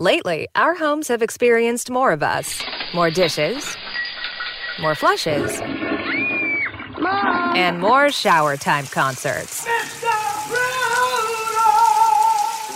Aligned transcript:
Lately, 0.00 0.48
our 0.56 0.74
homes 0.74 1.08
have 1.08 1.20
experienced 1.20 1.90
more 1.90 2.10
of 2.10 2.22
us 2.22 2.62
more 2.94 3.10
dishes, 3.10 3.76
more 4.80 4.94
flushes, 4.94 5.60
and 7.54 7.78
more 7.78 8.10
shower 8.10 8.56
time 8.56 8.86
concerts. 8.86 9.66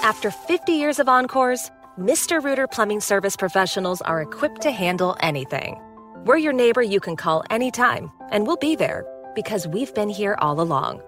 After 0.03 0.31
50 0.31 0.73
years 0.73 0.99
of 0.99 1.09
encores, 1.09 1.71
Mr. 1.99 2.45
Rooter 2.45 2.67
Plumbing 2.67 3.01
Service 3.01 3.37
professionals 3.37 4.03
are 4.03 4.21
equipped 4.21 4.61
to 4.61 4.71
handle 4.71 5.17
anything. 5.21 5.81
We're 6.27 6.37
your 6.37 6.53
neighbor 6.53 6.83
you 6.83 7.01
can 7.01 7.17
call 7.17 7.43
anytime, 7.49 8.13
and 8.33 8.47
we'll 8.47 8.59
be 8.59 8.77
there 8.77 9.03
because 9.35 9.67
we've 9.67 9.95
been 9.95 10.11
here 10.11 10.37
all 10.41 10.61
along. 10.61 11.01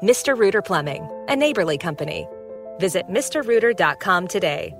Mr. 0.00 0.38
Rooter 0.38 0.62
Plumbing, 0.62 1.10
a 1.28 1.34
neighborly 1.34 1.76
company. 1.76 2.28
Visit 2.78 3.08
MrRooter.com 3.08 4.28
today. 4.28 4.72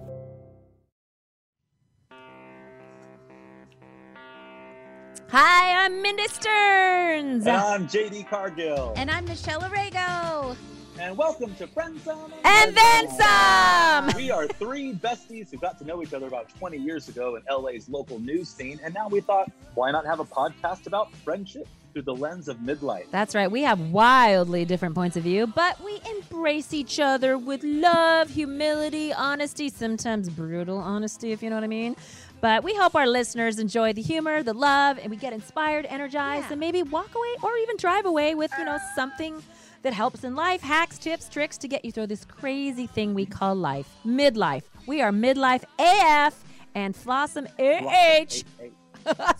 Hi, 5.39 5.85
I'm 5.85 6.01
Mindy 6.01 6.27
Stearns. 6.29 7.47
And 7.47 7.59
I'm 7.59 7.87
JD 7.87 8.27
Cargill. 8.27 8.95
And 8.97 9.11
I'm 9.11 9.27
Michelle 9.27 9.63
Arago. 9.63 10.57
And 10.99 11.15
welcome 11.15 11.55
to 11.57 11.67
Friends 11.67 12.03
Some 12.05 12.33
And 12.43 12.75
then 12.75 13.11
some. 13.11 14.17
We 14.17 14.31
are 14.31 14.47
three 14.47 14.95
besties 14.95 15.51
who 15.51 15.59
got 15.59 15.79
to 15.81 15.85
know 15.85 16.03
each 16.03 16.15
other 16.15 16.27
about 16.27 16.49
20 16.59 16.79
years 16.79 17.11
ago 17.11 17.37
in 17.37 17.43
LA's 17.55 17.87
local 17.91 18.19
news 18.19 18.49
scene. 18.49 18.81
And 18.83 18.95
now 18.95 19.09
we 19.11 19.21
thought, 19.21 19.53
why 19.75 19.91
not 19.91 20.07
have 20.07 20.21
a 20.21 20.25
podcast 20.25 20.87
about 20.87 21.15
friendship 21.17 21.69
through 21.97 22.03
the 22.03 22.15
lens 22.15 22.47
of 22.47 22.59
midlife? 22.59 23.07
That's 23.11 23.35
right. 23.35 23.51
We 23.51 23.63
have 23.63 23.81
wildly 23.81 24.67
different 24.67 24.95
points 24.95 25.17
of 25.17 25.23
view, 25.23 25.47
but 25.47 25.83
we 25.83 25.99
embrace 26.15 26.75
each 26.75 27.01
other 27.01 27.39
with 27.39 27.65
love, 27.65 28.29
humility, 28.29 29.15
honesty, 29.15 29.71
sometimes 29.71 30.29
brutal 30.29 30.77
honesty, 30.77 31.33
if 31.33 31.43
you 31.43 31.49
know 31.49 31.57
what 31.57 31.65
I 31.65 31.69
mean. 31.69 31.97
But 32.43 32.63
we 32.63 32.75
hope 32.75 32.95
our 32.95 33.07
listeners 33.07 33.59
enjoy 33.59 33.95
the 33.95 34.03
humor, 34.03 34.43
the 34.43 34.53
love, 34.53 34.99
and 34.99 35.09
we 35.11 35.17
get 35.17 35.33
inspired, 35.33 35.87
energized, 35.87 36.45
Yeah. 36.49 36.53
and 36.53 36.61
maybe 36.61 36.83
walk 36.83 37.15
away 37.15 37.35
or 37.43 37.57
even 37.57 37.79
drive 37.79 38.05
away 38.05 38.35
with, 38.35 38.51
you 38.59 38.67
know, 38.67 38.77
something 38.95 39.43
that 39.81 39.95
helps 39.95 40.23
in 40.23 40.37
life, 40.37 40.61
hacks, 40.61 40.99
tips, 40.99 41.31
tricks 41.31 41.57
to 41.57 41.67
get 41.67 41.83
you 41.83 41.93
through 41.93 42.09
this 42.09 42.27
crazy 42.27 42.87
thing 42.87 43.15
we 43.15 43.25
call 43.25 43.55
life. 43.55 43.89
Midlife. 44.05 44.65
We 44.87 45.01
are 45.01 45.13
midlife 45.13 45.65
AF 45.79 46.45
and 46.75 46.95
Flossom 46.95 47.47
AH. 47.59 47.89
Hey, 47.89 48.27
hey. 48.59 48.73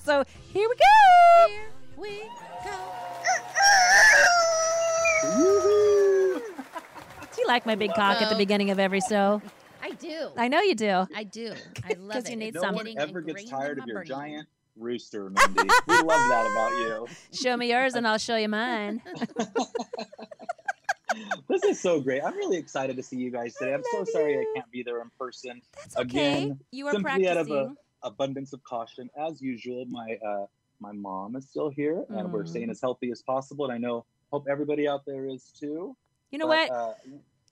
so 0.03 0.25
here 0.55 0.67
we 0.71 0.75
go. 0.75 1.49
Here 1.49 1.61
we 1.99 2.09
go. 2.21 2.29
Woohoo! 2.29 2.46
Do 7.35 7.43
you 7.43 7.47
like 7.47 7.67
my 7.67 7.75
big 7.75 7.93
cock 7.95 8.21
at 8.23 8.29
the 8.31 8.37
beginning 8.37 8.71
of 8.71 8.79
every 8.79 9.01
show? 9.01 9.43
I 9.83 9.91
do. 9.93 10.31
I 10.37 10.49
know 10.49 10.61
you 10.61 10.75
do. 10.75 11.07
I 11.15 11.25
do. 11.25 11.53
I 11.85 11.95
love 11.99 12.13
'Cause 12.13 12.25
it. 12.25 12.31
you 12.31 12.37
need 12.37 12.49
It's 12.49 12.55
No 12.57 12.63
some. 12.63 12.75
one 12.75 12.85
getting 12.87 12.99
ever 12.99 13.21
gets 13.21 13.43
ingrained 13.43 13.51
tired 13.51 13.79
in 13.79 13.83
of 13.85 13.89
your 13.89 13.97
brain. 13.99 14.09
giant 14.09 14.49
rooster, 14.77 15.25
Mindy. 15.31 15.63
we 15.87 15.95
love 15.95 16.07
that 16.07 16.49
about 16.51 16.71
you. 16.73 17.07
Show 17.33 17.57
me 17.57 17.71
yours 17.71 17.95
and 17.95 18.07
I'll 18.07 18.19
show 18.19 18.37
you 18.37 18.49
mine. 18.49 19.03
This 21.49 21.63
is 21.65 21.81
so 21.81 21.99
great. 22.01 22.23
I'm 22.23 22.35
really 22.37 22.59
excited 22.59 22.95
to 22.97 23.03
see 23.03 23.17
you 23.17 23.31
guys 23.31 23.55
today. 23.55 23.73
I'm 23.73 23.83
so 23.91 23.99
love 24.01 24.09
sorry 24.09 24.39
I 24.39 24.45
can't 24.55 24.71
be 24.71 24.83
there 24.83 25.01
in 25.01 25.11
person. 25.19 25.63
That's 25.75 25.97
okay. 25.97 26.43
Again, 26.43 26.61
you 26.73 26.87
are 26.89 26.93
simply 26.93 27.27
out 27.27 27.39
of 27.39 27.51
a- 27.51 27.73
abundance 28.03 28.53
of 28.53 28.63
caution 28.65 29.09
as 29.19 29.41
usual 29.41 29.87
my 29.87 30.19
uh 30.27 30.45
my 30.81 30.93
mom 30.93 31.37
is 31.37 31.49
still 31.49 31.69
here 31.71 32.05
and 32.11 32.31
we're 32.33 32.45
Mm. 32.45 32.49
staying 32.49 32.71
as 32.71 32.81
healthy 32.81 33.11
as 33.11 33.23
possible 33.23 33.65
and 33.65 33.73
i 33.75 33.79
know 33.79 34.05
hope 34.33 34.47
everybody 34.51 34.87
out 34.89 35.03
there 35.07 35.27
is 35.29 35.53
too 35.59 35.97
You 36.31 36.39
know 36.39 36.47
But, 36.49 36.71
what? 36.71 36.77
uh, 36.77 36.93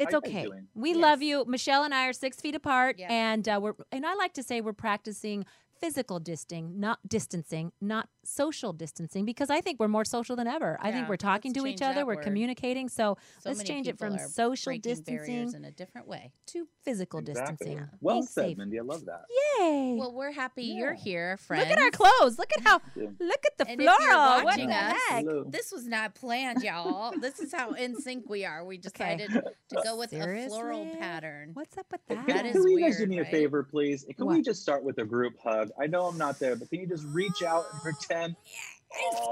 It's 0.00 0.12
how 0.12 0.18
you 0.18 0.20
guys 0.22 0.30
okay. 0.30 0.50
We 0.74 0.90
Yes. 0.92 1.00
love 1.00 1.22
you. 1.22 1.44
Michelle 1.46 1.84
and 1.84 1.94
I 1.94 2.08
are 2.08 2.12
six 2.12 2.40
feet 2.40 2.56
apart, 2.56 2.98
Yeah. 2.98 3.06
and 3.12 3.48
uh, 3.48 3.60
we're 3.62 3.74
and 3.92 4.04
I 4.04 4.14
like 4.14 4.32
to 4.34 4.42
say 4.42 4.60
we're 4.60 4.72
practicing 4.72 5.46
physical 5.80 6.18
distancing, 6.18 6.80
not 6.80 6.98
distancing, 7.06 7.70
not 7.80 8.08
social 8.26 8.72
distancing, 8.72 9.24
because 9.24 9.50
I 9.50 9.60
think 9.60 9.80
we're 9.80 9.88
more 9.88 10.04
social 10.04 10.36
than 10.36 10.46
ever. 10.46 10.78
I 10.80 10.92
think 10.92 11.08
we're 11.08 11.16
talking 11.16 11.52
to 11.54 11.66
each 11.66 11.82
other, 11.82 12.04
we're 12.06 12.16
word. 12.16 12.24
communicating. 12.24 12.88
So, 12.88 13.16
So 13.40 13.50
let's 13.50 13.62
change 13.62 13.88
it 13.88 13.98
from 13.98 14.18
social 14.18 14.76
distancing 14.78 15.52
in 15.54 15.64
a 15.64 15.70
different 15.70 16.06
way. 16.08 16.32
to 16.46 16.66
physical 16.84 17.20
Exactly. 17.20 17.66
distancing. 17.68 17.88
well 18.00 18.16
Being 18.16 18.26
said 18.26 18.44
safe. 18.48 18.58
mindy 18.58 18.78
i 18.78 18.82
love 18.82 19.06
that 19.06 19.24
Yay! 19.58 19.96
Well, 19.98 20.12
we're 20.12 20.32
happy 20.32 20.64
you're 20.64 20.92
here, 20.92 21.38
friends. 21.38 21.64
Look 21.68 21.78
at 21.78 21.82
our 21.82 21.90
clothes. 21.90 22.38
Look 22.38 22.50
at 22.56 22.62
how. 22.62 22.80
Yeah. 22.94 23.06
Look 23.18 23.40
at 23.46 23.56
the 23.56 23.68
And 23.70 23.80
if 23.80 23.84
you're 23.86 23.96
floral. 23.96 24.44
What 24.44 24.56
the 24.56 24.72
heck? 24.72 25.24
Hello. 25.24 25.44
This 25.48 25.72
was 25.72 25.86
not 25.86 26.14
planned, 26.14 26.62
y'all. 26.62 27.12
this 27.18 27.38
is 27.40 27.52
how 27.54 27.70
in 27.72 27.98
sync 28.00 28.28
we 28.28 28.44
are. 28.44 28.64
We 28.64 28.76
decided 28.78 29.30
to 29.30 29.80
go 29.82 29.96
with 29.96 30.12
a 30.12 30.48
floral 30.48 30.86
pattern. 30.98 31.50
What's 31.54 31.78
up 31.78 31.86
with 31.90 32.00
that? 32.08 32.26
can, 32.26 32.36
That 32.36 32.52
can 32.52 32.56
is 32.56 32.64
you 32.68 32.80
guys 32.80 32.96
do 32.96 33.00
weird, 33.04 33.08
me 33.10 33.18
a 33.20 33.24
favor 33.24 33.62
please 33.62 34.04
can 34.16 34.26
we 34.26 34.42
just 34.42 34.60
start 34.62 34.84
with 34.84 34.98
a 34.98 35.04
group 35.04 35.34
hug 35.42 35.70
i 35.80 35.86
know 35.86 36.02
i'm 36.06 36.18
not 36.18 36.38
there 36.38 36.54
but 36.56 36.68
can 36.70 36.80
you 36.80 36.86
just 36.86 37.04
reach 37.06 37.42
out 37.42 37.64
and 37.72 37.80
pretend 37.82 38.13
I'm 38.16 38.36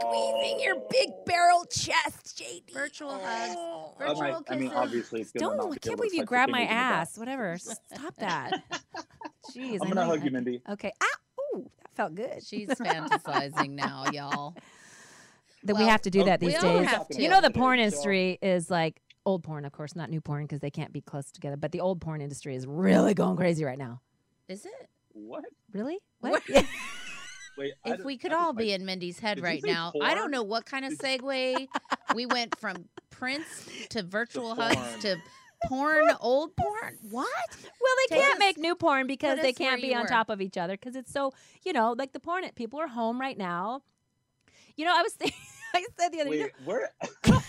squeezing 0.00 0.60
your 0.60 0.76
big 0.91 1.10
barrel 1.25 1.65
chest, 1.66 2.37
JD. 2.43 2.72
Virtual 2.75 3.10
Oh. 3.12 3.20
hugs. 3.25 3.56
I, 4.00 4.06
Virtual 4.09 4.20
might, 4.32 4.43
I 4.50 4.56
mean 4.56 4.72
obviously 4.72 5.20
it's 5.20 5.31
gonna 5.32 5.56
Don't. 5.56 5.70
I 5.70 5.75
be 5.75 5.78
can't 5.78 5.97
believe 5.97 6.15
you 6.15 6.20
touch 6.20 6.28
grabbed 6.28 6.50
my 6.53 6.59
fingers 6.66 6.70
in 6.72 6.76
the 6.76 6.82
back. 6.82 7.00
ass. 7.03 7.19
Whatever. 7.19 7.59
Stop 7.59 8.15
that. 8.16 8.62
Jeez. 9.54 9.72
i'm 9.75 9.88
gonna 9.88 9.94
know 9.97 10.04
hug 10.06 10.21
you 10.22 10.26
I- 10.26 10.31
mindy 10.31 10.62
Okay. 10.69 10.92
Ah. 11.00 11.06
Ooh, 11.54 11.71
that 11.82 11.94
felt 11.94 12.15
good. 12.15 12.42
She's 12.44 12.69
fantasizing 12.71 13.71
now, 13.71 14.06
y'all. 14.12 14.54
That 15.65 15.76
we 15.76 15.84
have 15.84 16.03
to 16.03 16.10
do 16.10 16.22
Oh, 16.22 16.25
that 16.25 16.41
we 16.41 16.48
these 16.48 16.56
all 16.65 16.78
days. 16.81 16.88
have 16.88 17.06
You 17.10 17.28
know, 17.28 17.41
the 17.41 17.50
porn 17.50 17.78
industry 17.78 18.38
is 18.42 18.69
like 18.71 19.00
old 19.25 19.44
porn, 19.44 19.65
of 19.65 19.71
course, 19.72 19.94
not 19.94 20.10
new 20.10 20.21
porn 20.21 20.44
because 20.44 20.59
they 20.60 20.71
can't 20.71 20.92
be 20.92 21.00
close 21.00 21.31
together. 21.31 21.56
But 21.56 21.71
the 21.71 21.81
old 21.81 22.00
porn 22.00 22.21
industry 22.21 22.56
is 22.56 22.66
really 22.66 23.15
going 23.15 23.37
crazy 23.37 23.65
right 23.65 23.78
now. 23.78 24.00
Is 24.48 24.65
it? 24.66 24.88
what 25.12 25.44
Really? 25.72 25.98
What? 26.21 26.42
What? 26.48 26.65
Yeah. 27.57 27.65
wait 27.65 27.73
If 27.85 28.05
we 28.05 28.17
could 28.19 28.33
I 28.33 28.35
don't 28.35 28.43
all 28.43 28.49
like- 28.51 28.59
be 28.59 28.73
in 28.73 28.85
Mindy's 28.85 29.19
head 29.19 29.41
right 29.41 29.63
say 29.63 29.71
now, 29.73 29.93
I 30.03 30.15
don't 30.15 30.31
know 30.31 30.43
what 30.43 30.67
kind 30.67 30.85
of 30.85 30.93
segue. 30.99 31.69
we 32.15 32.27
went 32.27 32.59
from 32.59 32.89
Prince 33.11 33.69
to 33.91 34.03
virtual 34.03 34.55
porn. 34.57 34.75
hugs 34.75 35.03
to 35.03 35.17
porn, 35.67 36.11
old 36.21 36.57
porn. 36.57 36.99
What? 37.11 37.27
Well, 37.81 37.95
they 38.09 38.15
Take 38.17 38.23
can't 38.23 38.35
us- 38.35 38.39
make 38.41 38.59
new 38.59 38.75
porn 38.75 39.07
because 39.07 39.39
they 39.41 39.53
can't 39.53 39.81
be 39.81 39.95
on 39.95 40.03
were. 40.03 40.09
top 40.09 40.29
of 40.31 40.41
each 40.41 40.57
other 40.57 40.75
because 40.75 40.97
it's 40.97 41.13
so, 41.13 41.33
you 41.65 41.73
know, 41.73 41.95
like 41.97 42.13
the 42.13 42.21
porn. 42.21 42.45
People 42.57 42.81
are 42.81 42.89
home 42.89 43.21
right 43.21 43.39
now. 43.39 43.83
You 44.77 44.84
know, 44.87 44.95
I 44.97 45.03
was 45.03 45.13
thinking, 45.19 45.37
I 45.75 45.84
said 45.99 46.13
the 46.13 46.21
other 46.23 46.31
day, 46.31 46.43
Wait, 46.45 46.53
where? 46.65 46.91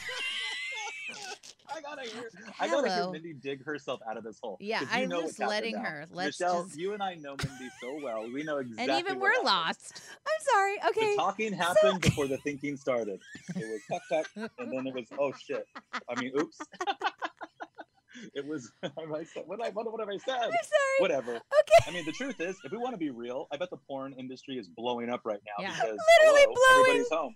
I 1.75 1.81
gotta 1.81 2.01
hear. 2.09 2.29
I 2.59 2.67
gotta 2.67 2.87
hear 2.87 2.97
Hello. 2.97 3.11
Mindy 3.11 3.33
dig 3.33 3.63
herself 3.65 3.99
out 4.09 4.17
of 4.17 4.23
this 4.23 4.39
hole. 4.41 4.57
Yeah, 4.59 4.81
you 4.81 4.87
I'm 4.91 5.09
know 5.09 5.21
just 5.21 5.39
letting 5.39 5.75
now. 5.75 5.83
her. 5.83 6.05
Let's 6.11 6.39
Michelle, 6.39 6.63
just- 6.65 6.77
you 6.77 6.93
and 6.93 7.01
I 7.01 7.15
know 7.15 7.35
Mindy 7.37 7.69
so 7.81 7.99
well. 8.03 8.29
We 8.31 8.43
know 8.43 8.57
exactly. 8.57 8.83
and 8.93 8.99
even 8.99 9.19
we're 9.19 9.41
lost. 9.43 10.01
I'm 10.25 10.45
sorry. 10.53 10.75
Okay. 10.89 11.11
The 11.11 11.15
talking 11.17 11.53
happened 11.53 12.01
before 12.01 12.27
the 12.27 12.37
thinking 12.37 12.77
started. 12.77 13.19
It 13.55 13.65
was 13.65 13.81
tuck 13.91 14.27
tuck, 14.35 14.49
and 14.59 14.71
then 14.71 14.87
it 14.87 14.93
was 14.93 15.05
oh 15.19 15.33
shit. 15.33 15.65
I 16.09 16.19
mean, 16.19 16.31
oops. 16.39 16.57
it 18.35 18.45
was. 18.45 18.71
I 18.83 19.23
said, 19.23 19.43
what, 19.45 19.63
I, 19.63 19.69
what, 19.69 19.91
what 19.91 19.99
have 19.99 20.09
I 20.09 20.17
said? 20.17 20.35
I'm 20.35 20.51
sorry. 20.51 20.99
Whatever. 20.99 21.31
Okay. 21.35 21.87
I 21.87 21.91
mean, 21.91 22.05
the 22.05 22.11
truth 22.11 22.39
is, 22.39 22.55
if 22.63 22.71
we 22.71 22.77
want 22.77 22.93
to 22.93 22.97
be 22.99 23.09
real, 23.09 23.47
I 23.51 23.57
bet 23.57 23.69
the 23.69 23.77
porn 23.77 24.13
industry 24.13 24.57
is 24.57 24.67
blowing 24.67 25.09
up 25.09 25.21
right 25.25 25.39
now 25.45 25.63
Yeah. 25.63 25.71
because 25.73 25.97
Literally 26.21 26.45
hello, 26.47 26.55
blowing. 26.55 27.03
everybody's 27.03 27.09
home. 27.11 27.35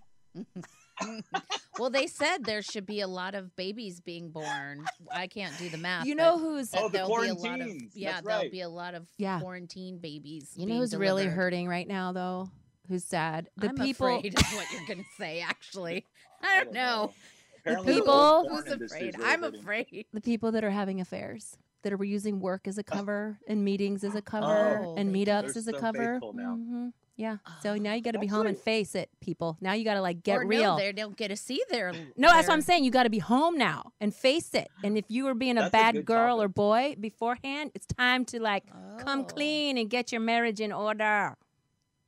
well, 1.78 1.90
they 1.90 2.06
said 2.06 2.44
there 2.44 2.62
should 2.62 2.86
be 2.86 3.00
a 3.00 3.06
lot 3.08 3.34
of 3.34 3.54
babies 3.56 4.00
being 4.00 4.30
born. 4.30 4.84
I 5.12 5.26
can't 5.26 5.56
do 5.58 5.68
the 5.68 5.78
math. 5.78 6.06
You 6.06 6.14
know 6.14 6.38
who's 6.38 6.74
Oh, 6.76 6.88
the 6.88 6.98
there'll 6.98 7.20
be 7.22 7.28
a 7.28 7.34
lot 7.34 7.60
of 7.60 7.68
yeah, 7.94 8.12
That's 8.14 8.26
there'll 8.26 8.50
be 8.50 8.60
a 8.62 8.68
lot 8.68 8.94
of 8.94 9.06
Yeah. 9.16 9.40
quarantine 9.40 9.98
babies. 9.98 10.52
you 10.56 10.66
know 10.66 10.70
being 10.70 10.80
who's 10.80 10.96
really 10.96 11.26
hurting 11.26 11.68
right 11.68 11.86
now 11.86 12.12
though? 12.12 12.50
Who's 12.88 13.04
sad? 13.04 13.48
The 13.56 13.68
I'm 13.68 13.76
people. 13.76 14.06
afraid 14.18 14.34
of 14.38 14.42
what 14.54 14.66
you're 14.72 14.82
gonna 14.88 15.04
say. 15.18 15.40
Actually, 15.40 16.06
I 16.42 16.64
don't 16.64 16.72
know. 16.72 17.12
Apparently 17.60 17.92
the 17.94 18.00
people- 18.00 18.48
Who's 18.48 18.66
afraid? 18.66 19.14
really 19.18 19.24
I'm 19.30 19.42
hurting. 19.42 19.60
afraid. 19.60 20.06
the 20.12 20.20
people 20.20 20.52
that 20.52 20.64
are 20.64 20.70
having 20.70 21.00
affairs 21.00 21.58
that 21.82 21.92
are 21.92 22.02
using 22.04 22.40
work 22.40 22.66
as 22.66 22.78
a 22.78 22.82
cover 22.82 23.38
and 23.46 23.64
meetings 23.64 24.02
as 24.04 24.14
a 24.14 24.22
cover 24.22 24.82
Oh, 24.84 24.94
and 24.96 25.14
meetups 25.14 25.56
as 25.56 25.68
a 25.68 25.72
cover. 25.72 26.14
faithful 26.14 26.32
now. 26.32 26.56
Mhm. 26.58 26.92
Yeah. 27.18 27.38
So 27.64 27.72
ah, 27.72 27.74
now 27.74 27.92
you 27.94 28.00
got 28.00 28.12
to 28.12 28.20
be 28.20 28.28
home 28.28 28.46
and 28.46 28.56
face 28.56 28.94
it, 28.94 29.10
people. 29.20 29.58
Now 29.60 29.72
you 29.72 29.84
got 29.84 29.94
to 29.94 30.00
like 30.00 30.22
get 30.22 30.36
or 30.38 30.46
real. 30.46 30.76
No, 30.76 30.78
they 30.78 30.92
don't 30.92 31.16
get 31.16 31.28
to 31.28 31.36
see 31.36 31.60
their. 31.68 31.92
No, 32.16 32.28
that's 32.30 32.46
what 32.48 32.54
I'm 32.54 32.62
saying. 32.62 32.84
You 32.84 32.90
got 32.92 33.02
to 33.02 33.10
be 33.10 33.18
home 33.18 33.58
now 33.58 33.92
and 34.00 34.14
face 34.14 34.54
it. 34.54 34.68
And 34.84 34.96
if 34.96 35.04
you 35.08 35.24
were 35.24 35.34
being 35.34 35.58
a 35.58 35.62
That's 35.62 35.68
a 35.68 35.72
bad 35.72 35.94
good 35.96 36.06
girl 36.06 36.40
or 36.40 36.46
boy 36.48 36.94
beforehand, 36.98 37.72
it's 37.74 37.86
time 37.86 38.24
to 38.26 38.40
like 38.40 38.64
come 38.98 39.20
Oh. 39.22 39.24
clean 39.24 39.76
and 39.76 39.90
get 39.90 40.12
your 40.12 40.20
marriage 40.20 40.60
in 40.60 40.70
order. 40.72 41.36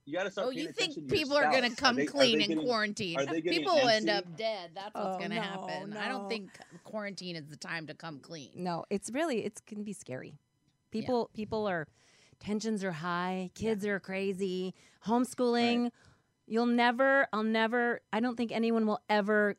You 0.06 0.16
got 0.16 0.24
to 0.24 0.30
start. 0.30 0.46
Oh, 0.48 0.50
paying 0.52 0.66
you 0.66 0.72
think 0.72 0.94
to 0.94 1.00
your 1.00 1.10
people 1.10 1.36
are 1.36 1.50
going 1.50 1.62
to 1.64 1.70
spouse. 1.70 1.78
come 1.80 1.96
they- 1.96 2.06
clean 2.06 2.38
they 2.38 2.44
in 2.44 2.50
getting- 2.50 2.64
quarantine? 2.66 3.18
are 3.18 3.26
they 3.26 3.40
getting 3.42 3.58
People 3.58 3.74
will 3.74 3.88
end 3.88 4.08
antsy? 4.08 4.16
up 4.18 4.36
dead. 4.36 4.70
That's 4.76 4.94
what's 4.94 5.16
Oh, 5.16 5.18
going 5.18 5.30
to 5.30 5.36
no, 5.36 5.42
happen. 5.42 5.96
I 5.96 6.08
no. 6.08 6.18
don't 6.18 6.28
think 6.28 6.50
quarantine 6.84 7.34
is 7.34 7.46
the 7.48 7.56
time 7.56 7.88
to 7.88 7.94
come 7.94 8.20
clean. 8.20 8.50
No, 8.54 8.84
it's 8.90 9.10
really 9.10 9.44
it's 9.44 9.60
can 9.60 9.82
be 9.82 9.92
scary. 9.92 10.38
People 10.92 11.30
people 11.34 11.66
are 11.68 11.86
tensions 12.40 12.82
are 12.82 12.92
high, 12.92 13.50
kids 13.54 13.86
are 13.86 14.00
crazy, 14.00 14.74
homeschooling. 15.06 15.90
You'll 16.46 16.66
never 16.66 17.28
I'll 17.32 17.44
never 17.44 18.00
I 18.12 18.18
don't 18.20 18.36
think 18.36 18.50
anyone 18.50 18.86
will 18.86 19.00
ever 19.08 19.56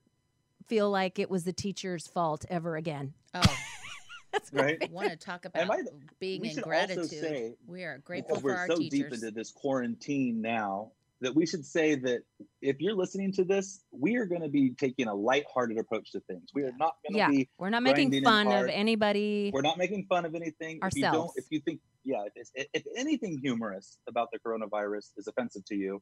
feel 0.68 0.90
like 0.90 1.20
it 1.20 1.30
was 1.30 1.44
the 1.46 1.54
teacher's 1.54 2.08
fault 2.08 2.46
ever 2.50 2.76
again. 2.76 3.14
Oh, 3.34 3.42
That's 4.34 4.52
Right? 4.52 4.92
Want 4.92 5.10
to 5.10 5.16
talk 5.18 5.46
about 5.46 5.68
by 5.68 5.78
being 6.20 6.44
in 6.46 6.56
gratitude? 6.58 7.10
say, 7.10 7.56
we 7.68 7.84
are 7.84 8.00
grateful 8.00 8.36
because 8.36 8.42
for 8.42 8.48
we're 8.48 8.58
our 8.58 8.68
so 8.68 8.78
deep 8.78 9.12
into 9.12 9.32
this 9.32 9.52
quarantine 9.52 10.42
now 10.42 10.92
that 11.22 11.36
we 11.36 11.46
should 11.46 11.66
say 11.66 11.96
that 11.96 12.22
if 12.62 12.82
you're 12.82 12.96
listening 12.96 13.32
to 13.32 13.44
this, 13.44 13.84
we 13.92 14.16
are 14.16 14.26
going 14.26 14.42
to 14.42 14.50
be 14.50 14.72
taking 14.72 15.08
a 15.08 15.14
lighthearted 15.14 15.78
approach 15.78 16.12
to 16.12 16.20
things. 16.22 16.50
We 16.54 16.64
are 16.64 16.72
not 16.80 16.96
going 17.04 17.14
to 17.14 17.18
Yeah. 17.20 17.30
be. 17.30 17.50
We're 17.60 17.70
not 17.70 17.84
making 17.84 18.24
fun 18.24 18.48
of 18.52 18.68
anybody. 18.70 19.52
We're 19.54 19.62
not 19.62 19.78
making 19.78 20.08
fun 20.10 20.26
of 20.26 20.34
anything. 20.34 20.80
If 20.82 20.96
you 20.96 21.04
don't, 21.04 21.14
Ourselves. 21.14 21.38
if 21.38 21.46
you 21.52 21.60
think, 21.60 21.80
yeah, 22.04 22.24
if, 22.36 22.48
it's- 22.56 22.68
if 22.74 22.84
anything 22.98 23.38
humorous 23.42 23.98
about 24.08 24.30
the 24.32 24.40
coronavirus 24.40 25.12
is 25.18 25.28
offensive 25.28 25.64
to 25.66 25.76
you, 25.76 26.02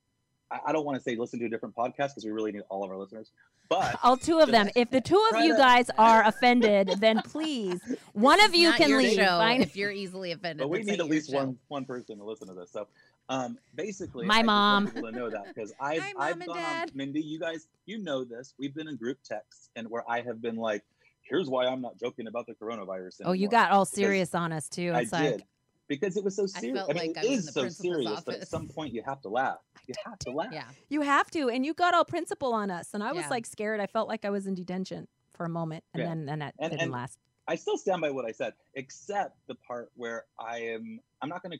I, 0.51 0.59
I 0.67 0.71
don't 0.71 0.85
want 0.85 0.97
to 0.97 1.03
say 1.03 1.15
listen 1.15 1.39
to 1.39 1.45
a 1.45 1.49
different 1.49 1.75
podcast 1.75 2.09
because 2.09 2.25
we 2.25 2.31
really 2.31 2.51
need 2.51 2.63
all 2.69 2.83
of 2.83 2.89
our 2.89 2.97
listeners. 2.97 3.31
But 3.69 3.99
All 4.01 4.17
two 4.17 4.39
of 4.39 4.49
them. 4.49 4.67
If 4.75 4.89
the 4.89 4.99
two 4.99 5.21
of 5.29 5.29
Try 5.29 5.43
you 5.43 5.51
to- 5.53 5.57
guys 5.59 5.91
are 5.99 6.25
offended, 6.25 6.95
then 6.99 7.21
please, 7.23 7.79
one 8.13 8.41
of 8.43 8.55
you 8.55 8.71
can 8.73 8.97
leave. 8.97 9.13
Show 9.15 9.25
Fine. 9.25 9.61
if 9.61 9.75
you're 9.75 9.91
easily 9.91 10.31
offended. 10.31 10.59
but 10.63 10.69
we 10.69 10.81
need 10.81 10.99
at 10.99 11.05
least 11.05 11.29
show. 11.29 11.37
one 11.37 11.57
one 11.67 11.85
person 11.85 12.17
to 12.17 12.23
listen 12.23 12.47
to 12.47 12.55
this. 12.55 12.71
So, 12.71 12.87
um, 13.29 13.59
basically, 13.75 14.25
My 14.25 14.35
I 14.35 14.37
just 14.39 14.47
want 14.47 14.85
mom. 14.85 14.87
people 14.91 15.11
to 15.11 15.15
know 15.15 15.29
that 15.29 15.53
because 15.53 15.71
I've 15.79 16.01
Hi, 16.01 16.13
I've 16.17 16.39
Mom 16.39 16.47
gone 16.47 16.57
Dad. 16.57 16.89
on 16.89 16.97
Mindy. 16.97 17.21
You 17.21 17.39
guys, 17.39 17.67
you 17.85 17.99
know 17.99 18.23
this. 18.23 18.55
We've 18.57 18.73
been 18.73 18.87
in 18.87 18.95
group 18.95 19.19
texts 19.23 19.69
and 19.75 19.87
where 19.87 20.03
I 20.09 20.21
have 20.21 20.41
been 20.41 20.55
like, 20.55 20.83
"Here's 21.21 21.47
why 21.47 21.67
I'm 21.67 21.79
not 21.81 21.99
joking 21.99 22.25
about 22.25 22.47
the 22.47 22.55
coronavirus." 22.55 23.21
Oh, 23.23 23.33
you 23.33 23.47
got 23.49 23.69
all 23.69 23.85
Because 23.85 23.93
serious 23.95 24.33
on 24.33 24.51
us 24.51 24.67
too. 24.67 24.93
I 24.95 25.01
It's 25.01 25.11
did 25.11 25.31
like 25.33 25.43
because 25.89 26.15
it 26.15 26.23
was 26.23 26.35
so 26.37 26.43
I 26.43 26.59
serious. 26.61 26.77
felt 26.79 26.91
I, 26.91 26.93
mean, 26.93 27.13
like 27.13 27.17
I 27.17 27.27
it 27.27 27.29
was 27.31 27.31
in 27.31 27.39
is 27.39 27.45
the 27.47 27.51
so 27.51 27.61
principal's 27.61 27.95
serious, 28.05 28.21
but 28.25 28.35
at 28.35 28.47
some 28.47 28.67
point 28.67 28.93
you 28.93 29.03
have 29.05 29.21
to 29.23 29.29
laugh. 29.29 29.57
You 29.87 29.95
have 30.05 30.19
to 30.19 30.31
laugh. 30.31 30.49
Yeah. 30.53 30.63
you 30.87 31.01
have 31.01 31.29
to, 31.31 31.49
and 31.49 31.65
you 31.65 31.73
got 31.73 31.93
all 31.93 32.05
principal 32.05 32.53
on 32.53 32.71
us, 32.71 32.93
and 32.93 33.03
I 33.03 33.11
was 33.11 33.23
Yeah. 33.23 33.29
like 33.29 33.45
scared. 33.45 33.79
I 33.81 33.87
felt 33.87 34.07
like 34.07 34.23
I 34.23 34.29
was 34.29 34.47
in 34.47 34.53
detention 34.53 35.07
for 35.31 35.45
a 35.45 35.49
moment, 35.49 35.83
and 35.93 36.01
Yeah. 36.01 36.09
then 36.09 36.29
and 36.29 36.41
that 36.41 36.53
And- 36.59 36.71
didn't 36.71 36.83
and- 36.83 36.91
last. 36.91 37.19
I 37.47 37.55
still 37.55 37.79
stand 37.79 38.01
by 38.01 38.11
what 38.11 38.25
I 38.25 38.31
said, 38.31 38.53
except 38.75 39.35
the 39.47 39.55
part 39.55 39.91
where 39.95 40.25
I 40.37 40.59
am. 40.59 40.99
I'm 41.21 41.29
not 41.29 41.41
going 41.41 41.53
to. 41.57 41.59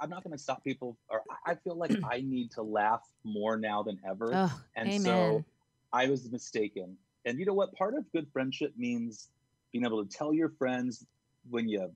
I'm 0.00 0.08
not 0.10 0.22
going 0.22 0.30
to 0.30 0.38
stop 0.38 0.62
people, 0.62 0.96
or 1.08 1.22
I 1.28 1.50
I 1.50 1.54
feel 1.56 1.74
like 1.74 1.90
I 2.08 2.20
need 2.20 2.52
to 2.52 2.62
laugh 2.62 3.02
more 3.24 3.56
now 3.56 3.82
than 3.82 3.98
ever. 4.08 4.30
Oh, 4.32 4.60
and 4.76 4.88
amen. 4.88 5.00
so 5.02 5.44
I 5.92 6.06
was 6.08 6.30
mistaken. 6.30 6.96
And 7.24 7.38
you 7.40 7.44
know 7.46 7.54
what? 7.54 7.72
Part 7.74 7.94
of 7.94 8.10
good 8.12 8.28
friendship 8.32 8.72
means 8.76 9.28
being 9.72 9.84
able 9.84 10.04
to 10.06 10.08
tell 10.08 10.32
your 10.32 10.50
friends 10.50 11.04
when 11.50 11.68
you 11.68 11.90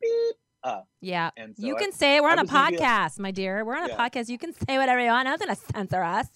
beep 0.00 0.36
up. 0.64 0.86
yeah. 1.00 1.30
And 1.36 1.56
so 1.56 1.66
You 1.66 1.76
I- 1.76 1.80
can 1.80 1.92
say 1.92 2.16
it. 2.16 2.22
We're 2.22 2.28
I 2.28 2.32
on 2.32 2.38
a 2.38 2.42
was 2.42 2.50
a- 2.50 2.54
podcast, 2.54 3.18
my 3.18 3.30
dear. 3.30 3.64
We're 3.64 3.76
on 3.76 3.90
a 3.90 3.94
podcast. 3.94 4.28
You 4.28 4.38
can 4.38 4.52
say 4.52 4.78
whatever 4.78 5.00
you 5.00 5.08
want. 5.10 5.26
Nothing 5.26 5.48
to 5.48 5.56
censor 5.56 6.02
us. 6.02 6.28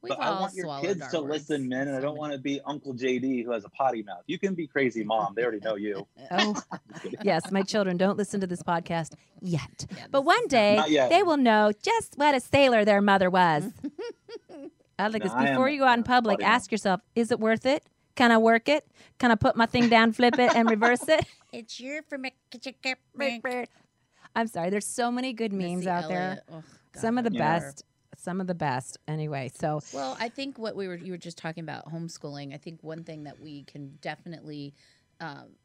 We've 0.00 0.10
but 0.10 0.20
I 0.20 0.28
all 0.28 0.42
want 0.42 0.54
your 0.54 0.80
kids 0.80 1.08
to 1.10 1.20
words 1.22 1.48
listen, 1.50 1.68
men, 1.68 1.88
and 1.88 1.96
I 1.96 2.00
don't 2.00 2.14
so 2.14 2.20
want 2.20 2.32
to 2.32 2.38
be 2.38 2.60
Uncle 2.64 2.94
JD 2.94 3.44
who 3.44 3.50
has 3.50 3.64
a 3.64 3.68
potty 3.68 4.04
mouth. 4.04 4.22
You 4.28 4.38
can 4.38 4.54
be 4.54 4.68
crazy 4.68 5.02
mom. 5.02 5.34
They 5.34 5.42
already 5.42 5.58
know 5.58 5.74
you. 5.74 6.06
Oh, 6.30 6.54
yes, 7.24 7.50
my 7.50 7.62
children 7.62 7.96
don't 7.96 8.16
listen 8.16 8.40
to 8.40 8.46
this 8.46 8.62
podcast 8.62 9.14
yet. 9.40 9.86
Yeah, 9.96 10.04
But 10.12 10.22
one 10.22 10.46
day 10.46 10.80
yet. 10.88 11.10
they 11.10 11.24
will 11.24 11.36
know 11.36 11.72
just 11.82 12.14
what 12.16 12.32
a 12.36 12.38
sailor 12.40 12.84
their 12.84 13.00
mother 13.02 13.28
was. 13.28 13.64
I 15.00 15.10
think 15.10 15.24
No, 15.24 15.32
it's 15.32 15.50
before 15.50 15.68
you 15.68 15.78
go 15.80 15.84
out 15.86 15.98
in 15.98 16.04
public, 16.04 16.42
ask 16.42 16.70
yourself, 16.70 17.00
is 17.16 17.30
it 17.32 17.40
worth 17.40 17.66
it? 17.66 17.82
Can 18.14 18.30
I 18.32 18.38
work 18.38 18.68
it? 18.68 18.84
Can 19.18 19.30
I 19.32 19.34
put 19.36 19.56
my 19.56 19.66
thing 19.66 19.88
down, 19.88 20.12
flip 20.12 20.38
it, 20.38 20.54
and 20.54 20.68
reverse 20.70 21.08
it? 21.08 21.24
It's 21.52 21.80
your 21.80 22.02
for 22.02 22.18
I'm 24.36 24.46
sorry. 24.46 24.70
There's 24.70 24.86
so 24.86 25.10
many 25.10 25.32
good 25.32 25.52
memes 25.52 25.78
Missy 25.78 25.88
out 25.88 26.08
there. 26.08 26.20
Elliott. 26.20 26.44
Oh, 26.50 26.62
God, 26.92 27.00
Some 27.00 27.18
of 27.18 27.24
the 27.24 27.32
Yeah. 27.32 27.38
best. 27.60 27.84
Some 28.16 28.40
of 28.40 28.46
the 28.46 28.54
best. 28.54 28.98
Anyway, 29.06 29.50
so 29.54 29.80
Well, 29.92 30.16
I 30.18 30.28
think 30.28 30.58
what 30.58 30.76
we 30.76 30.88
were 30.88 30.96
you 30.96 31.12
were 31.12 31.18
just 31.18 31.38
talking 31.38 31.62
about 31.62 31.86
homeschooling. 31.92 32.54
I 32.54 32.58
think 32.58 32.82
one 32.82 33.04
thing 33.04 33.24
that 33.24 33.40
we 33.40 33.64
can 33.64 33.98
definitely 34.00 34.74
um, 35.20 35.56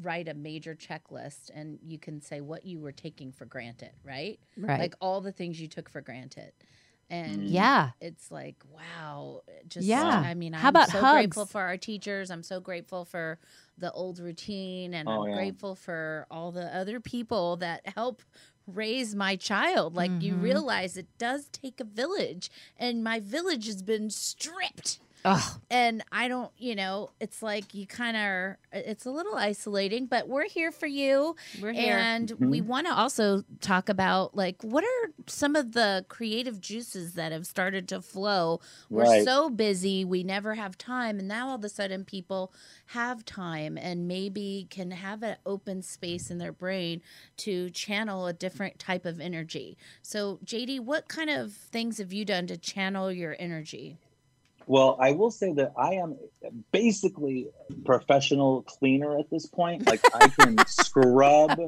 write 0.00 0.28
a 0.28 0.34
major 0.34 0.74
checklist, 0.74 1.50
and 1.54 1.78
you 1.82 1.98
can 1.98 2.20
say 2.20 2.40
what 2.40 2.64
you 2.66 2.80
were 2.80 2.92
taking 2.92 3.32
for 3.32 3.44
granted, 3.44 3.92
right? 4.04 4.38
right. 4.56 4.78
Like 4.78 4.94
all 5.00 5.20
the 5.20 5.32
things 5.32 5.60
you 5.60 5.68
took 5.68 5.88
for 5.88 6.00
granted, 6.00 6.52
and 7.10 7.42
Mm. 7.42 7.50
yeah. 7.50 7.90
it's 8.00 8.30
like 8.30 8.56
wow 8.70 9.42
just 9.68 9.86
Yeah. 9.86 10.22
i 10.24 10.34
mean 10.34 10.54
How 10.54 10.68
i'm 10.68 10.70
about 10.70 10.88
so 10.90 11.00
grateful 11.00 11.42
hugs? 11.42 11.52
for 11.52 11.60
our 11.60 11.76
teachers 11.76 12.30
i'm 12.30 12.42
so 12.42 12.58
grateful 12.58 13.04
for 13.04 13.38
the 13.78 13.92
old 13.92 14.18
routine 14.18 14.94
and 14.94 15.08
Oh, 15.08 15.12
i'm 15.12 15.26
yeah. 15.26 15.34
grateful 15.34 15.74
for 15.74 16.26
all 16.30 16.52
the 16.52 16.74
other 16.76 17.00
people 17.00 17.56
that 17.56 17.86
help 17.96 18.22
raise 18.66 19.14
my 19.14 19.34
child 19.36 19.94
like 19.94 20.20
you 20.20 20.36
Mhm. 20.36 20.42
realize 20.42 20.96
it 20.96 21.08
does 21.18 21.48
take 21.48 21.80
a 21.80 21.84
village 21.84 22.50
and 22.76 23.02
my 23.02 23.18
village 23.20 23.66
has 23.66 23.82
been 23.82 24.08
stripped 24.10 25.00
Oh, 25.24 25.56
and 25.70 26.02
I 26.10 26.26
don't, 26.28 26.50
you 26.58 26.74
know, 26.74 27.10
it's 27.20 27.42
like 27.42 27.74
you 27.74 27.86
kind 27.86 28.16
of 28.16 28.56
it's 28.72 29.06
a 29.06 29.10
little 29.10 29.36
isolating, 29.36 30.06
but 30.06 30.28
we're 30.28 30.48
here 30.48 30.72
for 30.72 30.86
you. 30.86 31.36
we're 31.60 31.72
here. 31.72 31.98
And 31.98 32.30
we 32.40 32.60
Mhm. 32.60 32.66
want 32.66 32.86
to 32.88 32.92
also 32.94 33.44
talk 33.60 33.88
about 33.88 34.34
like 34.36 34.62
what 34.62 34.82
are 34.84 35.12
some 35.28 35.54
of 35.54 35.72
the 35.72 36.04
creative 36.08 36.60
juices 36.60 37.12
that 37.14 37.30
have 37.32 37.46
started 37.46 37.88
to 37.88 38.02
flow. 38.02 38.60
We're 38.90 39.04
Right. 39.04 39.24
so 39.24 39.48
busy, 39.48 40.04
we 40.04 40.24
never 40.24 40.54
have 40.56 40.76
time, 40.76 41.18
and 41.20 41.28
now 41.28 41.48
all 41.50 41.54
of 41.54 41.64
a 41.64 41.68
sudden 41.68 42.04
people 42.04 42.52
have 42.86 43.24
time 43.24 43.78
and 43.78 44.08
maybe 44.08 44.66
can 44.70 44.90
have 44.90 45.22
an 45.22 45.36
open 45.46 45.82
space 45.82 46.30
in 46.30 46.38
their 46.38 46.52
brain 46.52 47.00
to 47.38 47.70
channel 47.70 48.26
a 48.26 48.32
different 48.32 48.78
type 48.80 49.06
of 49.06 49.20
energy. 49.20 49.78
So, 50.02 50.40
JD, 50.44 50.80
what 50.80 51.08
kind 51.08 51.30
of 51.30 51.52
things 51.52 51.98
have 51.98 52.12
you 52.12 52.24
done 52.24 52.46
to 52.48 52.56
channel 52.56 53.12
your 53.12 53.36
energy? 53.38 53.98
Well, 54.66 54.96
I 55.00 55.12
will 55.12 55.30
say 55.30 55.52
that 55.54 55.72
I 55.76 55.94
am 55.94 56.16
basically 56.72 57.48
professional 57.84 58.62
cleaner 58.62 59.18
at 59.18 59.30
this 59.30 59.46
point. 59.46 59.86
Like 59.86 60.00
I 60.14 60.28
can 60.28 60.58
scrub 60.66 61.58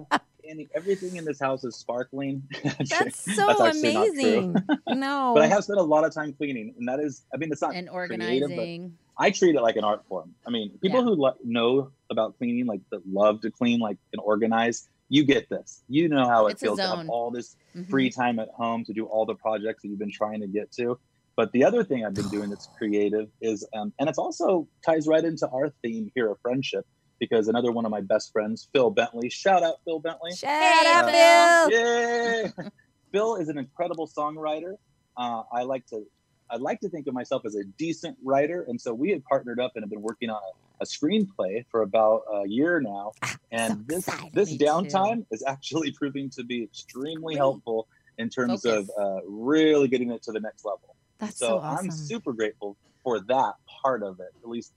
any 0.46 0.68
everything 0.74 1.16
in 1.16 1.24
this 1.24 1.40
house 1.40 1.64
is 1.64 1.76
sparkling. 1.76 2.42
That's 2.64 3.34
so 3.34 3.46
true. 3.56 3.66
amazing. 3.66 4.56
no. 4.88 5.32
But 5.34 5.42
I 5.42 5.46
have 5.46 5.64
spent 5.64 5.78
a 5.78 5.82
lot 5.82 6.04
of 6.04 6.12
time 6.14 6.32
cleaning, 6.34 6.74
and 6.78 6.88
that 6.88 7.00
is, 7.00 7.24
I 7.32 7.36
mean, 7.38 7.50
it's 7.50 7.62
not 7.62 7.74
And 7.74 7.88
creative, 7.88 8.50
organizing. 8.50 8.98
I 9.16 9.30
treat 9.30 9.54
it 9.54 9.62
like 9.62 9.76
an 9.76 9.84
art 9.84 10.04
form. 10.08 10.34
I 10.46 10.50
mean, 10.50 10.70
people 10.82 10.98
Yeah. 10.98 11.04
who 11.04 11.14
lo- 11.14 11.34
know 11.44 11.90
about 12.10 12.36
cleaning, 12.38 12.66
like 12.66 12.80
that 12.90 13.06
love 13.06 13.40
to 13.42 13.50
clean, 13.50 13.80
like 13.80 13.96
and 14.12 14.20
organize, 14.22 14.88
you 15.08 15.24
get 15.24 15.48
this. 15.48 15.82
You 15.88 16.08
know 16.08 16.26
how 16.26 16.46
it 16.48 16.52
It's 16.52 16.62
feels 16.62 16.78
to 16.78 16.86
have 16.86 17.08
all 17.08 17.30
this 17.30 17.56
Mhm. 17.76 17.88
free 17.90 18.10
time 18.10 18.38
at 18.38 18.48
home 18.50 18.84
to 18.86 18.92
do 18.92 19.06
all 19.06 19.24
the 19.26 19.34
projects 19.34 19.82
that 19.82 19.88
you've 19.88 19.98
been 19.98 20.10
trying 20.12 20.40
to 20.40 20.46
get 20.48 20.72
to. 20.72 20.98
But 21.36 21.50
the 21.52 21.64
other 21.64 21.82
thing 21.82 22.04
I've 22.04 22.14
been 22.14 22.28
doing 22.28 22.50
that's 22.50 22.68
creative 22.78 23.28
is, 23.40 23.66
um, 23.74 23.92
and 23.98 24.08
it's 24.08 24.18
also 24.18 24.68
ties 24.86 25.06
right 25.08 25.24
into 25.24 25.48
our 25.48 25.70
theme 25.82 26.10
here 26.14 26.30
of 26.30 26.38
friendship, 26.40 26.86
because 27.18 27.48
another 27.48 27.72
one 27.72 27.84
of 27.84 27.90
my 27.90 28.00
best 28.00 28.30
friends, 28.32 28.68
Phil 28.72 28.90
Bentley, 28.90 29.28
shout 29.30 29.62
out 29.62 29.76
Phil 29.84 29.98
Bentley. 29.98 30.32
Shout 30.32 30.50
Hey, 30.62 30.92
up, 30.92 31.10
Phil. 31.10 31.70
Bill. 31.70 31.80
Yay! 31.80 32.52
Phil 33.12 33.36
is 33.36 33.48
an 33.48 33.58
incredible 33.58 34.08
songwriter. 34.08 34.74
Uh, 35.16 35.42
I 35.52 35.62
like 35.62 35.86
to 35.86 36.04
I 36.50 36.56
like 36.56 36.80
to 36.80 36.88
think 36.88 37.06
of 37.06 37.14
myself 37.14 37.42
as 37.46 37.54
a 37.56 37.64
decent 37.78 38.16
writer, 38.22 38.64
and 38.68 38.80
so 38.80 38.92
we 38.92 39.10
had 39.10 39.24
partnered 39.24 39.58
up 39.58 39.72
and 39.74 39.82
have 39.82 39.90
been 39.90 40.02
working 40.02 40.28
on 40.30 40.36
a, 40.80 40.84
a 40.84 40.86
screenplay 40.86 41.64
for 41.70 41.82
about 41.82 42.22
a 42.32 42.46
year 42.46 42.80
now. 42.80 43.12
And 43.50 43.72
so 43.72 43.78
this 43.86 44.08
excited. 44.08 44.32
this 44.34 44.50
Me 44.50 44.58
too. 44.58 44.64
downtime 44.66 45.26
is 45.30 45.42
actually 45.46 45.90
proving 45.98 46.28
to 46.30 46.44
be 46.44 46.62
extremely 46.62 47.34
Great. 47.34 47.38
helpful 47.38 47.88
in 48.18 48.28
terms 48.28 48.62
Focus. 48.62 48.88
of 48.98 49.02
uh, 49.02 49.20
really 49.26 49.88
getting 49.88 50.10
it 50.10 50.22
to 50.24 50.32
the 50.32 50.40
next 50.40 50.64
level. 50.64 50.93
That's 51.18 51.38
so 51.38 51.46
so 51.46 51.58
awesome. 51.58 51.86
I'm 51.86 51.90
super 51.90 52.32
grateful 52.32 52.76
for 53.02 53.20
that 53.20 53.54
part 53.82 54.02
of 54.02 54.20
it, 54.20 54.28
at 54.42 54.48
least 54.48 54.72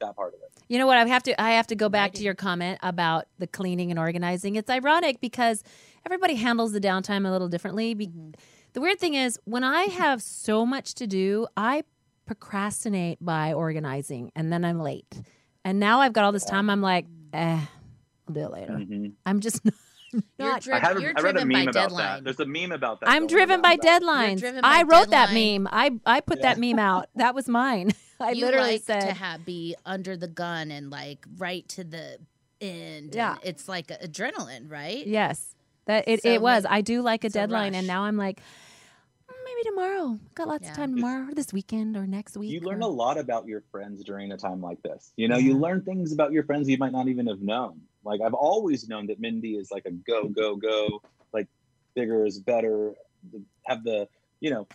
that 0.00 0.14
part 0.16 0.34
of 0.34 0.40
it. 0.40 0.50
You 0.68 0.78
know 0.78 0.86
what? 0.86 0.96
I 0.98 1.06
have 1.06 1.22
to. 1.24 1.40
I 1.40 1.52
have 1.52 1.66
to 1.68 1.74
go 1.74 1.88
back 1.88 2.12
to 2.14 2.22
your 2.22 2.34
comment 2.34 2.78
about 2.82 3.24
the 3.38 3.46
cleaning 3.46 3.90
and 3.90 3.98
organizing. 3.98 4.56
It's 4.56 4.70
ironic 4.70 5.20
because 5.20 5.62
everybody 6.04 6.34
handles 6.34 6.72
the 6.72 6.80
downtime 6.80 7.26
a 7.26 7.30
little 7.30 7.48
differently. 7.48 7.94
Be- 7.94 8.08
Mhm. 8.08 8.34
The 8.74 8.80
weird 8.82 8.98
thing 9.00 9.14
is, 9.14 9.38
when 9.44 9.64
I 9.64 9.82
have 10.02 10.20
so 10.22 10.64
much 10.66 10.94
to 10.96 11.06
do, 11.06 11.46
I 11.56 11.82
procrastinate 12.26 13.18
by 13.24 13.52
organizing, 13.54 14.30
and 14.36 14.52
then 14.52 14.64
I'm 14.64 14.78
late. 14.80 15.22
And 15.64 15.80
now 15.80 16.00
I've 16.00 16.12
got 16.12 16.24
all 16.24 16.32
this 16.32 16.44
time. 16.44 16.70
I'm 16.70 16.82
like, 16.82 17.06
eh, 17.32 17.60
I'll 18.28 18.34
do 18.34 18.40
it 18.40 18.52
later. 18.52 18.72
Mhm. 18.74 19.12
I'm 19.26 19.40
just 19.40 19.62
You're, 20.12 20.22
not. 20.38 20.62
dri- 20.62 20.72
I, 20.74 20.78
had, 20.78 21.00
you're 21.00 21.12
I 21.16 21.20
read 21.20 21.36
a 21.36 21.40
driven 21.40 21.48
by 21.48 21.58
meme 21.58 21.68
about 21.68 21.72
deadline. 21.74 22.06
that. 22.06 22.24
There's 22.24 22.40
a 22.40 22.46
meme 22.46 22.72
about 22.72 23.00
that. 23.00 23.08
I'm 23.10 23.26
driven 23.26 23.60
by 23.60 23.72
about- 23.72 24.02
deadlines. 24.02 24.38
driven 24.40 24.62
by 24.62 24.68
I 24.68 24.82
wrote 24.84 25.10
that 25.10 25.32
meme. 25.34 25.68
I 25.70 25.90
I 26.06 26.20
put 26.20 26.42
that 26.42 26.58
meme 26.58 26.78
out. 26.78 27.08
That 27.16 27.34
was 27.34 27.48
mine. 27.48 27.92
I 28.20 28.30
you 28.32 28.44
literally 28.46 28.72
like 28.72 28.82
said, 28.82 29.00
to 29.02 29.12
have, 29.14 29.44
be 29.44 29.76
under 29.86 30.16
the 30.16 30.26
gun 30.28 30.70
and 30.70 30.90
like 30.90 31.24
right 31.36 31.68
to 31.70 31.84
the 31.84 32.18
end. 32.60 33.14
Yeah. 33.14 33.32
and 33.32 33.40
it's 33.44 33.68
like 33.68 33.88
adrenaline, 33.88 34.70
right? 34.70 35.06
Yes, 35.06 35.54
that 35.86 36.04
it, 36.08 36.22
So 36.22 36.28
it 36.30 36.42
was. 36.42 36.64
maybe- 36.64 36.72
I 36.74 36.80
do 36.80 37.02
like 37.02 37.24
a 37.24 37.26
it's 37.28 37.36
a 37.36 37.40
deadline, 37.40 37.74
and 37.76 37.86
now 37.86 38.02
I'm 38.04 38.16
like, 38.16 38.40
"Mm, 39.30 39.34
maybe 39.44 39.62
tomorrow. 39.68 40.18
Got 40.34 40.48
lots 40.48 40.64
Yeah. 40.64 40.70
of 40.70 40.76
time 40.76 40.94
tomorrow, 40.96 41.28
or 41.28 41.34
this 41.34 41.52
weekend, 41.52 41.96
or 41.96 42.06
next 42.06 42.36
week. 42.36 42.50
you 42.50 42.60
learn 42.60 42.82
or- 42.82 42.86
a 42.88 42.92
lot 42.92 43.18
about 43.18 43.46
your 43.46 43.62
friends 43.70 44.02
during 44.04 44.32
a 44.32 44.36
time 44.36 44.60
like 44.60 44.82
this. 44.82 45.12
You 45.16 45.28
know, 45.28 45.36
you 45.36 45.56
learn 45.56 45.82
things 45.82 46.12
about 46.12 46.32
your 46.32 46.42
friends 46.44 46.68
you 46.68 46.78
might 46.78 46.92
not 46.92 47.08
even 47.08 47.26
have 47.26 47.40
known. 47.40 47.80
Like 48.04 48.20
I've 48.20 48.34
always 48.34 48.88
known 48.88 49.06
that 49.08 49.20
Mindy 49.20 49.54
is 49.56 49.70
like 49.70 49.86
a 49.86 49.90
go, 49.90 50.28
go, 50.28 50.56
go, 50.56 51.02
like 51.32 51.46
bigger 51.94 52.24
is 52.24 52.38
better, 52.38 52.94
have 53.66 53.84
the, 53.84 54.08
you 54.40 54.50
know, 54.50 54.66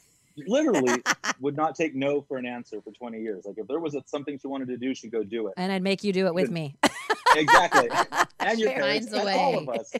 literally 0.48 1.02
would 1.40 1.56
not 1.56 1.76
take 1.76 1.96
no 1.96 2.22
for 2.22 2.38
an 2.38 2.46
answer 2.46 2.82
for 2.82 2.92
20 2.92 3.20
years. 3.22 3.46
Like 3.46 3.58
if 3.58 3.68
there 3.68 3.80
was 3.80 3.96
a, 3.96 4.04
something 4.06 4.38
she 4.40 4.48
wanted 4.48 4.68
to 4.70 4.78
do, 4.78 4.94
she'd 4.94 5.12
go 5.12 5.24
do 5.24 5.48
it. 5.48 5.54
and 5.58 5.72
I'd 5.72 5.84
make 5.84 6.04
you 6.04 6.14
do 6.14 6.28
it 6.28 6.34
with 6.34 6.52
me. 6.52 6.76
exactly. 7.36 7.90
And 8.46 8.60
your 8.60 8.72
She 8.72 8.76
parents, 8.76 9.10
finds 9.10 9.26
a 9.26 9.30
and 9.30 9.40
all 9.40 9.58
of 9.58 9.70
us. 9.70 9.94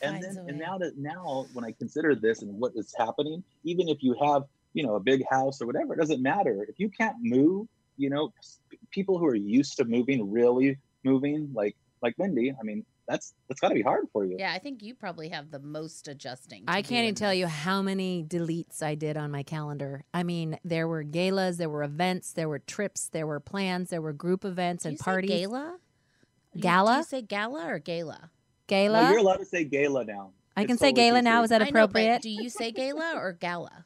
And 0.00 0.22
then 0.22 0.38
and 0.48 0.58
now 0.58 0.78
that 0.78 0.96
now 0.96 1.44
when 1.52 1.66
I 1.66 1.72
consider 1.72 2.14
this 2.14 2.40
and 2.40 2.58
what 2.58 2.72
is 2.76 2.94
happening, 2.96 3.44
even 3.62 3.90
if 3.90 4.02
you 4.02 4.16
have 4.22 4.44
you 4.72 4.82
know 4.86 4.94
a 4.94 5.00
big 5.00 5.22
house 5.30 5.60
or 5.60 5.66
whatever, 5.66 5.92
it 5.92 5.98
doesn't 5.98 6.22
matter. 6.22 6.64
If 6.66 6.80
you 6.80 6.88
can't 6.88 7.16
move, 7.20 7.68
you 7.98 8.08
know, 8.08 8.32
people 8.90 9.18
who 9.18 9.26
are 9.26 9.34
used 9.34 9.76
to 9.76 9.84
moving, 9.84 10.30
really 10.32 10.78
moving, 11.04 11.50
like 11.52 11.76
like 12.04 12.18
Mindy, 12.18 12.52
I 12.58 12.62
mean, 12.62 12.84
that's 13.08 13.34
that's 13.48 13.60
got 13.60 13.70
to 13.70 13.74
be 13.74 13.82
hard 13.82 14.04
for 14.12 14.24
you. 14.24 14.36
Yeah, 14.38 14.52
I 14.52 14.58
think 14.58 14.82
you 14.82 14.94
probably 14.94 15.30
have 15.30 15.50
the 15.50 15.58
most 15.58 16.06
adjusting. 16.06 16.64
I 16.68 16.82
can't 16.82 17.04
even 17.04 17.14
tell 17.16 17.30
this. 17.30 17.38
you 17.40 17.46
how 17.48 17.82
many 17.82 18.22
deletes 18.22 18.82
I 18.82 18.94
did 18.94 19.16
on 19.16 19.30
my 19.30 19.42
calendar. 19.42 20.04
I 20.14 20.22
mean, 20.22 20.58
there 20.64 20.86
were 20.86 21.02
galas, 21.02 21.56
there 21.56 21.68
were 21.70 21.82
events, 21.82 22.32
there 22.32 22.48
were 22.48 22.60
trips, 22.60 23.08
there 23.08 23.26
were 23.26 23.40
plans, 23.40 23.90
there 23.90 24.00
were 24.02 24.12
group 24.12 24.44
events 24.44 24.84
and 24.84 24.98
parties. 24.98 25.30
Gala? 25.48 25.78
You- 26.52 26.60
Do 26.60 26.68
Gala? 26.68 26.96
you 26.98 27.02
say 27.02 27.22
gala 27.22 27.66
or 27.66 27.78
gala? 27.80 28.30
Gala. 28.68 29.02
No, 29.04 29.10
you're 29.10 29.18
allowed 29.18 29.38
to 29.38 29.44
say 29.44 29.64
gala 29.64 30.04
now. 30.04 30.30
I 30.56 30.62
It's 30.62 30.68
can 30.68 30.78
say 30.78 30.92
gala 30.92 31.20
now. 31.20 31.42
Is 31.42 31.50
that 31.50 31.60
I 31.62 31.64
know, 31.64 31.68
appropriate? 31.84 32.22
do 32.22 32.30
you 32.30 32.48
say 32.48 32.70
gala 32.70 33.14
or 33.16 33.32
gala? 33.32 33.84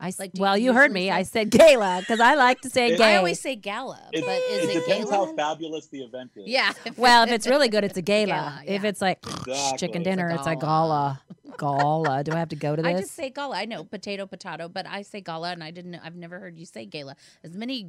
I 0.00 0.08
s- 0.08 0.18
like, 0.18 0.30
well, 0.38 0.56
you 0.56 0.64
you 0.66 0.72
heard 0.72 0.90
me. 0.92 1.06
say- 1.06 1.10
I 1.10 1.22
said 1.24 1.50
gala 1.50 1.98
because 2.00 2.20
I 2.20 2.34
like 2.34 2.60
to 2.62 2.70
say 2.70 2.92
It- 2.92 2.98
gay. 2.98 3.14
I 3.14 3.16
always 3.18 3.38
say 3.40 3.54
gala, 3.54 4.00
It, 4.12 4.24
but 4.24 4.38
is 4.38 4.68
it 4.68 4.76
it, 4.76 4.80
depends 4.86 5.10
gala? 5.10 5.26
how 5.26 5.34
fabulous 5.36 5.86
the 5.88 6.00
event 6.02 6.30
is. 6.36 6.48
yeah. 6.48 6.72
well, 6.96 7.24
if 7.24 7.30
it's 7.30 7.46
really 7.46 7.68
good, 7.68 7.84
it's 7.84 7.98
a 7.98 8.02
gala. 8.02 8.26
Gala, 8.26 8.62
If 8.66 8.84
it's 8.84 9.00
like 9.02 9.18
Exactly. 9.26 9.78
chicken 9.78 10.00
It's 10.02 10.06
a 10.06 10.10
dinner, 10.10 10.28
it's 10.30 10.46
a 10.46 10.56
gala. 10.56 11.20
gala. 11.54 11.58
Gala. 11.58 12.24
Do 12.24 12.32
I 12.32 12.38
have 12.38 12.48
to 12.50 12.56
go 12.56 12.74
to 12.76 12.82
this? 12.82 12.88
I 12.96 13.00
just 13.00 13.14
say 13.14 13.30
gala. 13.30 13.56
I 13.56 13.64
know 13.66 13.84
potato, 13.84 14.26
potato, 14.26 14.68
but 14.68 14.86
I 14.86 15.02
say 15.02 15.20
gala, 15.20 15.52
and 15.52 15.62
I 15.62 15.70
didn't. 15.70 15.96
I've 15.96 16.16
never 16.16 16.38
heard 16.38 16.58
you 16.58 16.64
say 16.66 16.86
gala. 16.86 17.14
As 17.44 17.54
many 17.56 17.88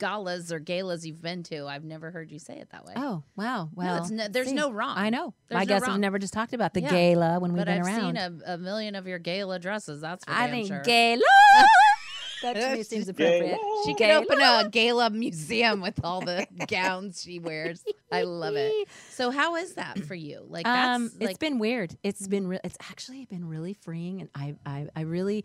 galas 0.00 0.50
or 0.50 0.58
galas 0.58 1.06
you've 1.06 1.22
been 1.22 1.44
to, 1.44 1.66
I've 1.66 1.84
never 1.84 2.10
heard 2.10 2.32
you 2.32 2.40
say 2.40 2.54
it 2.54 2.70
that 2.72 2.84
way. 2.84 2.94
oh 2.96 3.22
wow. 3.36 3.64
No, 3.64 3.70
Well, 3.74 3.96
it's 4.02 4.10
no, 4.10 4.26
there's 4.26 4.48
see, 4.48 4.54
no 4.54 4.72
wrong. 4.72 4.96
I 4.98 5.10
know. 5.10 5.34
There's 5.48 5.60
I 5.60 5.64
no 5.64 5.68
guess 5.68 5.86
we've 5.86 5.98
never 5.98 6.18
just 6.18 6.32
talked 6.32 6.52
about 6.54 6.74
the 6.74 6.80
Yeah. 6.80 6.90
gala 6.90 7.38
when 7.38 7.52
we've 7.52 7.58
but 7.60 7.66
been 7.66 7.80
I've 7.82 7.86
around. 7.86 8.16
seen 8.16 8.42
a, 8.46 8.54
a 8.54 8.58
million 8.58 8.96
of 8.96 9.06
your 9.06 9.20
gala 9.20 9.60
dresses. 9.60 10.00
That's 10.00 10.24
for 10.24 10.32
I 10.32 10.46
damn 10.46 10.50
think 10.50 10.66
sure. 10.68 10.80
gala. 10.82 11.22
that 12.42 12.54
to 12.54 12.74
me 12.76 12.82
seems 12.82 13.06
appropriate. 13.08 13.58
Gala. 13.60 13.82
She 13.84 13.94
Gala. 13.94 14.24
could 14.26 14.32
open 14.40 14.66
a 14.66 14.70
gala 14.70 15.10
museum 15.10 15.82
with 15.82 16.00
all 16.04 16.22
the 16.22 16.46
gowns 16.68 17.22
she 17.22 17.38
wears. 17.38 17.84
I 18.10 18.22
love 18.22 18.56
it. 18.56 18.88
So 19.10 19.30
how 19.30 19.56
is 19.56 19.74
that 19.74 19.98
for 20.04 20.14
you? 20.14 20.44
Like 20.48 20.64
that's 20.64 20.96
um, 20.96 21.10
like 21.20 21.30
it's 21.30 21.38
been 21.38 21.58
weird. 21.58 21.94
It's 22.02 22.26
been 22.26 22.46
re- 22.46 22.60
it's 22.64 22.78
actually 22.90 23.26
been 23.26 23.46
really 23.46 23.74
freeing, 23.74 24.22
and 24.22 24.30
I 24.34 24.54
I, 24.64 24.86
I 24.96 25.00
really 25.02 25.44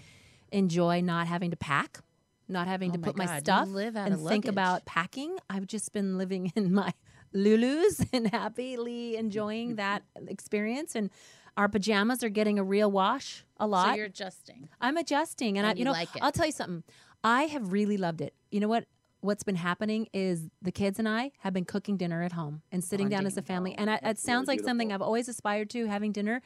enjoy 0.51 1.01
not 1.01 1.27
having 1.27 1.51
to 1.51 1.57
pack, 1.57 1.99
not 2.47 2.67
having 2.67 2.91
Oh 2.91 2.93
to 2.93 2.99
my 2.99 3.05
put 3.07 3.17
my 3.17 3.25
God, 3.25 3.33
you 3.35 3.39
stuff 3.39 3.69
and 3.95 4.27
think 4.27 4.45
about 4.45 4.85
packing. 4.85 5.37
I've 5.49 5.67
just 5.67 5.93
been 5.93 6.17
living 6.17 6.51
in 6.55 6.73
my 6.73 6.93
Lulus 7.33 8.07
and 8.13 8.27
happily 8.27 9.17
enjoying 9.17 9.75
that 9.75 10.03
experience. 10.27 10.95
And 10.95 11.09
our 11.57 11.67
pajamas 11.69 12.23
are 12.23 12.29
getting 12.29 12.59
a 12.59 12.63
real 12.63 12.91
wash 12.91 13.45
a 13.59 13.63
so 13.63 13.67
lot. 13.67 13.97
you're 13.97 14.05
adjusting. 14.07 14.69
I'm 14.81 14.97
adjusting, 14.97 15.57
and, 15.57 15.65
I, 15.65 15.71
you, 15.71 15.79
you 15.79 15.85
know, 15.85 15.91
like 15.91 16.13
it. 16.15 16.21
I'll 16.21 16.31
tell 16.31 16.45
you 16.45 16.51
something. 16.51 16.83
I 17.23 17.43
have 17.43 17.71
really 17.71 17.97
loved 17.97 18.21
it. 18.21 18.33
You 18.51 18.59
know 18.59 18.67
what? 18.67 18.85
What's 19.21 19.41
been 19.43 19.55
happening 19.55 20.07
is 20.13 20.51
the 20.61 20.71
kids 20.71 20.99
and 20.99 21.09
I 21.09 21.31
have 21.39 21.51
been 21.51 21.65
cooking 21.65 21.97
dinner 21.97 22.21
at 22.21 22.33
home 22.33 22.61
and 22.71 22.83
sitting 22.83 23.09
down 23.09 23.25
as 23.25 23.37
a 23.37 23.41
family, 23.41 23.71
Oh, 23.71 23.81
and 23.81 23.89
I, 23.89 23.95
it 24.03 24.19
sounds 24.19 24.47
really 24.47 24.59
like 24.59 24.65
something. 24.67 24.91
I've 24.91 25.01
always 25.01 25.27
aspired 25.27 25.71
to, 25.71 25.87
having 25.87 26.11
dinner. 26.11 26.43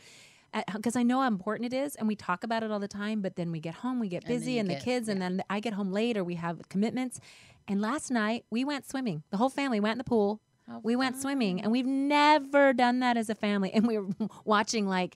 Because 0.74 0.96
I 0.96 1.04
know 1.04 1.22
how 1.22 1.28
important 1.28 1.74
it 1.74 1.76
is, 1.76 1.96
and 1.96 2.08
we 2.08 2.16
talk 2.16 2.44
about 2.44 2.64
it 2.64 2.72
all 2.72 2.80
the 2.80 2.88
time. 2.88 3.22
But 3.22 3.36
then 3.36 3.52
we 3.52 3.60
get 3.60 3.76
home, 3.76 4.00
we 4.00 4.08
get 4.10 4.26
busy, 4.26 4.54
you 4.54 4.60
and, 4.62 4.70
get- 4.70 4.80
the 4.80 4.86
kids, 4.86 5.08
and 5.10 5.22
then 5.22 5.44
I 5.50 5.60
get 5.60 5.74
home 5.74 5.92
late, 5.92 6.18
or 6.18 6.24
we 6.24 6.36
have 6.36 6.68
commitments. 6.70 7.20
And 7.68 7.82
last 7.82 8.10
night 8.10 8.46
we 8.50 8.66
went 8.66 8.90
swimming. 8.90 9.24
The 9.30 9.38
whole 9.38 9.50
family 9.50 9.80
went 9.80 9.94
in 9.94 9.98
the 10.00 10.04
pool. 10.04 10.42
We 10.84 10.96
went 10.96 11.20
swimming, 11.20 11.62
and 11.62 11.72
we've 11.72 11.86
never 11.88 12.74
done 12.74 13.00
that 13.00 13.18
as 13.18 13.30
a 13.30 13.36
family. 13.36 13.72
And 13.74 13.88
we 13.88 13.98
were 13.98 14.08
watching 14.46 14.88
like 14.88 15.16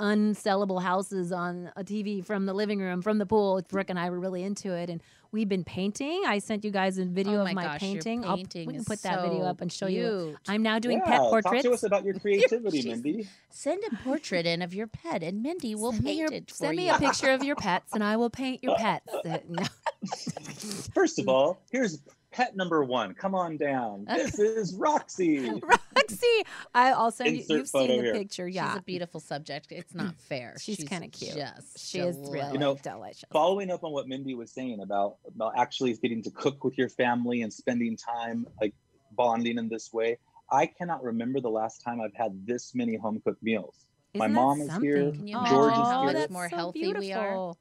unsellable 0.00 0.82
houses 0.82 1.30
on 1.30 1.70
a 1.76 1.84
TV 1.84 2.24
from 2.24 2.46
the 2.46 2.52
living 2.54 2.80
room, 2.80 3.02
from 3.02 3.18
the 3.18 3.26
pool. 3.26 3.60
Brooke 3.68 3.90
and 3.90 3.98
I 3.98 4.10
were 4.10 4.18
really 4.18 4.42
into 4.42 4.72
it, 4.72 4.90
and 4.90 5.02
we've 5.34 5.48
been 5.48 5.64
painting. 5.64 6.22
I 6.26 6.38
sent 6.38 6.64
you 6.64 6.70
guys 6.70 6.96
a 6.96 7.04
video 7.04 7.38
Oh 7.38 7.40
of 7.40 7.46
my 7.46 7.52
my 7.54 7.62
gosh, 7.64 7.82
your 7.82 7.92
painting. 7.94 8.24
I'll- 8.24 8.36
we 8.36 8.44
can 8.44 8.84
put 8.84 9.02
that 9.02 9.20
video 9.22 9.42
up 9.44 9.60
and 9.60 9.70
show 9.70 9.86
you. 9.86 10.36
I'm 10.48 10.62
now 10.62 10.78
doing 10.78 10.98
yeah, 10.98 11.04
pet 11.10 11.20
portraits. 11.20 11.62
Talk 11.62 11.62
to 11.62 11.72
us 11.72 11.82
about 11.82 12.04
your 12.04 12.14
creativity, 12.20 12.88
Mindy. 12.88 13.28
Send 13.50 13.82
a 13.90 13.96
portrait 13.96 14.46
in 14.46 14.62
of 14.62 14.72
your 14.72 14.86
pet, 14.86 15.22
and 15.22 15.42
Mindy 15.42 15.74
will 15.74 15.92
send 15.92 16.04
me, 16.04 16.10
paint 16.10 16.18
your, 16.20 16.32
it 16.32 16.50
for 16.50 16.54
send 16.56 16.76
me 16.76 16.86
you. 16.86 16.94
a 16.94 16.98
picture 16.98 17.32
of 17.32 17.42
your 17.42 17.56
pets, 17.56 17.92
and 17.92 18.02
I 18.04 18.16
will 18.16 18.30
paint 18.30 18.62
your 18.62 18.76
pets. 18.76 19.12
First 20.94 21.18
of 21.18 21.28
all, 21.28 21.60
here's 21.70 21.98
pet 22.34 22.56
number 22.56 22.82
one. 22.84 23.14
Come 23.14 23.34
on 23.34 23.56
down. 23.56 24.06
This 24.24 24.38
is 24.38 24.74
Roxy. 24.74 25.50
Roxy, 25.50 26.26
I, 26.74 26.92
I'll 26.92 27.14
you. 27.20 27.26
Insert 27.26 27.50
You've 27.50 27.68
seen 27.68 27.88
the 27.88 27.94
here. 27.94 28.12
picture, 28.12 28.48
yeah. 28.48 28.70
She's 28.70 28.78
a 28.78 28.82
beautiful 28.82 29.20
subject. 29.20 29.70
It's 29.70 29.94
not 29.94 30.14
mm. 30.14 30.20
fair. 30.20 30.54
She's 30.60 30.82
kinda 30.84 31.08
cute. 31.08 31.34
Just 31.34 31.78
she 31.78 31.98
is 32.00 32.16
really 32.30 32.52
You 32.52 32.58
know, 32.58 32.74
delicious. 32.76 33.24
Following 33.32 33.70
up 33.70 33.84
on 33.84 33.92
what 33.92 34.08
Mindy 34.08 34.34
was 34.34 34.50
saying 34.50 34.80
about 34.80 35.16
about 35.26 35.52
actually 35.56 35.92
getting 35.94 36.22
to 36.22 36.30
cook 36.30 36.64
with 36.64 36.76
your 36.76 36.88
family 36.88 37.42
and 37.42 37.52
spending 37.52 37.96
time 37.96 38.46
like 38.60 38.74
bonding 39.12 39.58
in 39.58 39.68
this 39.68 39.92
way, 39.92 40.18
I 40.50 40.66
cannot 40.66 41.02
remember 41.02 41.40
the 41.40 41.50
last 41.50 41.82
time 41.82 42.00
I've 42.00 42.14
had 42.14 42.46
this 42.46 42.74
many 42.74 42.96
home 42.96 43.20
cooked 43.24 43.42
meals. 43.42 43.86
My 44.14 44.26
Isn't 44.26 44.34
that 44.34 44.40
mom 44.40 44.60
is 44.60 44.76
here. 44.80 45.02
something? 45.02 45.18
Can 45.18 45.28
you 45.28 45.36
oh, 45.38 45.46
George 45.46 45.72
is 45.72 45.88
here. 45.88 46.12
That's 46.20 46.32
more 46.32 46.50
so 46.50 46.56
healthy 46.56 46.80
we 46.80 46.88
are? 46.88 47.00
beautiful. 47.00 47.58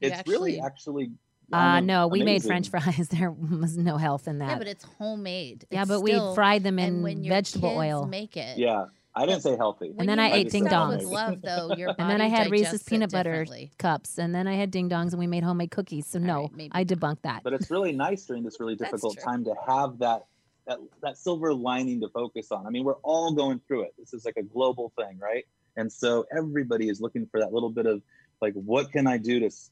You 0.00 0.10
It's 0.10 0.28
really 0.28 0.60
actually- 0.60 1.06
actually. 1.06 1.10
Uh, 1.52 1.56
I 1.56 1.76
mean, 1.80 1.86
no, 1.86 2.08
we 2.08 2.20
made 2.20 2.42
amazing. 2.42 2.48
French 2.48 2.68
fries. 2.70 3.08
There 3.12 3.30
was 3.30 3.76
no 3.76 3.96
health 3.96 4.26
in 4.28 4.38
that. 4.38 4.48
Yeah, 4.48 4.58
but 4.58 4.66
it's 4.66 4.84
homemade. 4.98 5.64
Yeah, 5.70 5.82
It's 5.82 5.88
but 5.88 6.04
still- 6.04 6.30
we 6.30 6.34
fried 6.34 6.62
them 6.64 6.78
and 6.78 6.96
in 6.98 7.02
when 7.02 7.22
your 7.24 7.34
vegetable 7.34 7.70
kids 7.70 7.78
oil. 7.78 8.06
Make 8.06 8.36
it. 8.36 8.58
Yeah, 8.58 8.86
I 9.14 9.26
didn't 9.26 9.42
say 9.42 9.56
healthy. 9.56 9.90
When 9.92 10.06
then 10.06 10.18
you 10.18 10.24
I 10.24 10.28
make 10.30 10.46
ate 10.46 10.50
ding 10.52 10.66
stuff 10.66 10.88
With 10.90 11.00
dongs. 11.02 11.10
love, 11.10 11.42
though, 11.42 11.74
your 11.76 11.88
and 11.98 12.10
then 12.10 12.20
I 12.20 12.28
body 12.28 12.30
had 12.30 12.50
Reese's 12.50 12.66
digests 12.72 12.86
it 12.86 12.90
peanut 12.90 13.12
butter 13.12 13.30
differently. 13.44 13.70
cups, 13.78 14.18
and 14.18 14.34
then 14.34 14.46
I 14.48 14.54
had 14.54 14.70
ding 14.70 14.88
dongs, 14.90 15.10
and 15.12 15.18
we 15.20 15.26
made 15.26 15.44
homemade 15.44 15.70
cookies. 15.70 16.06
So 16.06 16.18
no, 16.18 16.42
right, 16.42 16.52
maybe 16.56 16.70
I 16.74 16.84
debunked 16.84 17.22
that. 17.22 17.42
but 17.44 17.52
it's 17.52 17.70
really 17.70 17.92
nice 17.92 18.24
during 18.26 18.42
this 18.42 18.58
really 18.60 18.74
That's 18.74 18.90
difficult 18.90 19.14
true. 19.14 19.22
time 19.22 19.44
to 19.44 19.54
have 19.66 19.98
that, 20.00 20.26
that 20.66 20.78
that 21.02 21.16
silver 21.16 21.54
lining 21.54 22.00
to 22.00 22.08
focus 22.08 22.50
on. 22.50 22.66
I 22.66 22.70
mean, 22.70 22.82
we're 22.84 23.00
all 23.04 23.32
going 23.32 23.60
through 23.68 23.82
it. 23.82 23.94
This 23.98 24.12
is 24.12 24.24
like 24.24 24.36
a 24.36 24.42
global 24.42 24.92
thing, 24.98 25.18
right? 25.20 25.44
And 25.76 25.92
so 25.92 26.26
everybody 26.36 26.88
is 26.88 27.00
looking 27.00 27.26
for 27.30 27.38
that 27.40 27.52
little 27.52 27.70
bit 27.70 27.86
of 27.86 28.02
like, 28.42 28.54
what 28.54 28.90
can 28.92 29.06
I 29.06 29.16
do 29.18 29.38
to 29.40 29.46
s- 29.46 29.70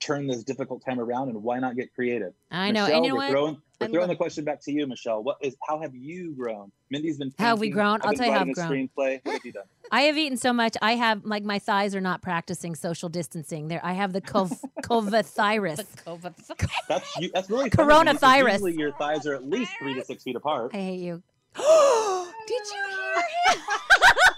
turn 0.00 0.26
this 0.26 0.44
difficult 0.44 0.84
time 0.84 1.00
around, 1.00 1.28
and 1.28 1.42
why 1.42 1.58
not 1.58 1.76
get 1.76 1.94
creative? 1.94 2.32
I 2.50 2.70
know, 2.70 2.82
Michelle, 2.82 2.96
and 2.96 3.04
you 3.04 3.10
know 3.10 3.14
we're 3.16 3.20
what? 3.22 3.30
Throwing, 3.30 3.54
we're 3.80 3.86
I 3.86 3.90
throwing 3.90 4.00
love- 4.00 4.08
the 4.10 4.16
question 4.16 4.44
back 4.44 4.60
to 4.62 4.72
you, 4.72 4.86
Michelle. 4.86 5.22
What 5.22 5.38
is 5.40 5.56
how 5.68 5.80
have 5.80 5.94
you 5.94 6.34
grown? 6.34 6.70
Mindy's 6.90 7.18
been 7.18 7.32
How 7.38 7.46
have 7.46 7.60
we 7.60 7.70
grown? 7.70 8.00
I've 8.02 8.08
I'll 8.08 8.14
tell 8.14 8.26
you 8.26 8.32
how 8.32 8.40
I've 8.40 8.54
grown. 8.54 8.70
Screenplay. 8.70 9.20
What 9.24 9.32
have 9.34 9.44
you 9.44 9.52
done? 9.52 9.64
I 9.92 10.02
have 10.02 10.16
eaten 10.18 10.36
so 10.36 10.52
much. 10.52 10.76
I 10.82 10.92
have 10.96 11.24
like 11.24 11.44
my 11.44 11.58
thighs 11.58 11.94
are 11.94 12.00
not 12.00 12.22
practicing 12.22 12.74
social 12.74 13.08
distancing. 13.08 13.68
There, 13.68 13.80
I 13.84 13.92
have 13.94 14.12
the 14.12 14.20
cov- 14.20 14.60
covathyris. 14.82 15.76
The 16.04 16.68
That's 16.88 17.16
you, 17.16 17.30
that's 17.32 17.48
really 17.50 17.70
funny 17.70 17.70
to 17.70 17.76
Coronavirus. 18.16 18.52
Usually 18.52 18.76
your 18.76 18.92
thighs 18.92 19.26
are 19.26 19.34
at 19.34 19.48
least 19.48 19.72
three 19.78 19.94
to 19.94 20.04
six 20.04 20.22
feet 20.22 20.36
apart. 20.36 20.72
I 20.74 20.78
hate 20.78 21.00
you. 21.00 21.22
Did 22.46 22.62
you 22.66 22.84
hear 22.86 23.54
him? 23.54 23.60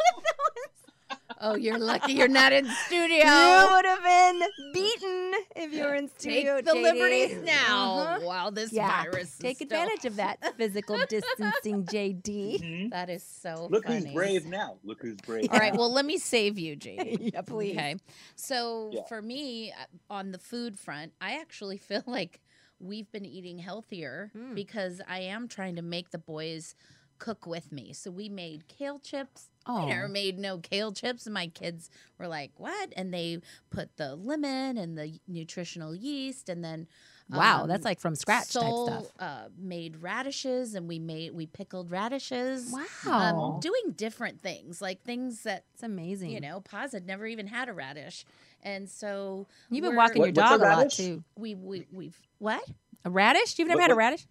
oh, 1.40 1.54
you're 1.56 1.78
lucky 1.78 2.12
you're 2.12 2.28
not 2.28 2.52
in 2.52 2.66
studio. 2.86 3.24
You 3.24 3.68
would 3.72 3.84
have 3.84 4.02
been 4.02 4.42
beaten 4.72 5.32
if 5.56 5.72
you 5.72 5.84
were 5.84 5.94
in 5.94 6.08
Take 6.08 6.18
studio. 6.20 6.60
the 6.60 6.72
JD. 6.72 6.82
liberties 6.82 7.36
now 7.44 7.98
Uh-huh. 7.98 8.20
while 8.26 8.50
this 8.50 8.72
Yeah, 8.72 9.04
virus. 9.04 9.28
is 9.32 9.38
take 9.38 9.56
still- 9.56 9.66
advantage 9.66 10.04
of 10.04 10.16
that 10.16 10.38
physical 10.56 10.98
distancing, 11.08 11.84
JD. 11.84 12.60
Mhm. 12.62 12.90
That 12.90 13.10
is 13.10 13.22
so 13.22 13.68
Look 13.70 13.84
funny. 13.86 14.04
who's 14.06 14.14
brave 14.14 14.46
now. 14.46 14.78
Look 14.84 15.02
who's 15.02 15.16
brave. 15.16 15.48
All 15.52 15.58
right, 15.58 15.74
well, 15.76 15.92
let 15.92 16.04
me 16.04 16.18
save 16.18 16.58
you, 16.58 16.76
JD. 16.76 17.30
yeah, 17.34 17.42
please. 17.42 17.76
Okay. 17.76 17.96
So 18.36 18.90
Yeah. 18.92 19.02
for 19.08 19.20
me, 19.22 19.72
uh, 19.72 19.74
on 20.12 20.32
the 20.32 20.38
food 20.38 20.78
front, 20.78 21.12
I 21.20 21.40
actually 21.40 21.76
feel 21.78 22.02
like 22.06 22.40
we've 22.80 23.10
been 23.10 23.26
eating 23.26 23.58
healthier 23.58 24.30
Mm. 24.36 24.54
because 24.54 25.00
I 25.08 25.20
am 25.20 25.48
trying 25.48 25.76
to 25.76 25.82
make 25.82 26.10
the 26.10 26.18
boys 26.18 26.74
cook 27.18 27.46
with 27.46 27.70
me. 27.72 27.92
So 27.92 28.10
we 28.10 28.28
made 28.28 28.68
kale 28.68 28.98
chips. 28.98 29.48
Oh. 29.66 29.82
I 29.82 29.88
never 29.90 30.08
made 30.08 30.38
no 30.38 30.58
kale 30.58 30.92
chips, 30.92 31.26
and 31.26 31.34
my 31.34 31.48
kids 31.48 31.90
were 32.18 32.26
like, 32.28 32.52
"What?" 32.56 32.92
And 32.96 33.12
they 33.12 33.40
put 33.70 33.96
the 33.96 34.16
lemon 34.16 34.78
and 34.78 34.96
the 34.96 35.18
nutritional 35.28 35.94
yeast, 35.94 36.48
and 36.48 36.64
then 36.64 36.86
Wow, 37.30 37.62
um, 37.64 37.68
that's 37.68 37.84
like 37.84 38.00
from 38.00 38.14
scratch 38.14 38.46
Sol, 38.46 38.88
type 38.88 39.04
stuff. 39.04 39.12
Uh, 39.18 39.48
made 39.58 39.98
radishes, 40.02 40.74
and 40.74 40.88
we 40.88 40.98
made 40.98 41.34
we 41.34 41.44
pickled 41.46 41.90
radishes. 41.90 42.72
Wow, 42.72 43.12
Um, 43.54 43.60
doing 43.60 43.92
different 43.94 44.40
things, 44.42 44.80
like 44.80 45.02
things 45.02 45.42
that 45.42 45.64
it's 45.74 45.82
amazing. 45.82 46.30
you 46.30 46.40
know, 46.40 46.60
Paz 46.62 46.92
had 46.92 47.06
never 47.06 47.26
even 47.26 47.46
had 47.48 47.68
a 47.68 47.74
radish, 47.74 48.24
and 48.62 48.88
so 48.88 49.46
you've 49.68 49.84
been 49.84 49.94
walking 49.96 50.22
your 50.22 50.32
What- 50.32 50.36
what's 50.36 50.54
a 50.54 50.58
dog 50.58 50.60
a, 50.78 50.80
lot 50.80 50.90
too. 50.90 51.22
We 51.36 51.54
we 51.54 51.86
we've 51.92 52.18
what? 52.38 52.64
A 53.04 53.10
radish? 53.10 53.58
You've 53.58 53.68
never 53.68 53.78
What- 53.80 53.82
had 53.82 53.90
a 53.90 53.96
radish? 53.96 54.26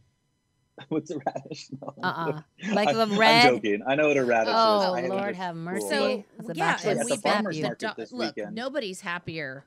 What's 0.89 1.11
a 1.11 1.17
radish? 1.25 1.67
No. 1.81 1.93
Uh 2.03 2.07
uh 2.07 2.41
Like 2.73 2.89
I- 2.89 2.93
the 2.93 3.07
red. 3.17 3.45
I'm 3.47 3.55
joking. 3.55 3.81
I 3.87 3.95
know 3.95 4.07
what 4.09 4.17
a 4.17 4.23
radish 4.25 4.53
Oh, 4.55 4.79
is. 4.81 4.83
I 4.93 4.95
haven't 5.01 5.17
Lord 5.17 5.35
have 5.35 5.55
cool. 5.55 5.63
mercy. 5.63 5.87
So 5.89 6.23
yeah, 6.53 6.53
bachelor, 6.73 6.91
at 6.91 6.97
and 6.97 6.99
the 7.01 7.13
we've 7.13 7.23
been 7.23 7.31
farmer's 7.33 7.55
the 7.57 7.61
market 7.63 7.79
do- 7.79 7.93
this 7.97 8.11
look. 8.11 8.35
weekend. 8.35 8.55
Nobody's 8.55 9.01
happier 9.01 9.65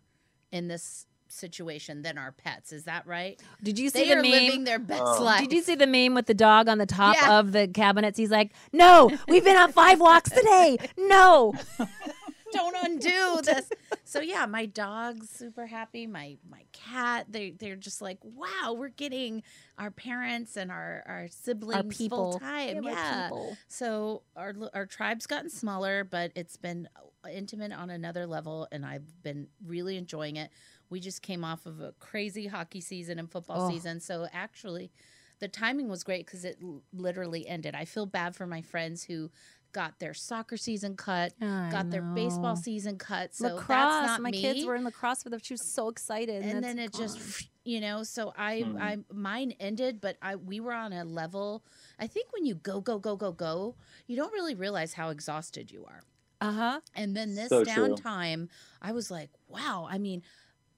in 0.52 0.69
this 0.69 1.07
situation 1.29 2.02
than 2.02 2.19
our 2.19 2.33
pets. 2.33 2.73
Is 2.73 2.85
that 2.85 3.07
right? 3.07 3.40
Did 3.62 3.79
you 3.79 3.88
see 3.90 4.00
They 4.00 4.09
the 4.09 4.14
are 4.19 4.23
meme? 4.23 4.31
living 4.33 4.64
their 4.64 4.81
best 4.81 5.02
Oh. 5.05 5.23
life. 5.23 5.40
Did 5.40 5.52
you 5.52 5.62
see 5.62 5.76
the 5.76 5.87
meme 5.87 6.14
with 6.14 6.26
the 6.26 6.35
dog 6.35 6.69
on 6.69 6.79
the 6.79 6.87
top 6.87 7.14
Yeah. 7.21 7.38
of 7.38 7.52
the 7.52 7.69
cabinets? 7.69 8.19
He's 8.19 8.31
like, 8.33 8.52
"No, 8.73 9.11
we've 9.29 9.45
been 9.45 9.57
on 9.57 9.71
five 9.73 10.00
walks 10.00 10.31
today. 10.31 10.79
No." 10.99 11.55
don't 12.52 12.76
undo 12.85 13.40
this. 13.42 13.71
So 14.04 14.21
yeah, 14.21 14.47
my 14.47 14.66
dog's 14.66 15.30
super 15.30 15.66
happy. 15.66 16.07
My 16.07 16.37
my 16.49 16.62
cat, 16.73 17.26
they 17.28 17.50
they're 17.50 17.76
just 17.76 18.00
like, 18.02 18.19
wow, 18.23 18.75
we're 18.76 18.88
getting 18.88 19.42
our 19.78 19.90
parents 19.90 20.57
and 20.57 20.71
our 20.71 21.02
our 21.07 21.28
siblings 21.30 21.97
people. 21.97 22.33
full 22.33 22.40
time. 22.40 22.83
Yeah, 22.83 23.30
Yeah. 23.33 23.50
So 23.69 24.23
our 24.37 24.54
our 24.75 24.87
tribe's 24.87 25.26
gotten 25.26 25.50
smaller, 25.50 26.04
but 26.04 26.33
it's 26.35 26.57
been 26.57 26.88
uh, 26.97 27.28
intimate 27.30 27.73
on 27.73 27.90
another 27.90 28.26
level, 28.26 28.66
and 28.73 28.85
I've 28.85 29.23
been 29.23 29.47
really 29.64 29.97
enjoying 29.97 30.37
it. 30.37 30.50
We 30.88 30.99
just 31.00 31.23
came 31.23 31.45
off 31.45 31.66
of 31.66 31.80
a 31.80 31.92
crazy 32.00 32.47
hockey 32.49 32.80
season 32.80 33.19
and 33.19 33.30
football 33.30 33.66
Oh. 33.66 33.71
season, 33.71 34.00
so 34.00 34.26
actually, 34.33 34.90
the 35.38 35.47
timing 35.49 35.88
was 35.88 36.02
great 36.02 36.26
because 36.26 36.45
it 36.45 36.59
literally 36.92 37.47
ended. 37.47 37.75
I 37.76 37.85
feel 37.85 38.07
bad 38.07 38.35
for 38.35 38.47
my 38.47 38.61
friends 38.62 39.04
who 39.04 39.30
got 39.73 39.99
their 39.99 40.15
soccer 40.15 40.57
season 40.57 40.97
cut, 40.97 41.33
I 41.41 41.69
got 41.71 41.91
their 41.91 42.03
baseball 42.03 42.57
season 42.57 42.99
cut. 42.99 43.35
So 43.35 43.45
lacrosse. 43.55 43.67
that's 43.69 44.07
not 44.07 44.21
my 44.23 44.31
me. 44.31 44.41
kids 44.41 44.65
were 44.65 44.75
in 44.77 44.85
lacrosse 44.85 45.25
with 45.25 45.33
them. 45.33 45.41
She 45.43 45.55
was 45.55 45.62
so 45.62 45.89
excited, 45.89 46.43
and 46.43 46.62
that's 46.62 46.67
then 46.75 46.79
it 46.79 46.93
gone. 46.93 47.00
just 47.03 47.49
you 47.65 47.79
know 47.79 48.03
so 48.03 48.33
i 48.39 48.61
Hmm. 48.61 48.77
i 48.81 48.97
mine 49.12 49.53
ended 49.61 50.00
but 50.00 50.17
i 50.23 50.35
we 50.35 50.61
were 50.61 50.73
on 50.73 50.95
a 50.95 51.05
level 51.05 51.62
i 51.99 52.07
think 52.07 52.33
when 52.33 52.47
you 52.47 52.55
go 52.55 52.81
go 52.81 52.99
go 52.99 53.17
go 53.17 53.33
go 53.33 53.75
you 54.07 54.17
don't 54.17 54.33
really 54.33 54.55
realize 54.55 54.95
how 54.95 55.11
exhausted 55.11 55.71
you 55.71 55.85
are 55.85 56.00
uh 56.41 56.53
huh. 56.53 56.81
and 56.95 57.15
then 57.15 57.35
this 57.35 57.50
So 57.50 57.62
true. 57.62 57.73
downtime 57.75 58.49
i 58.81 58.93
was 58.93 59.11
like 59.11 59.29
wow 59.47 59.87
i 59.91 59.99
mean 59.99 60.23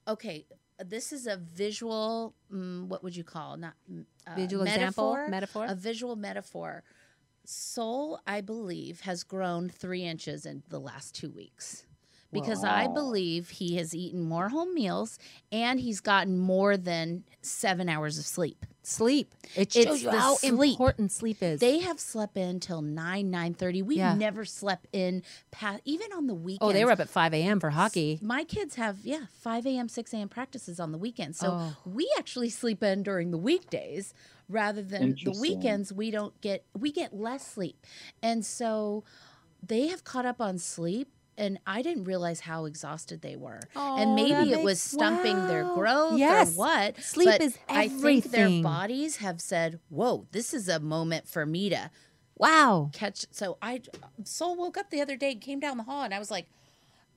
okay 0.09 0.45
this 0.83 1.13
is 1.13 1.25
a 1.25 1.37
visual 1.37 2.35
mm, 2.51 2.85
what 2.87 3.01
would 3.01 3.15
you 3.15 3.23
call 3.23 3.55
not 3.55 3.75
mm, 3.89 4.03
uh, 4.27 4.35
Visual 4.35 4.65
metaphor, 4.65 5.19
example, 5.21 5.29
metaphor. 5.31 5.65
a 5.69 5.75
visual 5.75 6.15
metaphor 6.17 6.83
soul 7.45 8.19
i 8.25 8.39
believe 8.41 9.01
has 9.01 9.23
grown 9.23 9.69
three 9.69 10.03
inches 10.03 10.45
in 10.45 10.63
the 10.69 10.79
last 10.79 11.13
two 11.15 11.29
weeks 11.29 11.85
because 12.31 12.63
I 12.63 12.87
believe 12.87 13.49
he 13.51 13.75
has 13.75 13.93
eaten 13.93 14.19
more 14.23 14.49
home 14.49 14.73
meals 14.73 15.19
and 15.51 15.79
he's 15.79 15.99
gotten 15.99 16.39
more 16.39 16.77
than 16.77 17.25
seven 17.43 17.87
hours 17.87 18.17
of 18.17 18.25
sleep. 18.25 18.65
sleep. 18.81 19.35
It 19.55 19.75
It's 19.75 19.75
shows 19.75 20.01
you 20.01 20.09
how 20.09 20.33
sleep. 20.37 20.71
important 20.71 21.11
sleep 21.11 21.43
is. 21.43 21.59
They 21.59 21.81
have 21.81 21.99
slept 21.99 22.35
in 22.35 22.59
till 22.59 22.81
nine 22.81 23.29
nine 23.29 23.53
thirty. 23.53 23.83
We 23.83 23.97
Yeah. 23.97 24.15
never 24.15 24.45
slept 24.45 24.87
in 24.91 25.21
past 25.51 25.83
even 25.85 26.11
on 26.11 26.25
the 26.25 26.33
weekends. 26.33 26.67
oh, 26.67 26.73
they 26.73 26.83
were 26.83 26.89
up 26.91 26.99
at 27.01 27.07
five 27.09 27.35
a.m. 27.35 27.59
for 27.59 27.69
hockey. 27.69 28.17
My 28.19 28.43
kids 28.45 28.73
have 28.77 28.97
yeah 29.03 29.25
five 29.39 29.67
a.m. 29.67 29.87
six 29.87 30.11
a.m. 30.11 30.27
practices 30.27 30.79
on 30.79 30.91
the 30.91 30.97
weekends, 30.97 31.37
so 31.37 31.49
Oh. 31.51 31.75
we 31.85 32.11
actually 32.17 32.49
sleep 32.49 32.81
in 32.81 33.03
during 33.03 33.29
the 33.29 33.37
weekdays 33.37 34.11
rather 34.49 34.81
than 34.81 35.15
the 35.23 35.31
weekends. 35.39 35.91
We 35.93 36.11
don't 36.11 36.39
get 36.41 36.65
we 36.77 36.91
get 36.91 37.13
less 37.15 37.45
sleep, 37.45 37.85
and 38.21 38.45
so 38.45 39.03
they 39.65 39.87
have 39.87 40.03
caught 40.03 40.25
up 40.25 40.41
on 40.41 40.57
sleep. 40.57 41.09
And 41.35 41.57
I 41.65 41.81
didn't 41.81 42.03
realize 42.03 42.41
how 42.41 42.65
exhausted 42.65 43.23
they 43.23 43.35
were, 43.35 43.59
Oh, 43.75 43.97
and 43.97 44.13
maybe 44.13 44.51
that 44.51 44.59
it 44.59 44.63
was 44.63 44.77
makes- 44.77 44.81
stumping 44.81 45.47
their 45.47 45.63
growth 45.63 46.19
Yes. 46.19 46.51
or 46.53 46.57
what. 46.59 47.01
Sleep 47.01 47.27
but 47.27 47.41
is 47.41 47.57
I 47.67 47.87
think 47.87 48.25
their 48.25 48.61
bodies 48.61 49.15
have 49.15 49.41
said, 49.41 49.79
"Whoa, 49.89 50.27
this 50.31 50.53
is 50.53 50.69
a 50.69 50.79
moment 50.79 51.27
for 51.27 51.43
me 51.47 51.69
to 51.69 51.89
Wow. 52.37 52.91
catch." 52.93 53.25
So 53.31 53.57
I, 53.63 53.81
Soul 54.23 54.55
woke 54.55 54.77
up 54.77 54.91
the 54.91 55.01
other 55.01 55.15
day, 55.17 55.33
came 55.33 55.59
down 55.59 55.77
the 55.77 55.83
hall, 55.83 56.03
and 56.03 56.13
I 56.13 56.19
was 56.19 56.29
like, 56.29 56.47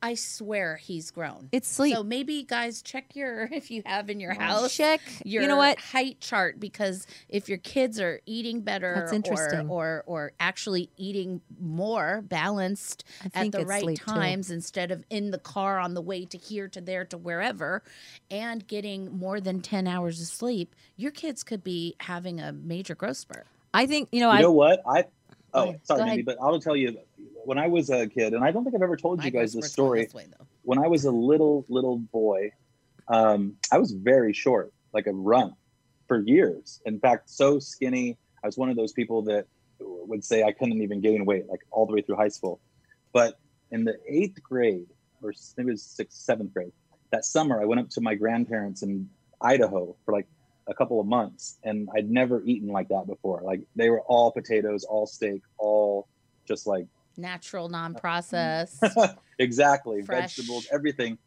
"I 0.02 0.14
swear 0.14 0.76
he's 0.76 1.10
grown." 1.10 1.48
It's 1.52 1.68
sleep. 1.68 1.94
So 1.94 2.02
maybe 2.02 2.42
guys 2.42 2.82
check 2.82 3.14
your 3.14 3.44
if 3.52 3.70
you 3.70 3.82
have 3.86 4.10
in 4.10 4.20
your 4.20 4.34
house 4.34 4.74
Check. 4.74 5.00
your 5.24 5.42
you 5.42 5.48
know 5.48 5.56
what? 5.56 5.78
height 5.78 6.20
chart 6.20 6.60
because 6.60 7.06
if 7.28 7.48
your 7.48 7.58
kids 7.58 8.00
are 8.00 8.20
eating 8.26 8.60
better 8.60 8.94
That's 8.96 9.12
interesting. 9.12 9.68
or, 9.68 10.02
or 10.06 10.26
or 10.26 10.32
actually 10.40 10.90
eating 10.96 11.40
more 11.60 12.22
balanced 12.22 13.04
at 13.34 13.52
the 13.52 13.64
right 13.64 13.82
sleep, 13.82 13.98
too. 13.98 14.04
times 14.04 14.50
instead 14.50 14.90
of 14.90 15.04
in 15.10 15.30
the 15.30 15.38
car 15.38 15.78
on 15.78 15.94
the 15.94 16.02
way 16.02 16.24
to 16.26 16.38
here 16.38 16.68
to 16.68 16.80
there 16.80 17.04
to 17.06 17.16
wherever 17.18 17.82
and 18.30 18.66
getting 18.66 19.16
more 19.18 19.40
than 19.40 19.60
10 19.60 19.86
hours 19.86 20.21
of 20.21 20.26
sleep 20.26 20.75
your 20.97 21.10
kids 21.10 21.42
could 21.42 21.62
be 21.64 21.94
having 22.00 22.40
a 22.40 22.52
major 22.52 22.94
growth 22.94 23.16
spurt 23.16 23.47
I 23.75 23.86
think 23.86 24.08
you 24.10 24.21
know. 24.21 24.30
You 24.32 24.38
I 24.38 24.40
know 24.40 24.52
what? 24.52 24.80
I 24.88 25.04
oh 25.52 25.75
sorry, 25.82 26.00
Go 26.00 26.06
Mandy, 26.06 26.23
ahead. 26.23 26.25
but 26.25 26.38
I'll 26.40 26.58
tell 26.60 26.75
you. 26.76 26.99
When 27.45 27.58
I 27.58 27.69
was 27.69 27.91
a 27.91 28.06
kid, 28.08 28.34
and 28.34 28.45
I 28.45 28.50
don't 28.50 28.65
think 28.65 28.75
I've 28.75 28.82
ever 28.82 28.97
told 28.97 29.19
My 29.19 29.26
you 29.26 29.30
guys 29.30 29.52
this 29.52 29.73
story. 29.73 30.04
this 30.04 30.15
way. 30.15 30.26
When 30.62 30.78
I 30.78 30.89
was 30.89 31.04
a 31.04 31.10
little 31.10 31.65
little 31.69 31.99
boy, 31.99 32.50
um, 33.08 33.56
I 33.71 33.78
was 33.78 33.93
very 33.93 34.32
short, 34.32 34.73
like 34.93 35.06
a 35.06 35.12
runt, 35.12 35.54
for 36.08 36.21
years. 36.21 36.80
In 36.86 36.99
fact, 36.99 37.30
so 37.30 37.58
skinny. 37.58 38.17
I 38.43 38.47
was 38.47 38.56
one 38.56 38.69
of 38.69 38.76
those 38.76 38.93
people 38.93 39.23
that 39.23 39.47
would 39.80 40.25
say 40.25 40.43
I 40.43 40.52
couldn't 40.52 40.82
even 40.82 41.00
gain 41.00 41.25
weight, 41.25 41.49
like 41.49 41.60
all 41.71 41.86
the 41.86 41.93
way 41.93 42.02
through 42.02 42.17
high 42.17 42.28
school. 42.28 42.60
But 43.12 43.39
in 43.71 43.84
the 43.84 43.99
eighth 44.08 44.43
grade, 44.43 44.86
or 45.23 45.32
maybe 45.56 45.71
it 45.71 45.73
was 45.73 45.82
sixth, 45.82 46.19
seventh 46.19 46.52
grade, 46.52 46.73
that 47.10 47.25
summer, 47.25 47.60
I 47.60 47.65
went 47.65 47.80
up 47.80 47.89
to 47.91 48.00
my 48.00 48.15
grandparents 48.15 48.82
in 48.82 49.08
Idaho 49.41 49.97
for 50.04 50.12
like 50.12 50.26
a 50.67 50.75
couple 50.75 51.00
of 51.00 51.06
months, 51.06 51.58
and 51.62 51.89
I'd 51.97 52.10
never 52.10 52.43
eaten 52.45 52.69
like 52.69 52.89
that 52.89 53.06
before. 53.06 53.41
Like 53.43 53.60
they 53.75 53.91
were 53.91 54.00
all 54.02 54.32
potatoes, 54.32 54.84
all 54.84 55.06
steak, 55.06 55.43
all 55.58 56.08
just 56.47 56.67
like 56.67 56.86
natural 57.18 57.68
non-processed 57.68 58.82
exactly 59.38 60.02
Fresh. 60.02 60.36
vegetables, 60.36 60.66
everything. 60.72 61.18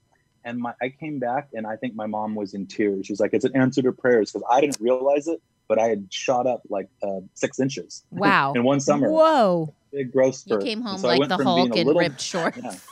And 0.46 0.58
my, 0.60 0.74
I 0.82 0.90
came 0.90 1.20
back, 1.20 1.50
and 1.54 1.68
I 1.68 1.76
think 1.76 1.96
my 1.96 2.06
mom 2.06 2.34
was 2.34 2.54
in 2.54 2.66
tears. 2.66 3.06
She's 3.06 3.20
like, 3.20 3.34
"It's 3.34 3.44
an 3.46 3.56
answer 3.58 3.82
to 3.82 3.92
prayers," 3.92 4.32
because 4.32 4.48
I 4.50 4.62
didn't 4.62 4.78
realize 4.80 5.28
it, 5.28 5.42
but 5.68 5.78
I 5.80 5.88
had 5.88 6.08
shot 6.12 6.48
up 6.48 6.62
like 6.70 6.88
uh, 7.04 7.20
six 7.34 7.60
inches 7.60 8.04
wow. 8.12 8.54
in 8.56 8.64
one 8.64 8.80
summer. 8.80 9.12
Whoa. 9.12 9.74
Big 9.92 10.12
growth 10.14 10.44
you 10.46 10.58
came 10.60 10.82
home 10.82 11.00
so 11.00 11.08
I 11.08 11.14
like 11.14 11.20
went 11.22 11.30
the 11.30 11.38
from 11.38 11.46
being 11.46 11.58
hulk 11.68 11.76
a 11.76 11.80
in 11.82 11.88
little- 11.88 12.00
ripped 12.00 12.22
shorts 12.22 12.60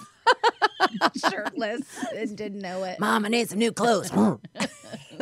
Yeah. 1.02 1.30
shirtless 1.30 1.82
and 2.16 2.36
didn't 2.38 2.60
know 2.60 2.84
it 2.86 3.00
Mom, 3.00 3.24
I 3.26 3.28
need 3.30 3.48
some 3.50 3.60
new 3.60 3.72
clothes. 3.72 4.12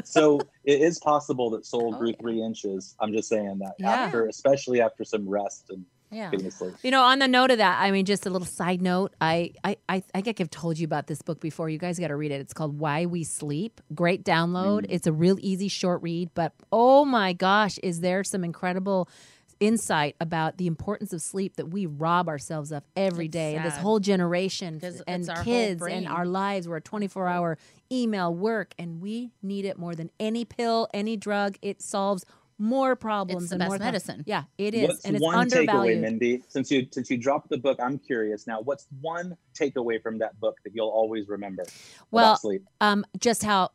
so 0.05 0.39
it 0.63 0.81
is 0.81 0.99
possible 0.99 1.49
that 1.51 1.65
Soul 1.65 1.93
Oh, 1.93 1.97
grew 1.97 2.09
yeah. 2.09 2.15
three 2.21 2.41
inches. 2.41 2.95
I'm 3.01 3.11
just 3.11 3.27
saying 3.29 3.59
that 3.59 3.73
Yeah. 3.79 3.91
after, 3.91 4.27
especially 4.27 4.81
after 4.81 5.03
some 5.03 5.27
rest 5.27 5.65
and 5.69 5.85
yeah 6.15 6.31
getting. 6.31 6.51
You 6.83 6.91
know, 6.91 7.03
on 7.03 7.19
the 7.19 7.27
note 7.27 7.51
of 7.51 7.57
that, 7.57 7.81
I 7.81 7.91
mean, 7.91 8.05
just 8.05 8.25
a 8.25 8.29
little 8.29 8.47
side 8.47 8.81
note. 8.81 9.13
I, 9.19 9.51
I, 9.63 9.77
I, 9.89 10.03
I 10.13 10.21
think 10.21 10.41
I've 10.41 10.49
told 10.49 10.77
you 10.77 10.85
about 10.85 11.07
this 11.07 11.21
book 11.21 11.39
before. 11.39 11.69
You 11.69 11.77
guys 11.77 11.99
got 11.99 12.07
to 12.07 12.15
read 12.15 12.31
it. 12.31 12.41
It's 12.41 12.53
called 12.53 12.79
Why 12.79 13.05
We 13.05 13.23
Sleep. 13.23 13.81
Great 13.93 14.23
download. 14.23 14.81
Mm. 14.81 14.87
It's 14.89 15.07
a 15.07 15.13
real 15.13 15.37
easy, 15.39 15.67
short 15.67 16.01
read. 16.01 16.29
But 16.33 16.53
oh 16.71 17.05
my 17.05 17.33
gosh, 17.33 17.77
is 17.79 18.01
there 18.01 18.23
some 18.23 18.43
incredible 18.43 19.09
insight 19.61 20.15
about 20.19 20.57
the 20.57 20.67
importance 20.67 21.13
of 21.13 21.21
sleep 21.21 21.55
that 21.55 21.67
we 21.67 21.85
rob 21.85 22.27
ourselves 22.27 22.71
of 22.71 22.83
every 22.95 23.25
It's 23.25 23.33
day? 23.33 23.55
And 23.55 23.65
this 23.65 23.77
whole 23.77 23.99
generation 23.99 24.79
and 25.07 25.21
it's 25.21 25.29
our 25.29 25.43
kids 25.43 25.81
and 25.83 26.07
our 26.07 26.25
lives. 26.25 26.67
We're 26.67 26.77
a 26.77 26.81
24 26.81 27.27
hour 27.27 27.57
email 27.91 28.33
work, 28.33 28.73
and 28.79 29.01
we 29.01 29.31
need 29.41 29.65
it 29.65 29.77
more 29.77 29.95
than 29.95 30.09
any 30.19 30.45
pill, 30.45 30.87
any 30.93 31.17
drug. 31.17 31.57
It 31.61 31.81
solves 31.81 32.25
more 32.57 32.95
problems. 32.95 33.43
It's 33.43 33.49
the 33.49 33.55
and 33.55 33.59
best 33.59 33.69
more 33.69 33.77
com- 33.77 33.85
medicine. 33.87 34.23
Yeah, 34.25 34.43
it 34.57 34.73
is, 34.73 34.87
What's 34.87 35.05
and 35.05 35.15
it's 35.15 35.23
one 35.23 35.49
takeaway, 35.49 35.59
undervalued. 35.59 36.01
Mindy? 36.01 36.43
Since 36.47 36.71
you 36.71 36.87
since 36.91 37.09
you 37.09 37.17
dropped 37.17 37.49
the 37.49 37.57
book, 37.57 37.77
I'm 37.81 37.97
curious 37.99 38.47
now. 38.47 38.61
What's 38.61 38.87
one 39.01 39.35
takeaway 39.53 40.01
from 40.01 40.17
that 40.19 40.39
book 40.39 40.57
that 40.63 40.73
you'll 40.73 40.89
always 40.89 41.27
remember? 41.27 41.65
Well, 42.11 42.37
sleep. 42.37 42.63
um, 42.81 43.05
just 43.19 43.43
how 43.43 43.71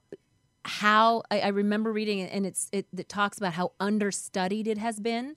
how 0.64 1.22
I, 1.30 1.40
I 1.40 1.48
remember 1.48 1.92
reading 1.92 2.18
it, 2.20 2.30
and 2.32 2.46
it's 2.46 2.68
it, 2.72 2.86
it 2.96 3.08
talks 3.08 3.38
about 3.38 3.54
how 3.54 3.72
understudied 3.80 4.66
it 4.66 4.78
has 4.78 5.00
been, 5.00 5.36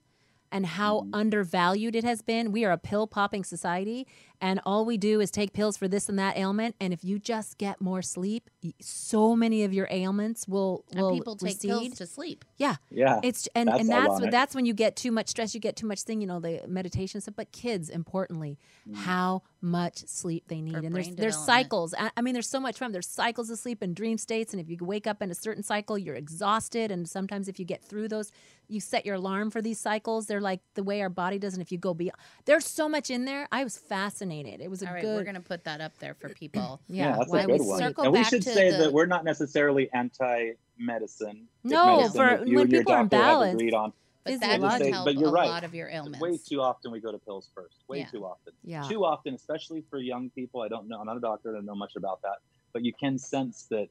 and 0.51 0.65
how 0.65 1.01
Mhm. 1.01 1.09
undervalued 1.13 1.95
it 1.95 2.03
has 2.03 2.21
been. 2.21 2.51
We 2.51 2.63
are 2.65 2.71
a 2.71 2.77
pill 2.77 3.07
popping 3.07 3.43
society, 3.43 4.07
and 4.43 4.59
all 4.65 4.85
we 4.85 4.97
do 4.97 5.19
is 5.21 5.31
take 5.31 5.53
pills 5.53 5.75
for 5.77 5.87
this 5.87 6.09
and 6.09 6.19
that 6.19 6.37
ailment. 6.37 6.75
And 6.79 6.93
if 6.93 7.03
you 7.03 7.17
just 7.17 7.57
get 7.57 7.81
more 7.81 8.01
sleep, 8.01 8.49
so 8.81 9.35
many 9.35 9.63
of 9.63 9.73
your 9.73 9.87
ailments 9.89 10.47
will 10.47 10.63
will 10.63 10.85
and 10.91 11.01
will 11.01 11.13
people 11.17 11.35
take 11.35 11.55
recede. 11.55 11.69
pills 11.69 11.93
to 11.97 12.05
sleep 12.05 12.45
yeah, 12.57 12.75
Yeah. 12.91 13.19
it's 13.23 13.47
and 13.55 13.67
That's 13.69 13.79
and 13.79 13.89
that's 13.89 14.09
ironic. 14.09 14.31
that's 14.31 14.53
when 14.55 14.65
you 14.65 14.73
get 14.73 14.95
too 14.95 15.11
much 15.11 15.27
stress. 15.29 15.53
You 15.55 15.59
get 15.59 15.75
too 15.75 15.87
much 15.87 16.01
thing. 16.03 16.21
You 16.21 16.27
know 16.27 16.39
the 16.39 16.61
meditation 16.67 17.21
stuff. 17.21 17.35
But 17.35 17.51
kids, 17.51 17.89
importantly, 17.89 18.57
Mm. 18.87 18.95
how 18.95 19.43
much 19.61 19.99
sleep 20.07 20.43
they 20.49 20.59
need, 20.61 20.73
For 20.73 20.79
and 20.85 20.93
there's 20.93 21.15
there's 21.15 21.37
cycles. 21.37 21.93
I, 21.97 22.11
I 22.17 22.21
mean, 22.21 22.33
there's 22.33 22.49
so 22.49 22.59
much 22.59 22.77
fun. 22.77 22.91
There's 22.91 23.07
cycles 23.07 23.49
of 23.49 23.57
sleep 23.57 23.81
and 23.81 23.95
dream 23.95 24.17
states, 24.17 24.53
and 24.53 24.59
if 24.59 24.69
you 24.69 24.77
wake 24.81 25.07
up 25.07 25.21
in 25.21 25.31
a 25.31 25.35
certain 25.35 25.63
cycle, 25.63 25.97
you're 25.97 26.15
exhausted. 26.15 26.91
And 26.91 27.07
sometimes 27.07 27.47
if 27.47 27.59
you 27.59 27.65
get 27.65 27.81
through 27.81 28.09
those, 28.09 28.29
you 28.67 28.81
set 28.81 29.05
your 29.05 29.15
alarm 29.15 29.51
for 29.51 29.61
these 29.61 29.79
cycles. 29.79 30.25
They're 30.27 30.41
like 30.41 30.59
the 30.75 30.83
way 30.83 31.01
our 31.01 31.09
body 31.09 31.39
does. 31.39 31.53
And 31.53 31.61
if 31.61 31.71
you 31.71 31.77
go 31.77 31.93
beyond, 31.93 32.17
there's 32.43 32.65
so 32.67 32.89
much 32.89 33.09
in 33.09 33.23
there. 33.23 33.47
I 33.53 33.63
was 33.63 33.77
fascinated. 33.77 34.32
It 34.41 34.69
was 34.69 34.81
a 34.81 34.87
all 34.87 34.93
right 34.93 35.01
good. 35.01 35.15
we're 35.15 35.23
gonna 35.23 35.39
put 35.41 35.63
that 35.65 35.79
up 35.79 35.97
there 35.99 36.13
for 36.15 36.29
people 36.29 36.81
yeah, 36.87 37.15
that's 37.17 37.29
why 37.29 37.41
a 37.41 37.47
we 37.47 37.57
good 37.59 37.67
one. 37.67 37.79
Circle 37.79 38.03
and 38.05 38.13
we 38.13 38.23
should 38.23 38.43
say 38.43 38.71
the- 38.71 38.77
that 38.77 38.93
we're 38.93 39.05
not 39.05 39.23
necessarily 39.23 39.89
anti-medicine. 39.93 41.47
No, 41.63 41.97
medicine, 41.97 42.39
for 42.39 42.45
you 42.45 42.57
when 42.57 42.67
people 42.69 42.93
are 42.93 43.03
doctor 43.05 43.17
have 43.17 43.25
imbalanced. 43.37 43.53
agreed 43.53 43.73
on. 43.75 43.93
but 44.23 44.39
that 44.39 44.39
Physiological. 44.39 44.69
can 44.69 44.85
Say- 44.85 44.91
help 44.91 45.05
but 45.05 45.15
you're 45.15 45.29
a 45.29 45.31
right. 45.31 45.47
lot 45.47 45.63
of 45.63 45.75
your 45.75 45.89
ailments 45.89 46.19
Way 46.19 46.37
too 46.37 46.61
often 46.61 46.91
we 46.91 46.99
go 46.99 47.11
to 47.11 47.19
pills 47.19 47.49
first. 47.53 47.77
Way 47.87 47.99
Yeah. 47.99 48.05
too 48.07 48.25
often. 48.25 48.53
Yeah. 48.63 48.81
Too 48.83 49.05
often, 49.05 49.33
especially 49.35 49.83
for 49.89 49.99
young 49.99 50.29
people. 50.31 50.61
I 50.61 50.67
don't 50.67 50.87
know. 50.87 50.99
I'm 50.99 51.05
not 51.05 51.17
a 51.17 51.21
doctor. 51.21 51.51
I 51.51 51.53
don't 51.53 51.65
know 51.65 51.75
much 51.75 51.95
about 51.95 52.21
that. 52.23 52.37
But 52.71 52.83
you 52.83 52.93
can 52.93 53.17
sense 53.19 53.63
that 53.69 53.87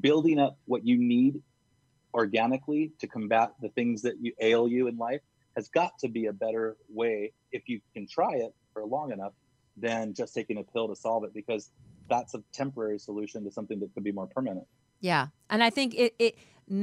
building 0.00 0.38
up 0.38 0.56
what 0.66 0.86
you 0.86 0.96
need 0.98 1.42
organically 2.14 2.92
to 3.00 3.06
combat 3.06 3.52
the 3.60 3.68
things 3.70 4.02
that 4.02 4.18
you 4.20 4.32
ail 4.40 4.68
you 4.68 4.86
in 4.86 4.96
life 4.96 5.20
has 5.56 5.68
got 5.68 5.98
to 5.98 6.08
be 6.08 6.26
a 6.26 6.32
better 6.32 6.76
way 6.88 7.32
if 7.52 7.68
you 7.68 7.80
can 7.92 8.06
try 8.06 8.34
it 8.36 8.54
for 8.72 8.84
long 8.84 9.12
enough 9.12 9.32
than 9.80 10.14
just 10.14 10.34
taking 10.34 10.58
a 10.58 10.62
pill 10.62 10.88
to 10.88 10.96
solve 10.96 11.24
it 11.24 11.32
because 11.34 11.70
that's 12.08 12.34
a 12.34 12.42
temporary 12.52 12.98
solution 12.98 13.44
to 13.44 13.50
something 13.50 13.80
that 13.80 13.92
could 13.94 14.04
be 14.04 14.12
more 14.12 14.26
permanent. 14.26 14.66
Yeah, 15.00 15.28
and 15.50 15.62
I 15.62 15.70
think 15.70 15.94
it, 15.94 16.14
it 16.18 16.38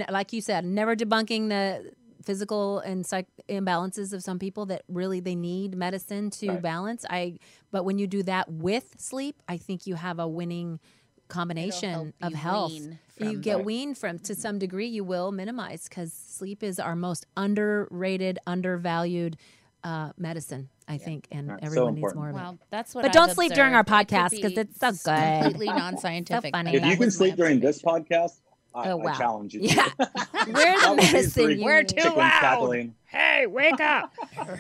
like 0.10 0.34
you 0.34 0.42
said, 0.42 0.66
never 0.66 0.96
debunking 0.96 1.50
the 1.50 1.92
physical 2.24 2.80
and 2.80 3.06
psych 3.06 3.28
imbalances 3.50 4.14
of 4.14 4.24
some 4.24 4.40
people 4.40 4.66
that 4.68 4.82
really 4.88 5.20
they 5.20 5.36
need 5.36 5.76
medicine 5.76 6.30
to 6.32 6.54
Right. 6.54 6.62
balance. 6.62 7.06
I 7.10 7.38
but 7.72 7.84
when 7.84 8.00
you 8.00 8.08
do 8.08 8.24
that 8.24 8.50
with 8.52 8.96
sleep, 8.98 9.42
I 9.48 9.58
think 9.58 9.86
you 9.86 9.96
have 9.96 10.20
a 10.20 10.28
winning 10.28 10.80
combination 11.28 11.92
help 11.92 12.16
of 12.22 12.32
you 12.32 12.38
health. 12.38 12.72
wean 12.72 13.00
You 13.18 13.38
get 13.40 13.58
Right. 13.58 13.66
weaned 13.66 13.98
from 13.98 14.20
to 14.20 14.36
some 14.36 14.60
degree. 14.60 14.88
You 14.88 15.04
will 15.04 15.32
minimize 15.32 15.88
because 15.88 16.14
sleep 16.14 16.64
is 16.64 16.80
our 16.80 16.96
most 16.96 17.26
underrated, 17.36 18.40
undervalued 18.48 19.38
uh, 19.84 20.12
medicine. 20.18 20.70
I 20.88 20.98
think, 21.00 21.28
and 21.32 21.50
Right. 21.50 21.60
So 21.62 21.66
everyone 21.66 21.96
needs 21.96 22.14
more 22.14 22.30
of 22.30 22.36
it. 22.36 22.40
Well, 22.40 22.60
that's 22.70 22.94
what. 22.94 23.02
But 23.02 23.08
I've 23.10 23.14
don't 23.14 23.32
sleep 23.32 23.54
during 23.54 23.74
our 23.74 23.80
observed. 23.82 24.02
It 24.04 24.08
could 24.08 24.18
podcast 24.18 24.42
'cause 24.42 24.52
be 24.54 24.60
it's 24.60 24.80
so 24.80 24.92
good. 25.12 25.42
Completely 25.44 25.66
non-scientific. 25.76 26.52
funny. 26.54 26.76
If 26.76 26.82
that 26.84 26.92
you 26.92 26.98
can 26.98 27.10
sleep 27.12 27.36
during 27.36 27.60
this 27.60 27.82
podcast, 27.82 28.34
I, 28.76 28.90
Oh, 28.92 28.98
wow. 28.98 29.14
I 29.14 29.18
challenge 29.18 29.54
you. 29.56 29.62
to 29.62 29.68
Yeah. 29.68 29.90
We're 30.00 30.06
the 30.06 30.54
That 30.54 30.86
would 30.90 30.98
be 31.00 31.04
medicine 31.14 31.32
three 31.46 31.56
you 31.56 31.64
We're 31.66 31.84
too 31.84 32.10
loud. 32.10 32.32
cackling. 32.40 32.96
Hey, 33.06 33.48
wake 33.48 33.80
up! 33.80 34.14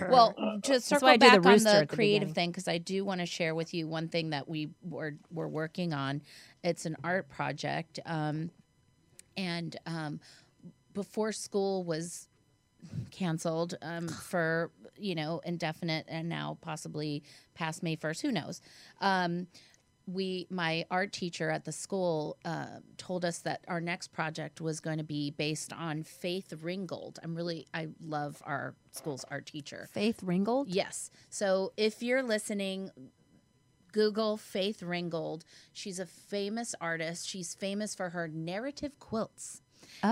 Well, 0.09 0.33
to 0.63 0.79
circle 0.79 1.07
why 1.09 1.13
I 1.13 1.17
do 1.17 1.29
the 1.29 1.41
back 1.41 1.45
on 1.45 1.63
the 1.63 1.69
at 1.75 1.89
the 1.89 1.95
creative 1.95 2.29
beginning. 2.29 2.33
thing, 2.33 2.49
because 2.51 2.67
I 2.69 2.77
do 2.77 3.03
want 3.03 3.19
to 3.19 3.25
share 3.27 3.53
with 3.53 3.73
you 3.73 3.87
one 3.87 4.07
thing 4.07 4.29
that 4.29 4.47
we 4.47 4.69
were 4.81 5.15
we're 5.31 5.47
working 5.49 5.93
on. 5.93 6.21
It's 6.63 6.85
an 6.85 6.95
art 7.03 7.27
project, 7.29 7.99
um, 8.05 8.49
and 9.37 9.75
um, 9.85 10.21
before 10.93 11.33
school 11.33 11.83
was 11.83 12.29
canceled 13.11 13.75
um, 13.81 14.07
for 14.07 14.71
you 14.97 15.15
know 15.15 15.41
indefinite 15.45 16.05
and 16.07 16.29
now 16.29 16.57
possibly 16.61 17.23
past 17.53 17.83
May 17.83 17.95
first. 17.95 18.21
Who 18.21 18.31
knows? 18.31 18.61
Um, 19.01 19.47
we 20.07 20.47
my 20.49 20.85
art 20.91 21.11
teacher 21.11 21.49
at 21.49 21.65
the 21.65 21.71
school 21.71 22.37
uh, 22.45 22.79
told 22.97 23.25
us 23.25 23.39
that 23.39 23.61
our 23.67 23.81
next 23.81 24.09
project 24.13 24.61
was 24.61 24.79
going 24.79 24.97
to 24.97 25.03
be 25.03 25.31
based 25.31 25.73
on 25.73 26.03
Faith 26.03 26.53
Ringgold. 26.61 27.19
I'm 27.23 27.35
really 27.35 27.67
I 27.73 27.87
love 28.05 28.41
our 28.45 28.75
school's 28.91 29.25
art 29.31 29.47
teacher. 29.47 29.89
Faith 29.91 30.21
Ringgold. 30.23 30.69
Yes. 30.69 31.09
So 31.29 31.73
if 31.77 32.03
you're 32.03 32.23
listening, 32.23 32.91
Google 33.91 34.37
Faith 34.37 34.83
Ringgold. 34.83 35.45
She's 35.71 35.99
a 35.99 36.05
famous 36.05 36.75
artist. 36.81 37.27
She's 37.27 37.55
famous 37.55 37.95
for 37.95 38.09
her 38.09 38.27
narrative 38.27 38.99
quilts. 38.99 39.61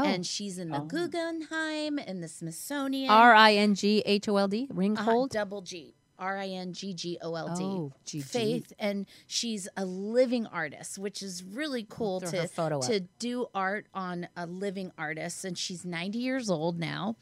Oh, 0.01 0.05
And 0.05 0.25
she's 0.25 0.57
in 0.57 0.69
the 0.69 0.81
Oh. 0.81 0.85
Guggenheim 0.85 1.97
and 1.99 2.23
the 2.23 2.27
Smithsonian. 2.27 3.09
R 3.11 3.33
I 3.33 3.53
N 3.55 3.75
G 3.75 4.01
H 4.05 4.27
O 4.27 4.37
L 4.37 4.47
D. 4.47 4.67
uh, 4.69 4.73
Ringgold. 4.73 5.29
double 5.31 5.61
G. 5.61 5.95
R 6.19 6.37
I 6.37 6.47
N 6.47 6.73
G 6.73 6.93
G 6.93 7.17
O 7.21 7.33
L 7.35 7.55
D. 7.55 7.63
Oh. 7.63 7.91
Faith, 8.21 8.71
and 8.79 9.05
she's 9.27 9.67
a 9.75 9.83
living 9.83 10.45
artist, 10.45 10.97
which 10.97 11.21
is 11.21 11.43
really 11.43 11.85
cool 11.89 12.21
to 12.21 12.27
up. 12.43 12.81
to 12.83 13.01
do 13.19 13.47
art 13.53 13.87
on 13.93 14.27
a 14.37 14.45
living 14.45 14.91
artist. 14.97 15.43
And 15.43 15.57
she's 15.57 15.83
ninety 15.83 16.19
years 16.19 16.49
old 16.49 16.79
now, 16.79 17.15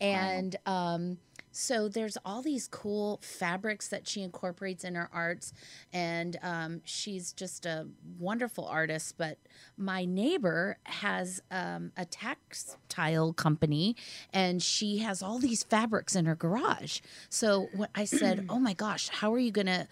and 0.00 0.56
um, 0.64 1.18
so 1.56 1.88
there's 1.88 2.18
all 2.22 2.42
these 2.42 2.68
cool 2.68 3.18
fabrics 3.22 3.88
that 3.88 4.06
she 4.06 4.22
incorporates 4.22 4.84
in 4.84 4.94
her 4.94 5.08
arts, 5.10 5.54
and 5.90 6.36
um, 6.42 6.82
she's 6.84 7.32
just 7.32 7.64
a 7.64 7.86
wonderful 8.18 8.66
artist. 8.66 9.14
But 9.16 9.38
my 9.78 10.04
neighbor 10.04 10.76
has 10.84 11.42
um, 11.50 11.92
a 11.96 12.04
textile 12.04 13.32
company, 13.32 13.96
and 14.34 14.62
she 14.62 14.98
has 14.98 15.22
all 15.22 15.38
these 15.38 15.62
fabrics 15.62 16.14
in 16.14 16.26
her 16.26 16.34
garage. 16.36 17.00
So 17.30 17.68
when 17.74 17.88
I 17.94 18.04
said, 18.04 18.46
"Oh 18.50 18.58
my 18.58 18.74
gosh, 18.74 19.08
how 19.08 19.32
are 19.32 19.38
you 19.38 19.50
gonna?" 19.50 19.88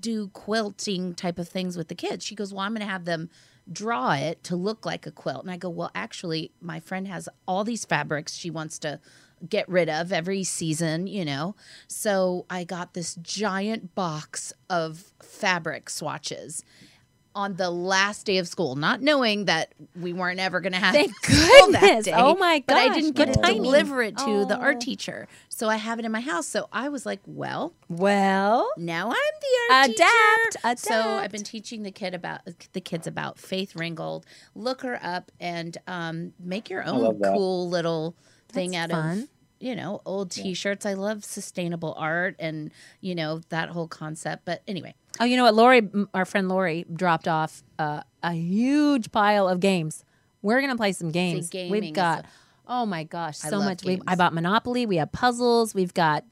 do 0.00 0.26
quilting 0.28 1.14
type 1.14 1.38
of 1.38 1.48
things 1.48 1.76
with 1.76 1.86
the 1.86 1.94
kids. 1.94 2.24
She 2.24 2.34
goes, 2.34 2.52
Well, 2.52 2.62
I'm 2.62 2.72
going 2.72 2.84
to 2.84 2.92
have 2.92 3.04
them 3.04 3.30
draw 3.72 4.14
it 4.14 4.42
to 4.42 4.56
look 4.56 4.84
like 4.84 5.06
a 5.06 5.12
quilt. 5.12 5.42
And 5.42 5.50
I 5.50 5.56
go, 5.56 5.70
Well, 5.70 5.92
actually, 5.94 6.50
my 6.60 6.80
friend 6.80 7.06
has 7.06 7.28
all 7.46 7.62
these 7.62 7.84
fabrics 7.84 8.34
she 8.34 8.50
wants 8.50 8.80
to 8.80 8.98
get 9.48 9.68
rid 9.68 9.88
of 9.88 10.12
every 10.12 10.44
season, 10.44 11.06
you 11.06 11.24
know? 11.24 11.54
So 11.88 12.46
I 12.50 12.64
got 12.64 12.94
this 12.94 13.14
giant 13.16 13.94
box 13.94 14.52
of 14.70 15.12
fabric 15.22 15.90
swatches 15.90 16.64
on 17.34 17.56
the 17.56 17.70
last 17.70 18.26
day 18.26 18.36
of 18.36 18.46
school, 18.46 18.76
not 18.76 19.00
knowing 19.00 19.46
that 19.46 19.72
we 19.98 20.12
weren't 20.12 20.38
ever 20.38 20.60
going 20.60 20.74
to 20.74 20.78
have 20.78 20.94
Thank 20.94 21.14
school 21.24 21.72
that 21.72 21.80
goodness. 21.80 22.04
day. 22.04 22.12
Oh 22.14 22.34
my 22.36 22.58
god! 22.58 22.64
But 22.66 22.76
I 22.76 22.88
didn't 22.94 23.12
get 23.16 23.32
to 23.32 23.40
timing. 23.40 23.62
deliver 23.62 24.02
it 24.02 24.18
to 24.18 24.44
the 24.44 24.58
Oh. 24.58 24.60
art 24.60 24.82
teacher. 24.82 25.26
So 25.48 25.66
I 25.70 25.76
have 25.76 25.98
it 25.98 26.04
in 26.04 26.12
my 26.12 26.20
house. 26.20 26.46
So 26.46 26.68
I 26.74 26.90
was 26.90 27.06
like, 27.06 27.20
Well, 27.24 27.72
Well, 27.88 28.70
now 28.76 29.06
I'm 29.08 29.14
the 29.14 29.74
art 29.74 29.90
Adapt, 29.92 30.62
teacher. 30.62 30.76
So 30.94 31.00
I've 31.00 31.32
been 31.32 31.42
teaching 31.42 31.84
the 31.84 31.90
kid 31.90 32.12
about 32.14 32.40
the 32.74 32.80
kids 32.82 33.06
about 33.06 33.38
Faith 33.38 33.76
Ringgold. 33.76 34.26
Look 34.54 34.82
her 34.82 35.00
up 35.02 35.32
and 35.40 35.78
um, 35.86 36.34
make 36.38 36.68
your 36.68 36.84
own 36.84 37.18
cool 37.22 37.66
little 37.66 38.14
thing 38.52 38.72
That's 38.72 38.92
out 38.92 39.02
fun. 39.02 39.18
of 39.22 39.28
you 39.60 39.76
know 39.76 40.00
old 40.04 40.30
T-shirts. 40.30 40.84
I 40.84 40.94
love 40.94 41.24
sustainable 41.24 41.94
art 41.96 42.36
and 42.38 42.70
you 43.00 43.14
know 43.14 43.40
that 43.50 43.68
whole 43.68 43.88
concept. 43.88 44.44
But 44.44 44.62
anyway, 44.66 44.94
oh, 45.20 45.24
you 45.24 45.36
know 45.36 45.44
what? 45.44 45.54
Lori, 45.54 45.88
our 46.14 46.24
friend 46.24 46.48
Lori, 46.48 46.84
dropped 46.92 47.28
off 47.28 47.62
uh, 47.78 48.02
a 48.22 48.32
huge 48.32 49.12
pile 49.12 49.48
of 49.48 49.60
games. 49.60 50.04
We're 50.42 50.60
gonna 50.60 50.76
play 50.76 50.92
some 50.92 51.10
games. 51.10 51.50
We've 51.52 51.92
got. 51.92 52.26
Oh 52.66 52.86
my 52.86 53.04
gosh, 53.04 53.38
so 53.38 53.58
much. 53.60 53.84
We. 53.84 54.00
I 54.06 54.14
bought 54.14 54.32
Monopoly. 54.34 54.86
We 54.86 54.96
have 54.96 55.12
puzzles. 55.12 55.74
We've 55.74 55.94
got 55.94 56.24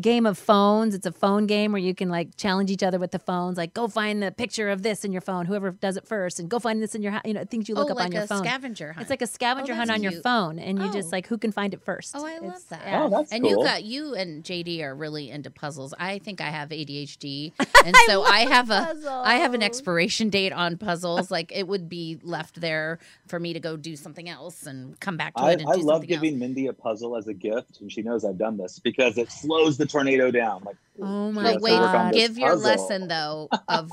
game 0.00 0.26
of 0.26 0.36
phones. 0.38 0.94
It's 0.94 1.06
a 1.06 1.12
phone 1.12 1.46
game 1.46 1.72
where 1.72 1.80
you 1.80 1.94
can 1.94 2.08
like 2.08 2.36
challenge 2.36 2.70
each 2.70 2.82
other 2.82 2.98
with 2.98 3.12
the 3.12 3.18
phones. 3.18 3.56
Like 3.56 3.74
go 3.74 3.88
find 3.88 4.22
the 4.22 4.32
picture 4.32 4.70
of 4.70 4.82
this 4.82 5.04
in 5.04 5.12
your 5.12 5.20
phone. 5.20 5.46
Whoever 5.46 5.70
does 5.70 5.96
it 5.96 6.06
first, 6.06 6.40
and 6.40 6.48
go 6.48 6.58
find 6.58 6.82
this 6.82 6.94
in 6.94 7.02
your 7.02 7.12
hou- 7.12 7.20
you 7.24 7.34
know 7.34 7.44
things 7.44 7.68
you 7.68 7.74
look 7.74 7.88
oh, 7.88 7.92
up 7.92 7.96
like 7.98 8.06
on 8.06 8.12
your 8.12 8.22
a 8.22 8.26
phone. 8.26 8.38
scavenger 8.44 8.92
hunt. 8.92 9.02
It's 9.02 9.10
like 9.10 9.22
a 9.22 9.26
scavenger 9.26 9.72
Oh, 9.72 9.76
hunt 9.76 9.88
that's 9.88 9.98
on 9.98 10.02
your 10.02 10.12
phone, 10.22 10.58
and 10.58 10.78
you 10.78 10.92
just 10.92 11.08
Oh. 11.08 11.16
like 11.16 11.26
who 11.26 11.38
can 11.38 11.52
find 11.52 11.74
it 11.74 11.82
first. 11.82 12.14
Oh, 12.16 12.24
I 12.26 12.34
love 12.38 12.44
It's- 12.44 12.64
that. 12.64 12.82
yeah. 12.84 13.02
Oh, 13.04 13.08
that's 13.10 13.32
and 13.32 13.46
you 13.46 13.56
got 13.56 13.84
you 13.84 14.14
and 14.14 14.42
JD 14.44 14.82
are 14.82 14.94
really 14.94 15.30
into 15.30 15.50
puzzles. 15.50 15.94
I 15.98 16.18
think 16.18 16.40
I 16.40 16.48
have 16.50 16.70
ADHD, 16.70 17.52
and 17.84 17.96
so 18.06 18.22
I, 18.22 18.40
have 18.40 18.70
a 18.70 18.94
I 19.24 19.36
have 19.36 19.54
an 19.54 19.62
expiration 19.62 20.28
date 20.30 20.52
on 20.52 20.76
puzzles. 20.76 21.30
Like 21.34 21.50
it 21.52 21.66
would 21.66 21.88
be 21.88 22.18
left 22.22 22.60
there 22.60 22.98
for 23.26 23.40
me 23.40 23.52
to 23.54 23.60
go 23.60 23.76
do 23.76 23.96
something 23.96 24.28
else 24.28 24.66
and 24.66 24.98
come 25.00 25.16
back 25.16 25.34
to 25.34 25.42
I, 25.42 25.52
it 25.52 25.60
and 25.60 25.68
I 25.68 25.76
do 25.76 25.82
love 25.82 26.06
giving 26.06 26.34
else. 26.34 26.40
Mindy 26.40 26.66
a 26.68 26.72
puzzle 26.72 27.16
as 27.16 27.26
a 27.26 27.34
gift, 27.34 27.80
and 27.80 27.90
she 27.90 28.02
knows 28.02 28.24
I've 28.24 28.38
done 28.38 28.56
this 28.56 28.78
because 28.78 29.18
it 29.18 29.30
slows 29.32 29.76
the 29.76 29.83
tornado 29.86 30.30
down. 30.30 30.62
Like, 30.64 30.76
Oh 31.02 31.32
my 31.32 31.54
But 31.54 31.60
wait, 31.62 31.72
work 31.80 31.92
god! 31.92 32.12
give 32.14 32.38
your 32.38 32.50
puzzle. 32.50 32.70
lesson 32.70 33.08
though 33.08 33.48
of 33.68 33.90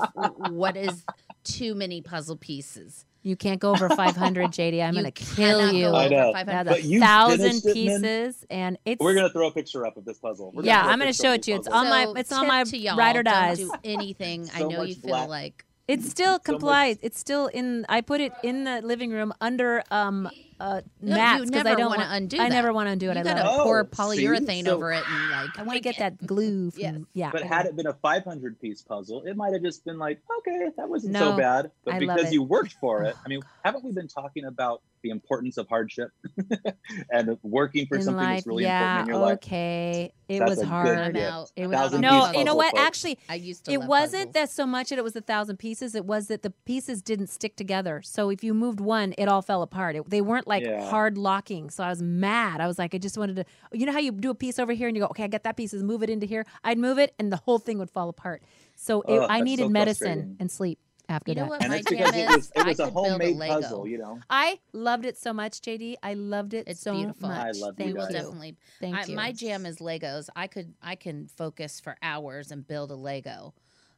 what 0.50 0.76
is 0.76 1.04
too 1.44 1.74
many 1.74 2.00
puzzle 2.00 2.36
pieces. 2.36 3.04
You 3.24 3.36
can't 3.36 3.60
go 3.60 3.70
over 3.70 3.88
500, 3.88 4.50
JD. 4.50 4.82
I'm 4.82 4.94
gonna 4.94 5.10
kill 5.12 5.72
you. 5.72 5.86
Go 5.90 5.94
I 5.96 6.08
know. 6.08 6.32
500. 6.32 6.64
That's 6.64 6.84
a 6.84 6.98
thousand 7.00 7.56
it, 7.64 7.74
pieces, 7.74 8.44
and 8.50 8.78
it's 8.84 9.00
we're 9.00 9.14
gonna 9.14 9.30
throw 9.30 9.48
a 9.48 9.52
picture 9.52 9.86
up 9.86 9.96
of 9.96 10.04
this 10.04 10.18
puzzle. 10.18 10.50
We're 10.54 10.64
Yeah, 10.64 10.82
throw 10.82 10.90
a 10.90 10.92
I'm 10.92 10.98
gonna 10.98 11.12
show 11.12 11.32
it 11.32 11.42
to 11.44 11.50
you. 11.52 11.56
It's 11.58 11.68
puzzle. 11.68 11.92
on 11.92 12.14
my- 12.14 12.20
it's 12.20 12.32
on 12.32 12.46
my 12.48 12.64
to 12.64 12.76
y'all, 12.76 12.96
ride 12.96 13.16
or 13.16 13.22
don't 13.22 13.32
dies. 13.34 13.58
do 13.58 13.72
anything. 13.84 14.48
I 14.54 14.60
know 14.64 14.82
you 14.82 14.94
feel 14.96 15.08
black. 15.10 15.28
like 15.28 15.64
It's 15.88 16.08
still 16.08 16.32
much- 16.32 16.44
complies. 16.44 16.98
It's 17.02 17.18
still 17.18 17.46
in. 17.48 17.84
I 17.88 18.00
put 18.00 18.20
it 18.20 18.32
in 18.42 18.64
the 18.64 18.80
living 18.82 19.10
room 19.10 19.32
under 19.40 19.82
um 19.92 20.28
uh 20.62 20.80
No, 21.00 21.16
mats 21.16 21.38
you 21.38 21.44
'cause 21.46 21.50
never 21.50 21.68
I 21.70 21.74
don't 21.74 21.88
wanna 21.90 22.02
want 22.02 22.12
undo 22.22 22.36
I 22.38 22.48
that. 22.48 22.54
never 22.54 22.72
want 22.72 22.86
to 22.86 22.92
undo 22.92 23.10
it. 23.10 23.14
you 23.14 23.20
I 23.20 23.22
gotta 23.24 23.42
love 23.44 23.56
it. 23.56 23.60
Oh, 23.60 23.64
pour 23.64 23.84
polyurethane 23.84 24.64
So- 24.64 24.74
over 24.76 24.92
it 24.92 25.02
and 25.08 25.30
like 25.30 25.58
I 25.58 25.62
want 25.64 25.76
to 25.76 25.80
get 25.80 25.98
that 25.98 26.24
glue. 26.24 26.70
From, 26.70 26.80
Yes. 26.80 27.00
Yeah. 27.14 27.30
But 27.32 27.42
had 27.42 27.66
it 27.66 27.74
been 27.76 27.86
a 27.88 27.94
500 27.94 28.60
piece 28.60 28.80
puzzle, 28.82 29.22
it 29.24 29.36
might 29.36 29.52
have 29.54 29.62
just 29.62 29.84
been 29.84 29.98
like, 29.98 30.20
okay, 30.38 30.68
that 30.76 30.88
wasn't 30.88 31.14
No, 31.14 31.32
so 31.32 31.36
bad. 31.36 31.70
But 31.84 31.94
I 31.94 31.98
love 31.98 32.16
because 32.16 32.30
it. 32.30 32.34
you 32.34 32.42
worked 32.44 32.74
for 32.74 33.02
it, 33.02 33.16
I 33.24 33.28
mean, 33.28 33.40
haven't 33.64 33.84
we 33.84 33.92
been 33.92 34.08
talking 34.08 34.44
about 34.44 34.82
the 35.02 35.10
importance 35.10 35.56
of 35.56 35.68
hardship 35.68 36.10
and 37.10 37.36
working 37.42 37.86
for 37.86 37.96
in 37.96 38.02
something 38.02 38.24
life, 38.24 38.36
that's 38.36 38.46
really 38.46 38.64
yeah. 38.64 39.00
important 39.00 39.08
in 39.08 39.14
your 39.14 39.22
life? 39.22 39.34
Okay. 39.34 40.12
It 40.28 40.38
That's 40.38 40.56
was 40.56 40.62
hard. 40.62 40.98
I'm 40.98 41.16
out. 41.16 41.52
It 41.56 41.66
was, 41.66 41.76
out 41.76 41.94
on 41.94 42.00
Thousand 42.00 42.00
no, 42.00 42.38
you 42.38 42.44
know 42.44 42.54
what? 42.54 42.70
folks. 42.70 42.82
Actually, 42.86 43.18
I 43.28 43.34
used 43.34 43.66
to 43.66 43.72
it 43.72 43.82
wasn't 43.82 44.32
puzzles. 44.32 44.34
that 44.34 44.50
so 44.50 44.66
much 44.66 44.88
that 44.88 44.98
it 44.98 45.04
was 45.04 45.14
a 45.14 45.20
thousand 45.20 45.58
pieces. 45.58 45.94
It 45.94 46.06
was 46.06 46.28
that 46.28 46.42
the 46.42 46.50
pieces 46.50 47.02
didn't 47.02 47.26
stick 47.26 47.54
together. 47.56 48.00
So 48.02 48.30
if 48.30 48.42
you 48.42 48.54
moved 48.54 48.80
one, 48.80 49.14
it 49.18 49.28
all 49.28 49.42
fell 49.42 49.60
apart. 49.62 49.96
It, 49.96 50.08
they 50.08 50.22
weren't 50.22 50.46
like 50.46 50.62
Yeah. 50.62 50.88
hard 50.88 51.18
locking. 51.18 51.68
So 51.68 51.84
I 51.84 51.90
was 51.90 52.02
mad. 52.02 52.60
I 52.60 52.66
was 52.66 52.78
like, 52.78 52.94
I 52.94 52.98
just 52.98 53.18
wanted 53.18 53.36
to. 53.36 53.44
You 53.72 53.84
know 53.84 53.92
how 53.92 53.98
you 53.98 54.12
do 54.12 54.30
a 54.30 54.34
piece 54.34 54.58
over 54.58 54.72
here 54.72 54.88
and 54.88 54.96
you 54.96 55.02
go, 55.02 55.08
okay, 55.08 55.24
I 55.24 55.28
got 55.28 55.42
that 55.42 55.56
piece. 55.56 55.74
Move 55.74 56.02
it 56.02 56.08
into 56.08 56.26
here. 56.26 56.46
I'd 56.64 56.78
move 56.78 56.98
it 56.98 57.14
and 57.18 57.30
the 57.30 57.36
whole 57.36 57.58
thing 57.58 57.78
would 57.78 57.90
fall 57.90 58.08
apart. 58.08 58.42
So 58.74 59.02
it, 59.02 59.18
Ugh, 59.18 59.26
I 59.28 59.40
needed 59.40 59.64
so 59.64 59.68
medicine 59.68 60.36
and 60.40 60.50
sleep 60.50 60.78
after 61.08 61.30
You 61.32 61.36
know 61.36 61.42
that. 61.42 61.48
what 61.50 61.62
And 61.62 61.70
my 61.70 61.78
it's 61.78 61.88
jam 61.90 61.98
because 61.98 62.14
it 62.14 62.30
is? 62.30 62.36
was, 62.36 62.52
it 62.54 62.66
was 62.66 62.80
I 62.80 62.84
a 62.84 62.86
could 62.86 63.02
build 63.02 63.06
homemade 63.08 63.36
Lego. 63.36 63.54
puzzle, 63.54 63.86
you 63.88 63.98
know? 63.98 64.20
I 64.30 64.58
loved 64.72 65.04
it 65.04 65.18
so 65.18 65.32
much, 65.32 65.60
JD. 65.60 65.96
I 66.02 66.14
loved 66.14 66.54
it 66.54 66.68
It's 66.68 66.80
so 66.80 66.94
beautiful. 66.94 67.28
much. 67.28 67.38
I 67.38 67.50
love 67.52 67.74
you 67.80 67.84
Thank 67.84 67.86
We 67.86 67.92
will 67.94 68.02
guys. 68.06 68.12
definitely. 68.12 68.56
Thank 68.80 68.96
I, 68.96 69.04
you. 69.06 69.16
My 69.16 69.32
jam 69.32 69.66
is 69.66 69.78
Legos. 69.78 70.28
I 70.36 70.46
could 70.46 70.74
I 70.82 70.94
can 70.96 71.26
focus 71.28 71.80
for 71.80 71.96
hours 72.02 72.50
and 72.50 72.66
build 72.66 72.90
a 72.90 72.96
Lego. 72.96 73.54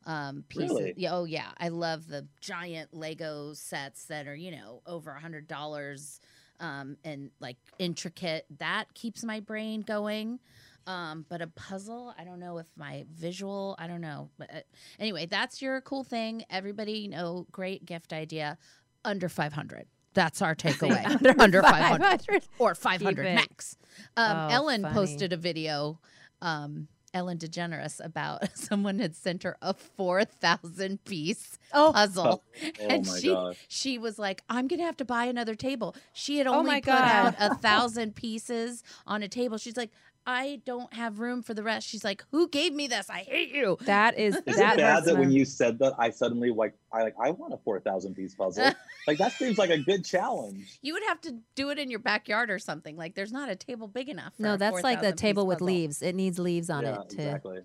um, 0.07 0.45
pieces. 0.49 0.69
Really? 0.71 0.95
Yeah, 0.97 1.15
oh 1.15 1.25
yeah, 1.25 1.49
I 1.59 1.69
love 1.69 2.09
the 2.09 2.27
giant 2.41 2.93
Lego 2.93 3.55
sets 3.55 4.05
that 4.07 4.27
are 4.27 4.35
you 4.37 4.51
know 4.51 4.83
over 4.87 5.11
a 5.13 5.21
hundred 5.21 5.49
dollars 5.49 6.21
um, 6.61 6.97
and 7.05 7.31
like 7.41 7.57
intricate. 7.79 8.45
That 8.59 8.93
keeps 8.95 9.25
my 9.25 9.41
brain 9.41 9.81
going. 9.81 10.41
Um, 10.87 11.25
but 11.29 11.41
a 11.41 11.47
puzzle, 11.47 12.15
I 12.19 12.25
don't 12.25 12.39
know 12.41 12.59
if 12.59 12.67
my 12.77 13.05
visual, 13.15 13.75
I 13.79 13.87
don't 13.87 14.01
know. 14.03 14.29
But 14.39 14.51
uh, 14.55 14.61
anyway, 14.99 15.27
that's 15.27 15.63
your 15.63 15.81
cool 15.81 16.05
thing. 16.05 16.45
Everybody, 16.51 16.93
you 16.93 17.09
know, 17.09 17.47
great 17.53 17.87
gift 17.87 18.13
idea. 18.13 18.59
Under 19.05 19.29
five 19.29 19.53
hundred. 19.53 19.87
That's 20.15 20.43
our 20.43 20.55
takeaway. 20.65 21.05
under, 21.07 21.35
under 21.41 21.63
five 21.63 21.85
hundred 21.85 22.21
500. 22.21 22.43
or 22.59 22.75
500 22.75 23.25
max. 23.35 23.77
Um, 24.17 24.37
Oh, 24.37 24.49
Ellen 24.51 24.83
funny. 24.83 24.95
posted 24.95 25.33
a 25.33 25.37
video, 25.37 25.99
um, 26.41 26.87
Ellen 27.13 27.39
DeGeneres, 27.39 28.05
about 28.05 28.49
someone 28.57 28.99
had 28.99 29.15
sent 29.17 29.43
her 29.43 29.57
a 29.63 29.73
4,000 29.75 31.05
piece 31.05 31.59
Oh, 31.73 31.91
puzzle. 31.95 32.43
Oh 32.63 32.69
and 32.89 33.07
my 33.07 33.19
she, 33.19 33.29
gosh. 33.29 33.57
she 33.69 33.99
was 33.99 34.19
like, 34.19 34.43
I'm 34.49 34.69
going 34.69 34.79
to 34.81 34.87
have 34.87 34.97
to 34.99 35.05
buy 35.05 35.25
another 35.25 35.55
table. 35.55 35.95
She 36.13 36.39
had 36.39 36.47
Oh 36.47 36.55
only 36.55 36.71
my 36.73 36.81
put 36.81 36.91
out 36.95 37.39
God. 37.39 37.53
a 37.53 37.55
thousand 37.57 38.15
pieces 38.15 38.83
on 39.07 39.23
a 39.23 39.29
table. 39.29 39.59
She's 39.59 39.77
like, 39.77 39.91
I 40.27 40.63
don't 40.65 40.93
have 40.95 41.19
room 41.19 41.43
for 41.43 41.53
the 41.55 41.63
rest. 41.63 41.87
She's 41.87 42.05
like, 42.05 42.25
Who 42.31 42.49
gave 42.49 42.73
me 42.73 42.87
this? 42.87 43.11
I 43.11 43.19
hate 43.19 43.51
you. 43.55 43.77
that 43.83 44.19
is 44.19 44.37
Is 44.47 44.57
that 44.57 44.75
it 44.75 44.79
bad 44.79 45.05
that 45.05 45.17
when 45.19 45.31
you 45.31 45.45
said 45.45 45.79
that, 45.81 45.95
I 45.99 46.11
suddenly 46.11 46.51
like 46.51 46.75
I 46.93 47.03
like 47.03 47.15
I 47.23 47.31
want 47.31 47.53
a 47.53 47.59
four 47.59 47.79
thousand 47.81 48.15
piece 48.15 48.35
puzzle? 48.35 48.71
like 49.07 49.19
that 49.19 49.33
seems 49.33 49.59
like 49.59 49.71
a 49.71 49.79
good 49.79 50.05
challenge. 50.05 50.79
You 50.83 50.95
would 50.95 51.05
have 51.09 51.21
to 51.23 51.37
do 51.55 51.71
it 51.71 51.79
in 51.79 51.91
your 51.91 52.01
backyard 52.01 52.51
or 52.51 52.59
something. 52.59 52.97
Like, 52.97 53.15
there's 53.15 53.33
not 53.33 53.49
a 53.51 53.57
table 53.57 53.87
big 53.89 54.09
enough. 54.09 54.35
For 54.37 54.43
No, 54.43 54.55
a 54.55 54.59
that's 54.59 54.83
like 54.83 55.01
the 55.01 55.13
table 55.13 55.47
with 55.47 55.59
puzzle. 55.59 55.67
leaves. 55.67 56.03
It 56.03 56.15
needs 56.15 56.39
leaves 56.39 56.71
on 56.71 56.85
yeah, 56.85 57.01
it 57.03 57.11
to 57.11 57.17
exactly. 57.17 57.61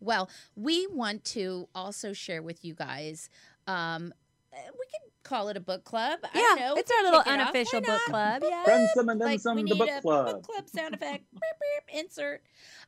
Well, 0.00 0.28
we 0.54 0.86
want 0.88 1.24
to 1.26 1.68
also 1.74 2.12
share 2.12 2.42
with 2.42 2.64
you 2.64 2.74
guys. 2.74 3.30
Um, 3.66 4.12
we 4.52 4.58
could 4.60 5.10
call 5.24 5.48
it 5.48 5.56
a 5.56 5.60
book 5.60 5.84
club. 5.84 6.20
I 6.22 6.28
don't 6.38 6.58
Yeah, 6.58 6.66
know. 6.68 6.74
it's 6.76 6.90
our 6.90 7.02
little 7.02 7.22
Kick 7.22 7.32
unofficial 7.32 7.80
book 7.80 7.88
not? 7.88 8.04
club. 8.06 8.42
Yeah. 8.48 8.64
Friends 8.64 8.90
some 8.94 9.08
and 9.08 9.20
then 9.20 9.28
Like 9.28 9.40
some 9.40 9.56
we 9.56 9.64
the 9.64 9.74
book 9.74 9.88
a 9.90 10.00
club. 10.00 10.26
book 10.26 10.42
club 10.44 10.68
sound 10.68 10.94
effect. 10.94 11.24
Beep, 11.32 11.40
beep, 11.88 12.00
insert. 12.04 12.42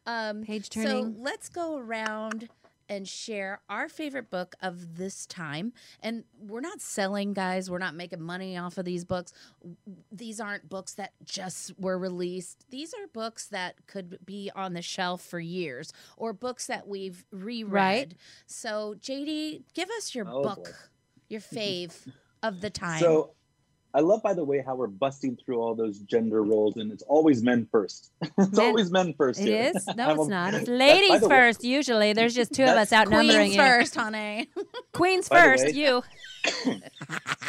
Um, 0.07 0.43
Page 0.45 0.73
so 0.73 1.13
let's 1.19 1.49
go 1.49 1.77
around 1.79 2.49
and 2.89 3.09
share 3.09 3.61
our 3.69 3.89
favorite 3.89 4.31
book 4.31 4.55
of 4.63 4.97
this 4.97 5.27
time. 5.27 5.73
And 6.01 6.23
we're 6.39 6.61
not 6.61 6.81
selling, 6.81 7.33
guys. 7.33 7.69
We're 7.69 7.79
not 7.79 7.97
making 7.97 8.21
money 8.23 8.57
off 8.57 8.79
of 8.79 8.85
these 8.85 9.05
books. 9.05 9.33
These 10.13 10.39
aren't 10.39 10.69
books 10.69 10.95
that 10.95 11.11
just 11.25 11.73
were 11.81 11.99
released. 11.99 12.65
These 12.71 12.95
are 12.95 13.09
books 13.13 13.49
that 13.49 13.87
could 13.89 14.19
be 14.25 14.53
on 14.55 14.75
the 14.75 14.83
shelf 14.83 15.21
for 15.23 15.41
years 15.41 15.93
or 16.17 16.33
books 16.33 16.69
that 16.69 16.87
we've 16.87 17.25
reread. 17.33 17.73
Right. 17.73 18.15
So, 18.47 18.95
JD, 19.01 19.65
give 19.75 19.89
us 19.91 20.15
your 20.15 20.29
Oh, 20.29 20.43
book, 20.45 20.65
boy. 20.67 20.71
your 21.29 21.41
fave 21.41 21.93
of 22.47 22.61
the 22.61 22.71
time. 22.71 23.01
So 23.01 23.33
I 23.95 24.01
love, 24.01 24.23
by 24.23 24.35
the 24.35 24.45
way, 24.45 24.63
how 24.65 24.75
we're 24.75 24.89
busting 24.89 25.39
through 25.43 25.59
all 25.59 25.75
those 25.75 26.01
gender 26.01 26.43
roles, 26.43 26.77
and 26.77 26.93
it's 26.93 27.03
always 27.05 27.43
men 27.43 27.67
first. 27.73 28.11
it's 28.23 28.53
Men- 28.57 28.67
always 28.67 28.91
men 28.91 29.15
first. 29.17 29.41
It 29.41 29.47
here. 29.47 29.73
is? 29.75 29.87
No, 29.97 30.11
it's 30.21 30.29
not. 30.29 30.53
It's 30.55 30.69
ladies 30.69 31.21
the 31.21 31.29
way- 31.29 31.35
first, 31.37 31.65
usually. 31.65 32.13
There's 32.13 32.35
just 32.35 32.53
two 32.53 32.65
of 32.65 32.71
us 32.77 32.93
outnumbering 32.93 33.39
Queens 33.53 33.57
you. 33.57 33.63
first, 33.63 33.95
honey. 33.95 34.49
Queens 34.93 35.29
By 35.31 35.41
first, 35.41 35.65
way- 35.67 35.73
you. 35.73 36.03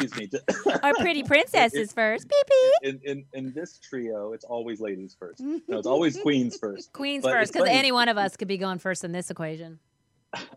Excuse 0.00 0.16
me. 0.16 0.30
Our 0.82 0.94
pretty 0.94 1.22
princesses 1.22 1.92
first. 1.92 2.26
Beep. 2.28 2.72
in, 2.82 3.00
in 3.04 3.24
in 3.32 3.52
this 3.52 3.78
trio, 3.78 4.32
it's 4.32 4.44
always 4.44 4.80
ladies 4.80 5.14
first. 5.18 5.40
No, 5.40 5.60
it's 5.78 5.86
always 5.86 6.16
queens 6.20 6.56
first. 6.58 6.92
Queens 6.92 7.22
But 7.24 7.32
first, 7.32 7.52
because 7.52 7.68
any 7.68 7.92
one 7.92 8.08
of 8.08 8.16
us 8.18 8.36
could 8.36 8.48
be 8.48 8.58
going 8.58 8.78
first 8.78 9.04
in 9.04 9.12
this 9.12 9.30
equation. 9.30 9.78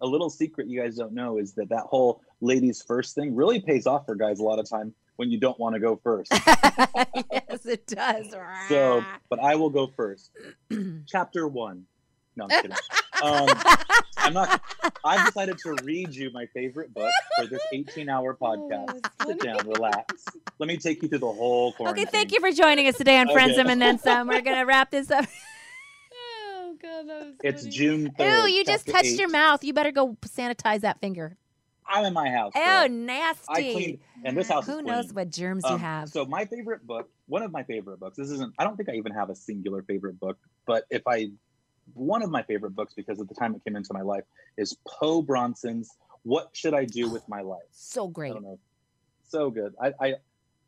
A 0.02 0.06
little 0.06 0.30
secret 0.30 0.68
you 0.68 0.82
guys 0.82 0.96
don't 0.96 1.14
know 1.14 1.38
is 1.38 1.54
that 1.54 1.70
that 1.70 1.84
whole 1.84 2.22
ladies 2.42 2.84
first 2.86 3.16
thing 3.16 3.36
really 3.36 3.60
pays 3.60 3.88
off 3.88 4.06
for 4.06 4.16
guys 4.16 4.40
a 4.40 4.44
lot 4.44 4.60
of 4.60 4.70
time 4.70 4.94
when 5.16 5.30
you 5.30 5.40
don't 5.40 5.60
want 5.60 5.76
to 5.76 5.80
go 5.80 6.00
first. 6.04 6.32
yes, 7.32 7.66
it 7.66 7.86
does. 7.88 8.34
so, 8.68 9.04
but 9.30 9.40
I 9.40 9.56
will 9.56 9.70
go 9.70 9.88
first. 9.88 10.32
Chapter 11.08 11.48
one. 11.48 11.86
No, 12.36 12.46
I'm 12.46 12.50
kidding. 12.62 12.78
Um, 13.22 13.50
I'm 14.18 14.34
not. 14.34 14.62
I've 15.04 15.26
decided 15.26 15.58
to 15.60 15.76
read 15.84 16.16
you 16.16 16.32
my 16.32 16.48
favorite 16.48 16.94
book 16.94 17.12
for 17.38 17.46
this 17.46 17.62
18-hour 17.74 18.38
podcast. 18.42 19.06
Sit 19.26 19.40
down, 19.42 19.68
relax. 19.68 20.26
Let 20.58 20.68
me 20.68 20.78
take 20.78 21.04
you 21.04 21.10
through 21.10 21.20
the 21.20 21.32
whole 21.32 21.76
okay, 21.80 22.06
thank 22.06 22.32
you 22.32 22.40
for 22.40 22.52
joining 22.52 22.88
us 22.88 22.98
today 22.98 23.20
on 23.20 23.30
Okay. 23.30 23.62
And 23.68 23.82
Then 23.82 24.00
Some. 24.00 24.28
We're 24.28 24.42
going 24.42 24.58
to 24.58 24.64
wrap 24.64 24.92
this 24.92 25.12
up. 25.12 25.26
God, 26.82 27.08
that 27.08 27.26
was 27.26 27.36
It's 27.44 27.64
June 27.66 28.12
3rd. 28.18 28.48
Ew, 28.48 28.54
you 28.56 28.66
just 28.66 28.86
chapter 28.86 29.04
touched 29.04 29.20
your 29.20 29.30
mouth. 29.30 29.64
You 29.64 29.74
better 29.74 29.92
go 29.92 30.16
sanitize 30.26 30.82
that 30.82 31.00
finger. 31.00 31.38
I'm 31.88 32.06
in 32.06 32.14
my 32.14 32.30
house. 32.30 32.54
Oh, 32.56 32.88
girl. 32.88 32.90
nasty. 32.90 33.46
I 33.50 33.62
cleaned, 33.74 34.00
and 34.24 34.38
this 34.38 34.48
house 34.48 34.68
is 34.68 34.74
Who 34.76 34.82
knows 34.82 35.12
what 35.14 35.30
germs 35.30 35.64
you 35.66 35.72
Um, 35.76 35.80
have? 35.80 36.10
So 36.10 36.26
my 36.26 36.46
favorite 36.46 36.86
book, 36.88 37.10
one 37.28 37.44
of 37.44 37.52
my 37.52 37.64
favorite 37.64 38.00
books. 38.00 38.18
This 38.18 38.30
isn't. 38.32 38.54
I 38.58 38.64
don't 38.64 38.78
think 38.78 38.90
I 38.90 38.94
even 38.94 39.12
have 39.14 39.30
a 39.30 39.36
singular 39.36 39.82
favorite 39.84 40.20
book, 40.20 40.38
but 40.66 40.86
if 40.90 41.02
I, 41.08 41.32
one 41.94 42.22
of 42.24 42.30
my 42.30 42.44
favorite 42.44 42.76
books 42.76 42.94
because 42.94 43.20
at 43.20 43.28
the 43.28 43.36
time 43.36 43.56
it 43.56 43.64
came 43.66 43.76
into 43.76 43.94
my 43.94 44.02
life 44.02 44.24
is 44.58 44.78
Po 44.88 45.22
Bronson's 45.22 45.90
"What 46.24 46.50
Should 46.54 46.74
I 46.74 46.86
Do 46.86 47.10
with 47.10 47.28
My 47.28 47.42
Life." 47.42 47.60
so 47.72 48.08
I 48.08 48.12
great. 48.12 48.34
don't 48.34 48.44
know. 48.44 48.60
So 49.28 49.50
good. 49.50 49.74
I 49.82 49.94
I, 50.00 50.14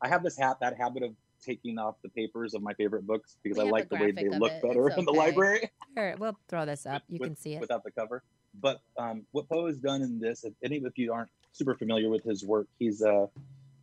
I 0.02 0.08
have 0.08 0.22
this 0.22 0.36
hat 0.36 0.58
that 0.60 0.76
habit 0.76 1.04
of 1.04 1.14
taking 1.44 1.78
off 1.78 1.96
the 2.02 2.08
papers 2.08 2.54
of 2.54 2.62
my 2.62 2.74
favorite 2.74 3.06
books 3.06 3.36
because 3.42 3.58
We 3.58 3.64
I 3.68 3.70
like 3.70 3.86
a 3.86 3.88
the 3.90 3.96
way 3.96 4.10
they 4.10 4.28
look 4.28 4.52
it. 4.52 4.62
better 4.62 4.88
It's 4.88 4.96
in 4.98 5.04
the 5.04 5.12
library 5.12 5.70
Here, 5.94 6.16
we'll 6.18 6.38
throw 6.48 6.64
this 6.64 6.86
up. 6.86 7.02
You 7.08 7.18
with- 7.20 7.30
can 7.30 7.36
see 7.36 7.54
it. 7.54 7.60
without 7.60 7.84
the 7.84 7.90
cover. 7.90 8.22
But 8.60 8.80
um, 8.96 9.26
what 9.32 9.48
Po 9.48 9.66
has 9.66 9.78
done 9.78 10.02
in 10.02 10.20
this, 10.20 10.44
if 10.44 10.52
any 10.62 10.76
of 10.84 10.92
you 10.96 11.12
aren't 11.12 11.30
super 11.52 11.74
familiar 11.74 12.08
with 12.08 12.22
his 12.22 12.44
work, 12.44 12.68
he's 12.78 13.02
a, 13.02 13.28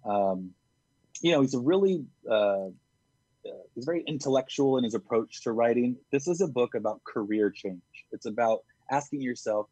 um, 0.05 0.51
you 1.21 1.31
know, 1.33 1.41
he's 1.41 1.53
a 1.53 1.59
really, 1.59 2.05
uh, 2.29 2.67
uh, 2.67 2.69
he's 3.75 3.83
very 3.85 4.03
intellectual 4.07 4.77
in 4.77 4.83
his 4.85 4.93
approach 4.93 5.43
to 5.43 5.51
writing. 5.51 5.97
This 6.11 6.27
is 6.27 6.39
a 6.39 6.47
book 6.47 6.73
about 6.75 7.03
career 7.03 7.49
change. 7.49 7.81
It's 8.13 8.25
about 8.25 8.63
asking 8.89 9.21
yourself, 9.21 9.67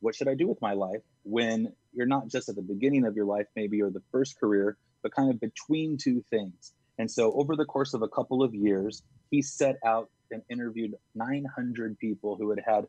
what 0.00 0.14
should 0.14 0.28
I 0.28 0.34
do 0.34 0.48
with 0.48 0.60
my 0.60 0.72
life 0.74 1.00
when 1.22 1.72
you're 1.94 2.06
not 2.06 2.28
just 2.28 2.48
at 2.50 2.56
the 2.56 2.62
beginning 2.62 3.06
of 3.06 3.16
your 3.16 3.24
life, 3.26 3.46
maybe 3.56 3.80
or 3.80 3.88
the 3.90 4.02
first 4.10 4.38
career, 4.38 4.76
but 5.02 5.14
kind 5.14 5.30
of 5.30 5.40
between 5.40 5.96
two 5.96 6.22
things. 6.28 6.72
And 6.98 7.10
so 7.10 7.32
over 7.32 7.56
the 7.56 7.64
course 7.64 7.94
of 7.94 8.02
a 8.02 8.08
couple 8.08 8.42
of 8.42 8.54
years, 8.54 9.02
he 9.30 9.42
set 9.42 9.76
out 9.84 10.10
and 10.30 10.42
interviewed 10.50 10.94
900 11.14 11.98
people 11.98 12.36
who 12.36 12.50
had 12.50 12.60
had 12.66 12.86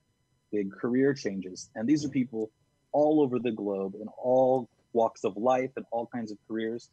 big 0.51 0.71
career 0.71 1.13
changes. 1.13 1.69
And 1.75 1.87
these 1.87 2.05
are 2.05 2.09
people 2.09 2.51
all 2.91 3.21
over 3.21 3.39
the 3.39 3.51
globe 3.51 3.95
in 3.95 4.07
all 4.17 4.69
walks 4.93 5.23
of 5.23 5.35
life 5.35 5.71
and 5.75 5.85
all 5.91 6.07
kinds 6.13 6.31
of 6.31 6.37
careers. 6.47 6.89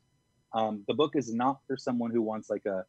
Um, 0.52 0.82
the 0.88 0.94
book 0.94 1.12
is 1.14 1.32
not 1.32 1.60
for 1.66 1.76
someone 1.76 2.10
who 2.10 2.22
wants 2.22 2.50
like 2.50 2.66
a 2.66 2.84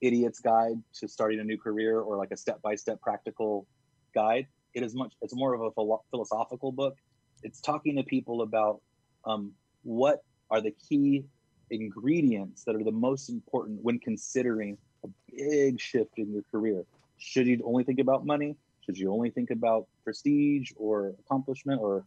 idiot's 0.00 0.38
guide 0.38 0.80
to 0.94 1.08
starting 1.08 1.40
a 1.40 1.44
new 1.44 1.58
career 1.58 1.98
or 1.98 2.16
like 2.16 2.30
a 2.30 2.36
step-by-step 2.36 3.00
practical 3.00 3.66
guide. 4.14 4.46
It 4.74 4.82
is 4.84 4.94
much. 4.94 5.12
It's 5.22 5.34
more 5.34 5.54
of 5.54 5.60
a 5.60 5.70
philo- 5.72 6.04
philosophical 6.10 6.70
book. 6.70 6.96
It's 7.42 7.60
talking 7.60 7.96
to 7.96 8.02
people 8.02 8.42
about 8.42 8.80
um, 9.24 9.52
what 9.82 10.22
are 10.50 10.60
the 10.60 10.74
key 10.88 11.24
ingredients 11.70 12.64
that 12.64 12.74
are 12.74 12.84
the 12.84 12.92
most 12.92 13.28
important 13.28 13.82
when 13.82 13.98
considering 13.98 14.78
a 15.04 15.08
big 15.34 15.80
shift 15.80 16.18
in 16.18 16.32
your 16.32 16.42
career. 16.50 16.84
Should 17.18 17.46
you 17.46 17.60
only 17.64 17.84
think 17.84 18.00
about 18.00 18.24
money? 18.24 18.56
Should 18.84 18.98
you 18.98 19.12
only 19.12 19.30
think 19.30 19.50
about 19.50 19.86
prestige 20.04 20.72
or 20.76 21.14
accomplishment 21.20 21.80
or, 21.80 22.04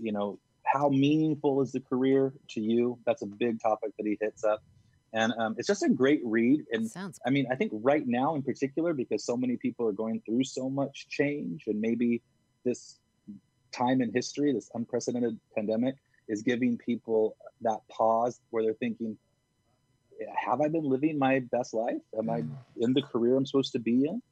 you 0.00 0.12
know, 0.12 0.38
how 0.62 0.88
meaningful 0.88 1.60
is 1.62 1.72
the 1.72 1.80
career 1.80 2.32
to 2.50 2.60
you? 2.60 2.98
That's 3.04 3.22
a 3.22 3.26
big 3.26 3.60
topic 3.60 3.90
that 3.96 4.06
he 4.06 4.16
hits 4.20 4.44
up. 4.44 4.62
And 5.12 5.32
um, 5.38 5.54
it's 5.58 5.68
just 5.68 5.84
a 5.84 5.88
great 5.88 6.20
read. 6.24 6.64
And 6.72 6.90
Sounds 6.90 7.20
I 7.24 7.30
mean, 7.30 7.46
I 7.50 7.54
think 7.54 7.72
right 7.74 8.06
now 8.06 8.34
in 8.34 8.42
particular, 8.42 8.92
because 8.92 9.24
so 9.24 9.36
many 9.36 9.56
people 9.56 9.86
are 9.86 9.92
going 9.92 10.20
through 10.26 10.44
so 10.44 10.68
much 10.68 11.08
change, 11.08 11.64
and 11.68 11.80
maybe 11.80 12.20
this 12.64 12.98
time 13.70 14.00
in 14.00 14.12
history, 14.12 14.52
this 14.52 14.70
unprecedented 14.74 15.38
pandemic, 15.54 15.96
is 16.28 16.42
giving 16.42 16.78
people 16.78 17.36
that 17.62 17.80
pause 17.88 18.40
where 18.50 18.62
they're 18.62 18.74
thinking, 18.74 19.16
have 20.34 20.60
I 20.60 20.68
been 20.68 20.84
living 20.84 21.18
my 21.18 21.40
best 21.40 21.74
life? 21.74 22.00
Am 22.16 22.30
I 22.30 22.42
mm. 22.42 22.50
in 22.76 22.92
the 22.92 23.02
career 23.02 23.36
I'm 23.36 23.46
supposed 23.46 23.72
to 23.72 23.78
be 23.78 24.06
in? 24.06 24.22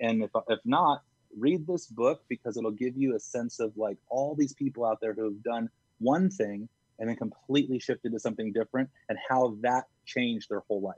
And 0.00 0.22
if, 0.22 0.30
if 0.48 0.60
not, 0.64 1.02
read 1.36 1.66
this 1.66 1.86
book 1.86 2.22
because 2.28 2.56
it'll 2.56 2.70
give 2.70 2.96
you 2.96 3.14
a 3.14 3.20
sense 3.20 3.60
of 3.60 3.76
like 3.76 3.98
all 4.08 4.34
these 4.34 4.54
people 4.54 4.84
out 4.84 5.00
there 5.00 5.12
who 5.12 5.24
have 5.24 5.42
done 5.42 5.68
one 5.98 6.30
thing 6.30 6.68
and 6.98 7.08
then 7.08 7.16
completely 7.16 7.78
shifted 7.78 8.12
to 8.12 8.18
something 8.18 8.52
different 8.52 8.88
and 9.08 9.18
how 9.28 9.56
that 9.60 9.84
changed 10.04 10.48
their 10.48 10.60
whole 10.60 10.80
life. 10.80 10.96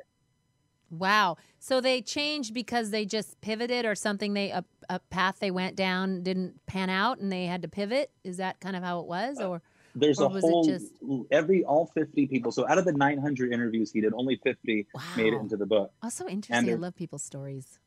Wow. 0.91 1.37
So 1.59 1.81
they 1.81 2.03
changed 2.03 2.53
because 2.53 2.91
they 2.91 3.05
just 3.05 3.41
pivoted 3.41 3.85
or 3.85 3.95
something 3.95 4.35
they 4.35 4.51
a, 4.51 4.65
a 4.89 4.99
path 4.99 5.37
they 5.39 5.53
went 5.53 5.77
down 5.77 6.23
didn't 6.23 6.67
pan 6.67 6.91
out 6.91 7.19
and 7.19 7.31
they 7.31 7.47
had 7.47 7.63
to 7.63 7.69
pivot? 7.69 8.11
Is 8.25 8.39
that 8.39 8.61
kind 8.61 8.75
of 8.75 8.83
how 8.83 9.01
it 9.01 9.07
was 9.07 9.39
uh, 9.41 9.49
or 9.49 9.63
There's 9.95 10.19
a 10.21 10.29
whole 10.29 10.65
just- 10.65 10.93
every 11.31 11.65
all 11.65 11.87
50 11.87 12.27
people. 12.27 12.53
So 12.53 12.69
out 12.69 12.79
of 12.79 12.85
the 12.85 12.93
900 12.93 13.53
interviews 13.53 13.91
he 13.93 14.01
did, 14.01 14.13
only 14.15 14.37
50 14.37 14.87
made 15.17 15.33
it 15.33 15.37
into 15.41 15.57
the 15.57 15.67
book. 15.67 15.93
Oh, 16.03 16.09
so 16.09 16.29
interesting. 16.29 16.71
I 16.71 16.75
love 16.75 16.95
people's 16.95 17.25
stories. 17.25 17.79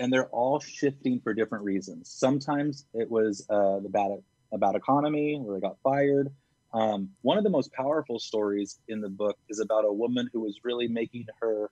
and 0.00 0.12
they're 0.12 0.28
all 0.28 0.60
shifting 0.60 1.20
for 1.20 1.34
different 1.34 1.64
reasons. 1.64 2.08
Sometimes 2.08 2.86
it 2.94 3.10
was 3.10 3.44
uh, 3.50 3.80
the 3.80 3.88
bad 3.88 4.12
a 4.52 4.58
bad 4.58 4.74
economy 4.76 5.38
where 5.40 5.56
they 5.56 5.60
got 5.60 5.76
fired. 5.82 6.32
Um, 6.72 7.10
one 7.22 7.36
of 7.36 7.44
the 7.44 7.50
most 7.50 7.72
powerful 7.72 8.18
stories 8.18 8.78
in 8.88 9.00
the 9.00 9.08
book 9.08 9.36
is 9.48 9.58
about 9.58 9.84
a 9.84 9.92
woman 9.92 10.30
who 10.32 10.40
was 10.40 10.60
really 10.64 10.86
making 10.88 11.26
her 11.40 11.70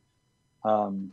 um, 0.64 1.12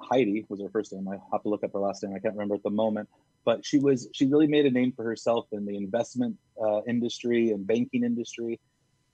Heidi 0.00 0.44
was 0.48 0.60
her 0.60 0.68
first 0.68 0.92
name. 0.92 1.08
I 1.08 1.16
have 1.32 1.42
to 1.42 1.48
look 1.48 1.64
up 1.64 1.72
her 1.72 1.78
last 1.78 2.02
name. 2.02 2.14
I 2.14 2.18
can't 2.18 2.34
remember 2.34 2.54
at 2.54 2.62
the 2.62 2.70
moment. 2.70 3.08
But 3.44 3.64
she 3.64 3.78
was 3.78 4.08
she 4.12 4.26
really 4.26 4.48
made 4.48 4.66
a 4.66 4.70
name 4.70 4.92
for 4.92 5.04
herself 5.04 5.46
in 5.52 5.64
the 5.64 5.76
investment 5.76 6.36
uh, 6.60 6.82
industry 6.82 7.50
and 7.50 7.66
banking 7.66 8.02
industry. 8.02 8.58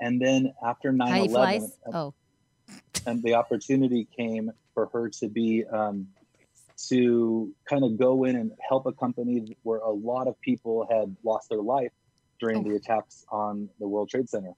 And 0.00 0.20
then 0.20 0.52
after 0.66 0.90
9 0.90 1.08
Heidi 1.08 1.28
11, 1.28 1.60
Fleiss? 1.60 1.94
Oh, 1.94 2.14
and 3.06 3.22
the 3.22 3.34
opportunity 3.34 4.08
came 4.16 4.50
for 4.74 4.88
her 4.92 5.08
to 5.10 5.28
be 5.28 5.64
um, 5.66 6.08
to 6.88 7.52
kind 7.68 7.84
of 7.84 7.98
go 7.98 8.24
in 8.24 8.36
and 8.36 8.52
help 8.66 8.86
a 8.86 8.92
company 8.92 9.56
where 9.62 9.78
a 9.78 9.90
lot 9.90 10.26
of 10.26 10.40
people 10.40 10.86
had 10.90 11.14
lost 11.24 11.48
their 11.48 11.62
life 11.62 11.92
during 12.40 12.64
the 12.64 12.74
attacks 12.74 13.24
on 13.30 13.68
the 13.78 13.86
World 13.86 14.08
Trade 14.08 14.28
Center. 14.28 14.52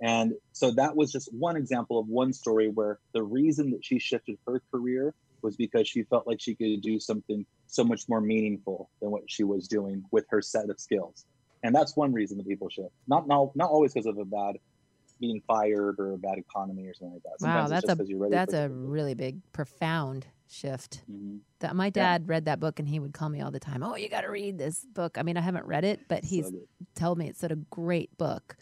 And 0.00 0.34
so 0.52 0.72
that 0.72 0.96
was 0.96 1.12
just 1.12 1.32
one 1.32 1.56
example 1.56 1.98
of 1.98 2.06
one 2.06 2.32
story 2.32 2.68
where 2.68 2.98
the 3.12 3.22
reason 3.22 3.70
that 3.70 3.84
she 3.84 3.98
shifted 3.98 4.38
her 4.46 4.62
career 4.70 5.14
was 5.42 5.56
because 5.56 5.88
she 5.88 6.04
felt 6.04 6.26
like 6.26 6.40
she 6.40 6.54
could 6.54 6.80
do 6.82 6.98
something 7.00 7.44
so 7.66 7.84
much 7.84 8.02
more 8.08 8.20
meaningful 8.20 8.90
than 9.00 9.10
what 9.10 9.22
she 9.28 9.44
was 9.44 9.68
doing 9.68 10.02
with 10.12 10.24
her 10.30 10.42
set 10.42 10.70
of 10.70 10.80
skills. 10.80 11.24
And 11.62 11.74
that's 11.74 11.96
one 11.96 12.12
reason 12.12 12.38
that 12.38 12.46
people 12.46 12.68
shift. 12.70 12.90
Not 13.06 13.28
not, 13.28 13.54
not 13.54 13.70
always 13.70 13.92
because 13.92 14.06
of 14.06 14.18
a 14.18 14.24
bad 14.24 14.56
being 15.20 15.42
fired 15.46 15.96
or 15.98 16.12
a 16.14 16.18
bad 16.18 16.38
economy 16.38 16.86
or 16.86 16.94
something 16.94 17.14
like 17.14 17.22
that. 17.24 17.36
wow, 17.46 17.66
Sometimes 17.66 17.70
it's 17.70 17.70
that's 17.72 17.82
just 17.82 17.92
a 18.00 18.02
'cause 18.02 18.08
you're 18.08 18.18
ready 18.18 18.34
that's 18.34 18.54
a 18.54 18.68
really 18.70 19.14
big, 19.14 19.40
profound 19.52 20.26
shift. 20.48 21.04
Mhm. 21.10 21.40
That 21.60 21.76
my 21.76 21.90
dad 21.90 22.26
read 22.28 22.46
that 22.46 22.58
book 22.58 22.78
and 22.78 22.88
he 22.88 22.98
would 22.98 23.12
call 23.12 23.28
me 23.28 23.42
all 23.42 23.50
the 23.50 23.60
time. 23.60 23.82
Oh, 23.82 23.96
you 23.96 24.08
got 24.08 24.22
to 24.22 24.30
read 24.30 24.56
this 24.56 24.84
book. 24.84 25.18
I 25.18 25.22
mean, 25.22 25.36
I 25.36 25.42
haven't 25.42 25.66
read 25.66 25.84
it, 25.84 26.08
but 26.08 26.24
he's 26.24 26.46
So 26.46 26.66
told 26.94 27.18
me 27.18 27.28
it's 27.28 27.40
such 27.40 27.50
a 27.52 27.56
great 27.56 28.16
book. 28.16 28.56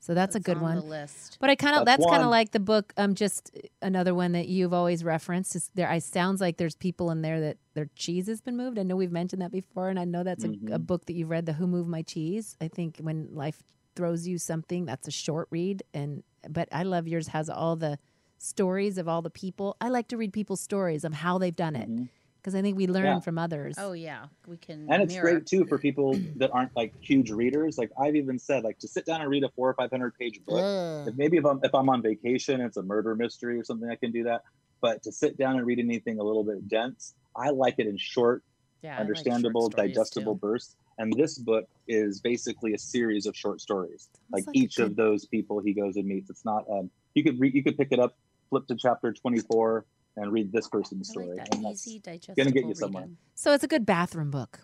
So 0.00 0.14
that's 0.14 0.34
a 0.36 0.40
good 0.40 0.56
on 0.58 0.62
one. 0.62 0.76
The 0.76 0.82
list. 0.82 1.38
But 1.40 1.50
I 1.50 1.56
kind 1.56 1.76
of 1.76 1.84
That's 1.84 2.02
that's, 2.02 2.10
kind 2.10 2.22
of 2.22 2.30
like 2.30 2.52
the 2.52 2.60
book. 2.60 2.92
Um, 2.96 3.14
just 3.14 3.50
another 3.82 4.14
one 4.14 4.32
that 4.32 4.48
you've 4.48 4.72
always 4.72 5.02
referenced. 5.04 5.56
Is 5.56 5.70
there? 5.74 5.88
I 5.88 5.98
sounds 5.98 6.40
like 6.40 6.56
there's 6.56 6.76
people 6.76 7.10
in 7.10 7.22
there 7.22 7.40
that 7.40 7.58
their 7.74 7.88
cheese 7.96 8.26
has 8.28 8.40
been 8.40 8.56
moved. 8.56 8.78
I 8.78 8.84
know 8.84 8.96
we've 8.96 9.12
mentioned 9.12 9.42
that 9.42 9.50
before, 9.50 9.88
and 9.88 9.98
I 9.98 10.04
know 10.04 10.22
that's 10.22 10.44
a, 10.44 10.48
a 10.48 10.50
Mhm. 10.50 10.86
book 10.86 11.06
that 11.06 11.14
you've 11.14 11.30
read. 11.30 11.46
The 11.46 11.54
Who 11.54 11.66
Moved 11.66 11.88
My 11.88 12.02
Cheese. 12.02 12.56
I 12.60 12.68
think 12.68 12.98
when 13.00 13.28
life 13.34 13.62
throws 13.96 14.26
you 14.28 14.38
something, 14.38 14.84
that's 14.86 15.08
a 15.08 15.10
short 15.10 15.48
read. 15.50 15.82
And 15.92 16.22
but 16.48 16.68
I 16.70 16.84
love 16.84 17.08
yours. 17.08 17.28
Has 17.28 17.50
all 17.50 17.74
the 17.76 17.98
stories 18.38 18.98
of 18.98 19.08
all 19.08 19.20
the 19.20 19.30
people. 19.30 19.76
I 19.80 19.88
like 19.88 20.06
to 20.08 20.16
read 20.16 20.32
people's 20.32 20.60
stories 20.60 21.02
of 21.04 21.12
how 21.12 21.38
they've 21.38 21.54
done 21.56 21.74
it 21.74 21.90
Mhm. 21.90 22.08
Because 22.48 22.58
I 22.58 22.62
think 22.62 22.78
we 22.78 22.86
learn 22.86 23.04
Yeah. 23.04 23.20
from 23.20 23.36
others. 23.38 23.74
Oh 23.78 23.92
yeah, 23.92 24.26
we 24.46 24.56
can. 24.56 24.90
and 24.90 25.02
it's 25.02 25.12
mirror. 25.12 25.32
great 25.32 25.46
too 25.46 25.66
for 25.66 25.76
people 25.78 26.18
that 26.36 26.50
aren't 26.52 26.74
like 26.74 26.94
huge 27.02 27.30
readers 27.30 27.76
like 27.76 27.90
i've 28.00 28.16
even 28.16 28.38
said 28.38 28.64
like 28.64 28.78
to 28.78 28.88
sit 28.88 29.04
down 29.04 29.20
and 29.20 29.28
read 29.30 29.44
a 29.44 29.48
four 29.50 29.68
or 29.68 29.74
five 29.74 29.90
hundred 29.90 30.12
page 30.18 30.40
book 30.46 30.62
Ugh. 30.64 31.08
if 31.08 31.14
maybe 31.16 31.36
if 31.36 31.44
I'm, 31.44 31.60
if 31.62 31.74
I'm 31.74 31.88
on 31.90 32.00
vacation 32.02 32.60
it's 32.60 32.76
a 32.78 32.82
murder 32.82 33.14
mystery 33.14 33.58
or 33.58 33.64
something 33.64 33.88
i 33.90 33.96
can 33.96 34.12
do 34.12 34.24
that 34.24 34.42
but 34.80 35.02
to 35.02 35.12
sit 35.12 35.36
down 35.36 35.56
and 35.56 35.66
read 35.66 35.78
anything 35.78 36.18
a 36.20 36.22
little 36.22 36.44
bit 36.44 36.66
dense 36.68 37.14
i 37.36 37.50
like 37.50 37.74
it 37.78 37.86
in 37.86 37.96
short 37.98 38.42
Yeah, 38.82 38.90
I 38.90 38.90
like 38.90 38.96
short 38.98 39.08
understandable 39.08 39.68
digestible 39.68 40.34
too. 40.34 40.40
bursts 40.40 40.76
and 40.98 41.12
this 41.12 41.38
book 41.38 41.64
is 41.86 42.20
basically 42.20 42.72
a 42.74 42.78
series 42.78 43.26
of 43.26 43.36
short 43.36 43.60
stories 43.60 44.08
like, 44.32 44.46
like 44.46 44.56
each 44.56 44.76
good- 44.76 44.86
of 44.92 44.96
those 44.96 45.26
people 45.26 45.60
he 45.60 45.72
goes 45.74 45.96
and 45.96 46.06
meets 46.06 46.30
it's 46.30 46.44
not 46.44 46.64
um 46.70 46.90
you 47.14 47.22
could 47.24 47.38
read 47.40 47.54
you 47.54 47.62
could 47.62 47.76
pick 47.76 47.88
it 47.92 47.98
up 47.98 48.16
flip 48.50 48.66
to 48.68 48.76
chapter 48.76 49.12
24 49.12 49.84
and 50.22 50.32
read 50.32 50.52
this 50.52 50.68
person's 50.68 51.08
I 51.08 51.12
story 51.12 51.26
like 51.36 51.50
that 51.50 51.70
easy, 51.70 51.98
digestible 52.00 52.36
gonna 52.36 52.50
get 52.52 52.66
you 52.66 52.74
somewhere. 52.74 53.02
reading. 53.04 53.16
So 53.34 53.52
it's 53.52 53.64
a 53.64 53.68
good 53.68 53.84
bathroom 53.86 54.30
book. 54.30 54.60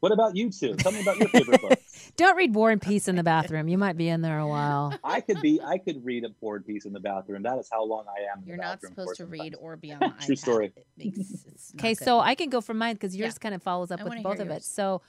what 0.00 0.12
about 0.12 0.34
you 0.36 0.50
two 0.50 0.74
tell 0.74 0.92
me 0.92 1.00
about 1.00 1.18
your 1.18 1.28
favorite 1.28 1.60
book 1.60 1.78
Don't 2.16 2.36
read 2.36 2.54
War 2.54 2.70
and 2.70 2.82
Peace 2.82 3.06
in 3.08 3.16
the 3.16 3.22
bathroom. 3.22 3.68
You 3.68 3.78
might 3.78 3.96
be 3.96 4.08
in 4.08 4.20
there 4.22 4.38
a 4.38 4.46
while. 4.46 4.92
I 5.04 5.20
could 5.20 5.40
be 5.40 5.60
I 5.62 5.78
could 5.78 6.04
read 6.04 6.24
a 6.24 6.28
board 6.28 6.66
piece 6.66 6.84
in 6.84 6.92
the 6.92 7.00
bathroom. 7.00 7.42
That 7.44 7.58
is 7.58 7.68
how 7.72 7.84
long 7.84 8.04
I 8.08 8.22
am. 8.32 8.42
In 8.42 8.48
You're 8.48 8.56
the 8.58 8.62
not 8.62 8.80
supposed 8.82 9.16
to 9.16 9.26
read 9.26 9.54
or 9.58 9.76
be 9.76 9.92
on 9.92 10.00
the 10.00 10.06
iPad. 10.18 10.26
True 10.26 10.36
story. 10.36 10.72
It 10.76 10.86
makes- 10.98 11.18
it's 11.18 11.72
not 11.74 11.80
Okay, 11.80 11.94
so 11.94 12.18
I 12.20 12.34
can 12.34 12.50
go 12.50 12.60
from 12.60 12.76
mine 12.78 12.94
because 12.94 13.16
yours 13.16 13.34
Yeah. 13.34 13.38
kind 13.42 13.54
of 13.54 13.62
follows 13.62 13.90
up 13.90 14.00
I 14.00 14.04
with 14.04 14.22
both 14.22 14.36
hear 14.38 14.46
of 14.46 14.50
it. 14.50 14.64
So 14.64 15.00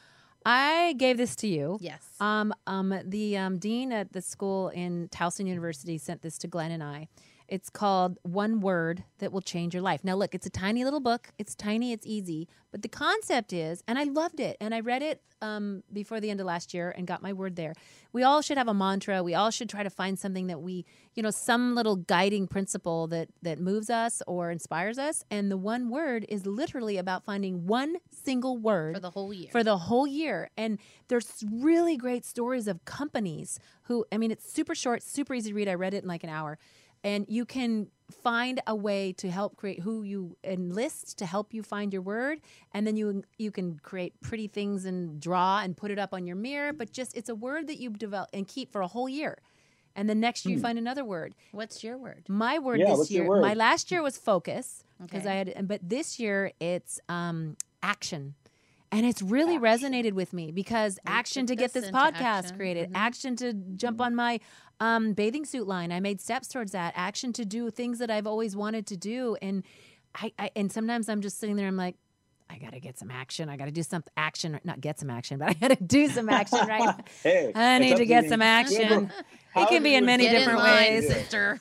I 0.45 0.93
gave 0.97 1.17
this 1.17 1.35
to 1.37 1.47
you. 1.47 1.77
yes, 1.81 2.01
Um, 2.19 2.53
um, 2.67 2.93
the 3.05 3.37
um, 3.37 3.57
dean 3.59 3.91
at 3.91 4.13
the 4.13 4.21
school 4.21 4.69
in 4.69 5.07
Towson 5.09 5.47
University 5.47 5.97
sent 5.97 6.21
this 6.21 6.37
to 6.39 6.47
Glenn 6.47 6.71
and 6.71 6.83
I. 6.83 7.07
It's 7.53 7.69
called 7.69 8.17
One 8.23 8.61
Word 8.61 9.03
That 9.19 9.31
Will 9.31 9.39
Change 9.39 9.75
Your 9.75 9.83
Life. 9.83 10.03
Now, 10.03 10.15
look, 10.15 10.33
it's 10.33 10.47
a 10.47 10.49
tiny 10.49 10.83
little 10.83 10.99
book. 10.99 11.29
It's 11.37 11.53
tiny, 11.53 11.91
it's 11.91 12.07
easy. 12.07 12.47
But 12.71 12.81
the 12.81 12.89
concept 12.89 13.53
is, 13.53 13.83
and 13.87 13.99
I 13.99 14.05
loved 14.05 14.39
it, 14.39 14.57
and 14.59 14.73
I 14.73 14.79
read 14.79 15.03
it 15.03 15.21
um, 15.39 15.83
before 15.93 16.19
the 16.19 16.31
end 16.31 16.39
of 16.39 16.47
last 16.47 16.73
year 16.73 16.95
and 16.97 17.05
got 17.05 17.21
my 17.21 17.31
word 17.31 17.55
there. 17.55 17.75
We 18.11 18.23
all 18.23 18.41
should 18.41 18.57
have 18.57 18.67
a 18.67 18.73
mantra. 18.73 19.21
We 19.21 19.35
all 19.35 19.51
should 19.51 19.69
try 19.69 19.83
to 19.83 19.91
find 19.91 20.17
something 20.17 20.47
that 20.47 20.61
we, 20.61 20.83
you 21.13 21.21
know, 21.21 21.29
some 21.29 21.75
little 21.75 21.97
guiding 21.97 22.47
principle 22.47 23.05
that 23.09 23.27
that 23.43 23.59
moves 23.59 23.91
us 23.91 24.23
or 24.25 24.49
inspires 24.49 24.97
us. 24.97 25.23
And 25.29 25.51
the 25.51 25.57
one 25.57 25.91
word 25.91 26.25
is 26.29 26.47
literally 26.47 26.97
about 26.97 27.23
finding 27.23 27.67
one 27.67 27.97
single 28.09 28.57
word 28.57 28.95
for 28.95 29.01
the 29.01 29.11
whole 29.11 29.31
year. 29.31 29.49
for 29.51 29.63
the 29.63 29.77
whole 29.77 30.07
year. 30.07 30.49
And 30.57 30.79
there's 31.07 31.43
really 31.51 31.97
great 31.97 32.25
stories 32.25 32.67
of 32.67 32.83
companies 32.85 33.59
who, 33.83 34.05
I 34.11 34.17
mean, 34.17 34.31
it's 34.31 34.51
super 34.51 34.73
short, 34.73 35.03
super 35.03 35.35
easy 35.35 35.51
to 35.51 35.55
read. 35.55 35.67
I 35.67 35.75
read 35.75 35.93
it 35.93 36.01
in 36.03 36.09
like 36.09 36.23
an 36.23 36.29
hour. 36.31 36.57
And 37.03 37.25
you 37.27 37.45
can 37.45 37.87
find 38.11 38.61
a 38.67 38.75
way 38.75 39.11
to 39.13 39.29
help 39.29 39.55
create 39.57 39.79
who 39.81 40.03
you 40.03 40.37
enlist 40.43 41.17
to 41.17 41.25
help 41.25 41.53
you 41.53 41.63
find 41.63 41.91
your 41.93 42.01
word 42.01 42.39
and 42.73 42.85
then 42.85 42.95
you 42.95 43.23
you 43.39 43.49
can 43.49 43.79
create 43.79 44.13
pretty 44.21 44.47
things 44.47 44.85
and 44.85 45.19
draw 45.19 45.59
and 45.61 45.75
put 45.75 45.89
it 45.89 45.97
up 45.97 46.13
on 46.13 46.27
your 46.27 46.35
mirror 46.35 46.73
but 46.73 46.91
just 46.91 47.15
it's 47.17 47.29
a 47.29 47.33
word 47.35 47.65
that 47.67 47.79
you 47.79 47.89
develop 47.89 48.29
and 48.33 48.47
keep 48.47 48.71
for 48.71 48.81
a 48.81 48.87
whole 48.87 49.07
year 49.09 49.37
and 49.95 50.09
the 50.09 50.13
next 50.15 50.45
year 50.45 50.55
you 50.55 50.61
find 50.61 50.77
another 50.77 51.03
word 51.03 51.33
What's 51.51 51.83
your 51.83 51.97
word? 51.97 52.23
my 52.27 52.59
word 52.59 52.81
Yeah, 52.81 52.89
this 52.89 52.97
what's 52.99 53.11
your 53.11 53.23
year, 53.25 53.41
my 53.41 53.53
last 53.53 53.89
year 53.91 54.03
was 54.03 54.17
focus 54.17 54.83
because 55.01 55.25
Okay. 55.25 55.31
I 55.31 55.35
had, 55.35 55.67
but 55.67 55.79
this 55.81 56.19
year 56.19 56.51
it's 56.59 56.99
um, 57.09 57.55
action. 57.81 58.35
And 58.95 59.05
it's 59.05 59.21
really 59.21 59.57
resonated 59.57 60.13
with 60.13 60.33
me 60.33 60.51
because 60.51 60.99
action 61.05 61.45
to 61.47 61.55
get 61.55 61.73
this 61.73 61.85
this 61.85 61.91
podcast 61.91 62.21
action. 62.21 62.55
created, 62.57 62.89
Mhm. 62.91 62.95
action 62.95 63.35
to 63.37 63.53
jump 63.53 63.99
on 63.99 64.15
my 64.15 64.39
um, 64.79 65.13
bathing 65.13 65.45
suit 65.45 65.67
line. 65.67 65.91
I 65.91 65.99
made 65.99 66.19
steps 66.21 66.47
towards 66.47 66.71
that. 66.73 66.93
Action 66.95 67.31
to 67.33 67.45
do 67.45 67.69
things 67.71 67.99
that 67.99 68.11
I've 68.11 68.27
always 68.27 68.55
wanted 68.55 68.85
to 68.87 68.97
do. 68.97 69.35
And 69.41 69.63
I, 70.15 70.31
I 70.37 70.51
and 70.55 70.71
sometimes 70.71 71.09
I'm 71.09 71.21
just 71.21 71.39
sitting 71.39 71.55
there. 71.55 71.67
I'm 71.67 71.77
like, 71.77 71.95
I 72.49 72.57
gotta 72.59 72.79
get 72.79 72.99
some 72.99 73.09
action. 73.09 73.49
I 73.49 73.57
gotta 73.57 73.71
do 73.71 73.81
some 73.83 74.03
action. 74.17 74.59
Not 74.63 74.79
get 74.81 74.99
some 74.99 75.09
action, 75.09 75.39
but 75.39 75.49
I 75.49 75.53
gotta 75.53 75.77
do 75.83 76.07
some 76.09 76.29
action 76.29 76.59
right. 76.67 76.95
Hey, 77.23 77.51
I 77.55 77.79
need 77.79 77.97
to 77.97 78.05
get 78.05 78.27
some 78.29 78.41
action. 78.41 79.11
It 79.55 79.69
can 79.69 79.81
be 79.83 79.95
in 79.95 80.05
many 80.05 80.23
Get 80.25 80.33
in 80.33 80.39
different 80.39 80.59
line, 80.59 80.75
ways. 80.93 81.07
sister. 81.07 81.59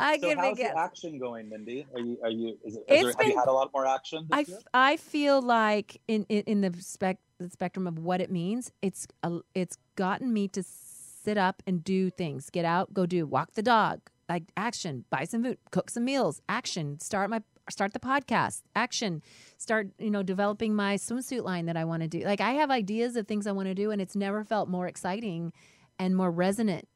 I 0.00 0.18
So 0.18 0.28
can 0.28 0.38
how's 0.38 0.56
the 0.56 0.78
action 0.78 1.18
going, 1.18 1.48
Mindy? 1.48 1.86
Are 1.94 2.00
you 2.00 2.18
are 2.22 2.30
you? 2.30 2.58
Is 2.64 2.76
it, 2.76 2.84
is 2.88 3.02
there, 3.02 3.12
have 3.18 3.26
you 3.26 3.38
had 3.38 3.48
a 3.48 3.52
lot 3.52 3.70
more 3.72 3.86
action? 3.86 4.26
I, 4.32 4.40
year? 4.40 4.58
I 4.72 4.96
feel 4.96 5.42
like 5.42 6.00
in, 6.08 6.24
in, 6.28 6.42
in 6.46 6.60
the 6.62 6.74
spec 6.80 7.18
the 7.38 7.50
spectrum 7.50 7.86
of 7.86 7.98
what 7.98 8.20
it 8.20 8.30
means, 8.30 8.72
it's 8.82 9.06
a, 9.22 9.38
it's 9.54 9.76
gotten 9.96 10.32
me 10.32 10.48
to 10.48 10.62
sit 10.62 11.38
up 11.38 11.62
and 11.66 11.82
do 11.84 12.10
things. 12.10 12.50
Get 12.50 12.64
out, 12.64 12.92
go 12.92 13.06
do, 13.06 13.26
walk 13.26 13.52
the 13.52 13.62
dog, 13.62 14.00
like 14.28 14.44
action, 14.56 15.04
buy 15.10 15.24
some 15.24 15.42
food, 15.44 15.58
cook 15.70 15.90
some 15.90 16.04
meals, 16.04 16.40
action, 16.48 16.98
start 17.00 17.30
my 17.30 17.42
start 17.68 17.92
the 17.92 18.00
podcast, 18.00 18.62
action, 18.74 19.22
start 19.58 19.88
you 19.98 20.10
know 20.10 20.22
developing 20.22 20.74
my 20.74 20.96
swimsuit 20.96 21.44
line 21.44 21.66
that 21.66 21.76
I 21.76 21.84
want 21.84 22.02
to 22.02 22.08
do. 22.08 22.20
Like 22.20 22.40
I 22.40 22.52
have 22.52 22.70
ideas 22.70 23.16
of 23.16 23.26
things 23.26 23.46
I 23.46 23.52
want 23.52 23.68
to 23.68 23.74
do, 23.74 23.90
and 23.90 24.00
it's 24.00 24.16
never 24.16 24.44
felt 24.44 24.68
more 24.68 24.86
exciting 24.86 25.52
and 25.98 26.16
more 26.16 26.30
resonant. 26.30 26.88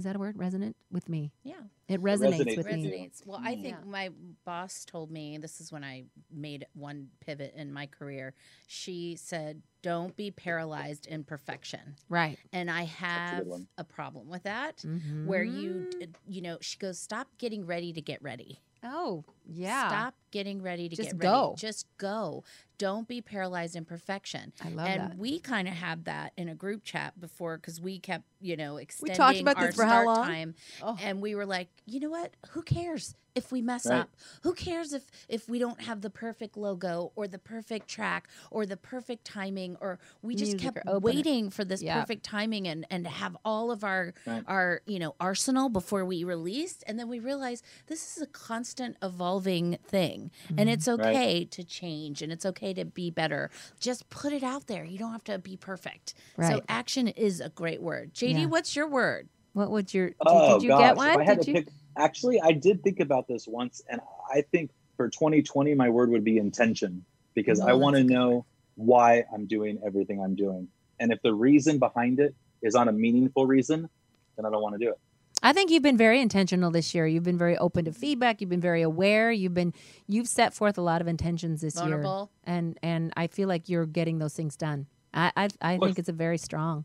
Is 0.00 0.04
that 0.04 0.16
a 0.16 0.18
word? 0.18 0.38
Resonant 0.38 0.76
with 0.90 1.10
me. 1.10 1.30
Yeah. 1.44 1.60
It 1.86 2.00
resonates, 2.00 2.38
resonates 2.40 2.56
with 2.56 2.66
with 2.66 2.66
me. 2.76 2.90
resonates. 2.90 3.26
Well, 3.26 3.38
I 3.42 3.54
Mm. 3.54 3.62
think 3.62 3.76
Yeah. 3.80 3.84
my 3.84 4.08
boss 4.46 4.86
told 4.86 5.10
me 5.10 5.36
this 5.36 5.60
is 5.60 5.70
when 5.70 5.84
I 5.84 6.06
made 6.30 6.66
one 6.72 7.10
pivot 7.20 7.52
in 7.54 7.70
my 7.70 7.84
career. 7.86 8.32
She 8.66 9.14
said, 9.16 9.62
"Don't 9.82 10.16
be 10.16 10.30
paralyzed 10.30 11.06
in 11.06 11.22
perfection," 11.24 11.96
Right. 12.08 12.38
and 12.50 12.70
I 12.70 12.84
have 12.84 13.40
good 13.40 13.46
one. 13.48 13.68
a 13.76 13.84
problem 13.84 14.30
with 14.30 14.44
that. 14.44 14.82
Where 15.26 15.44
you, 15.44 15.86
Mhm. 15.92 16.14
you 16.26 16.40
know, 16.40 16.56
she 16.62 16.78
goes, 16.78 16.98
"Stop 16.98 17.36
getting 17.36 17.66
ready 17.66 17.92
to 17.92 18.00
get 18.00 18.22
ready. 18.22 18.60
Oh 18.82 19.24
yeah. 19.44 19.88
Stop 19.88 20.14
getting 20.30 20.62
ready 20.62 20.88
to 20.88 20.96
Just 20.96 21.10
get 21.10 21.18
go. 21.18 21.54
Just 21.58 21.86
go. 21.98 22.44
Don't 22.78 23.06
be 23.06 23.20
paralyzed 23.20 23.76
in 23.76 23.84
perfection." 23.84 24.52
I 24.64 24.68
love 24.70 24.88
and 24.88 25.00
that. 25.12 25.18
we 25.18 25.38
kind 25.38 25.68
of 25.68 25.74
had 25.74 26.06
that 26.06 26.32
in 26.36 26.48
a 26.48 26.54
group 26.54 26.82
chat 26.84 27.20
before 27.20 27.56
because 27.58 27.80
we 27.80 27.98
kept, 27.98 28.24
you 28.40 28.56
know, 28.56 28.78
extending 28.78 29.16
talked 29.16 29.38
about 29.40 29.58
our 29.58 29.66
this 29.66 29.76
for 29.76 29.84
how 29.84 30.02
start 30.02 30.06
long? 30.06 30.24
time, 30.26 30.54
Oh. 30.82 30.96
and 31.00 31.20
we 31.20 31.34
were 31.34 31.46
like, 31.46 31.68
you 31.86 32.00
know 32.00 32.10
what? 32.10 32.32
Who 32.50 32.62
cares 32.62 33.14
if 33.34 33.52
we 33.52 33.62
mess 33.62 33.86
Right. 33.86 34.00
up? 34.00 34.10
Who 34.42 34.52
cares 34.54 34.92
if 34.92 35.10
if 35.28 35.48
we 35.48 35.58
don't 35.58 35.82
have 35.82 36.00
the 36.00 36.10
perfect 36.10 36.56
logo 36.56 37.12
or 37.16 37.28
the 37.28 37.38
perfect 37.38 37.88
track 37.88 38.28
or 38.50 38.66
the 38.66 38.76
perfect 38.76 39.24
timing 39.24 39.76
or 39.80 39.98
we 40.22 40.34
just 40.34 40.52
Music 40.52 40.74
kept 40.74 40.76
or 40.78 40.94
opener. 40.96 40.98
waiting 41.00 41.50
for 41.50 41.64
this 41.64 41.82
Yeah. 41.82 42.00
perfect 42.00 42.24
timing 42.24 42.66
and 42.68 42.86
and 42.90 43.04
to 43.04 43.10
have 43.10 43.36
all 43.44 43.70
of 43.70 43.84
our 43.84 44.12
Right. 44.26 44.42
our 44.46 44.82
you 44.86 44.98
know 44.98 45.14
arsenal 45.20 45.68
before 45.68 46.04
we 46.04 46.24
released, 46.24 46.82
and 46.86 46.98
then 46.98 47.08
we 47.08 47.18
realized 47.18 47.64
this 47.86 48.16
is 48.16 48.22
a 48.22 48.26
constant 48.26 48.96
evolving 49.02 49.78
thing. 49.86 50.30
And 50.48 50.58
mm-hmm. 50.60 50.68
it's 50.68 50.88
Right. 50.88 51.00
okay 51.00 51.44
to 51.46 51.64
change 51.64 52.22
and 52.22 52.32
it's 52.32 52.44
okay 52.46 52.74
to 52.74 52.84
be 52.84 53.10
better. 53.10 53.50
Just 53.78 54.08
put 54.10 54.32
it 54.32 54.42
out 54.42 54.66
there. 54.66 54.84
You 54.84 54.98
don't 54.98 55.12
have 55.12 55.24
to 55.24 55.38
be 55.38 55.56
perfect. 55.56 56.14
So 56.38 56.62
action 56.68 57.08
is 57.08 57.40
a 57.40 57.48
great 57.50 57.80
word. 57.82 58.12
JD, 58.14 58.40
Yeah. 58.42 58.46
what's 58.46 58.74
your 58.76 58.88
word? 58.88 59.28
What 59.52 59.70
would 59.70 59.92
your? 59.92 60.08
Did, 60.10 60.16
Oh 60.26 60.54
did 60.54 60.62
you 60.64 60.68
gosh, 60.70 60.80
get 60.80 60.96
one? 60.96 61.26
Did 61.26 61.46
you? 61.48 61.54
pick, 61.54 61.68
actually, 61.96 62.40
I 62.40 62.52
did 62.52 62.82
think 62.82 63.00
about 63.00 63.28
this 63.28 63.46
once, 63.46 63.82
and 63.88 64.00
I 64.32 64.42
think 64.42 64.70
for 64.96 65.08
2020, 65.08 65.74
my 65.74 65.88
word 65.88 66.10
would 66.10 66.24
be 66.24 66.38
intention 66.38 67.04
because 67.34 67.60
Oh, 67.60 67.66
I 67.68 67.72
want 67.74 67.96
to 67.96 68.02
that's 68.02 68.06
a 68.06 68.08
good 68.08 68.14
know 68.14 68.46
why 68.76 69.24
I'm 69.32 69.46
doing 69.46 69.80
everything 69.84 70.22
I'm 70.22 70.34
doing, 70.34 70.68
and 70.98 71.12
if 71.12 71.20
the 71.22 71.34
reason 71.34 71.78
behind 71.78 72.20
it 72.20 72.34
is 72.62 72.74
on 72.74 72.88
a 72.88 72.92
meaningful 72.92 73.46
reason, 73.46 73.88
then 74.36 74.46
I 74.46 74.50
don't 74.50 74.62
want 74.62 74.74
to 74.78 74.84
do 74.84 74.90
it. 74.90 74.98
I 75.42 75.54
think 75.54 75.70
you've 75.70 75.82
been 75.82 75.96
very 75.96 76.20
intentional 76.20 76.70
this 76.70 76.94
year. 76.94 77.06
You've 77.06 77.22
been 77.24 77.38
very 77.38 77.56
open 77.56 77.86
to 77.86 77.92
feedback. 77.92 78.40
You've 78.40 78.50
been 78.50 78.60
very 78.60 78.82
aware. 78.82 79.32
You've 79.32 79.54
been 79.54 79.72
you've 80.06 80.28
set 80.28 80.52
forth 80.52 80.76
a 80.76 80.82
lot 80.82 81.00
of 81.00 81.08
intentions 81.08 81.62
this 81.62 81.76
year, 81.82 82.04
and 82.44 82.78
and 82.82 83.12
I 83.16 83.26
feel 83.26 83.48
like 83.48 83.68
you're 83.68 83.86
getting 83.86 84.18
those 84.18 84.34
things 84.34 84.56
done. 84.56 84.86
I 85.14 85.32
I, 85.36 85.48
I 85.62 85.78
think 85.78 85.98
it's 85.98 86.10
a 86.10 86.14
very 86.14 86.36
strong, 86.36 86.84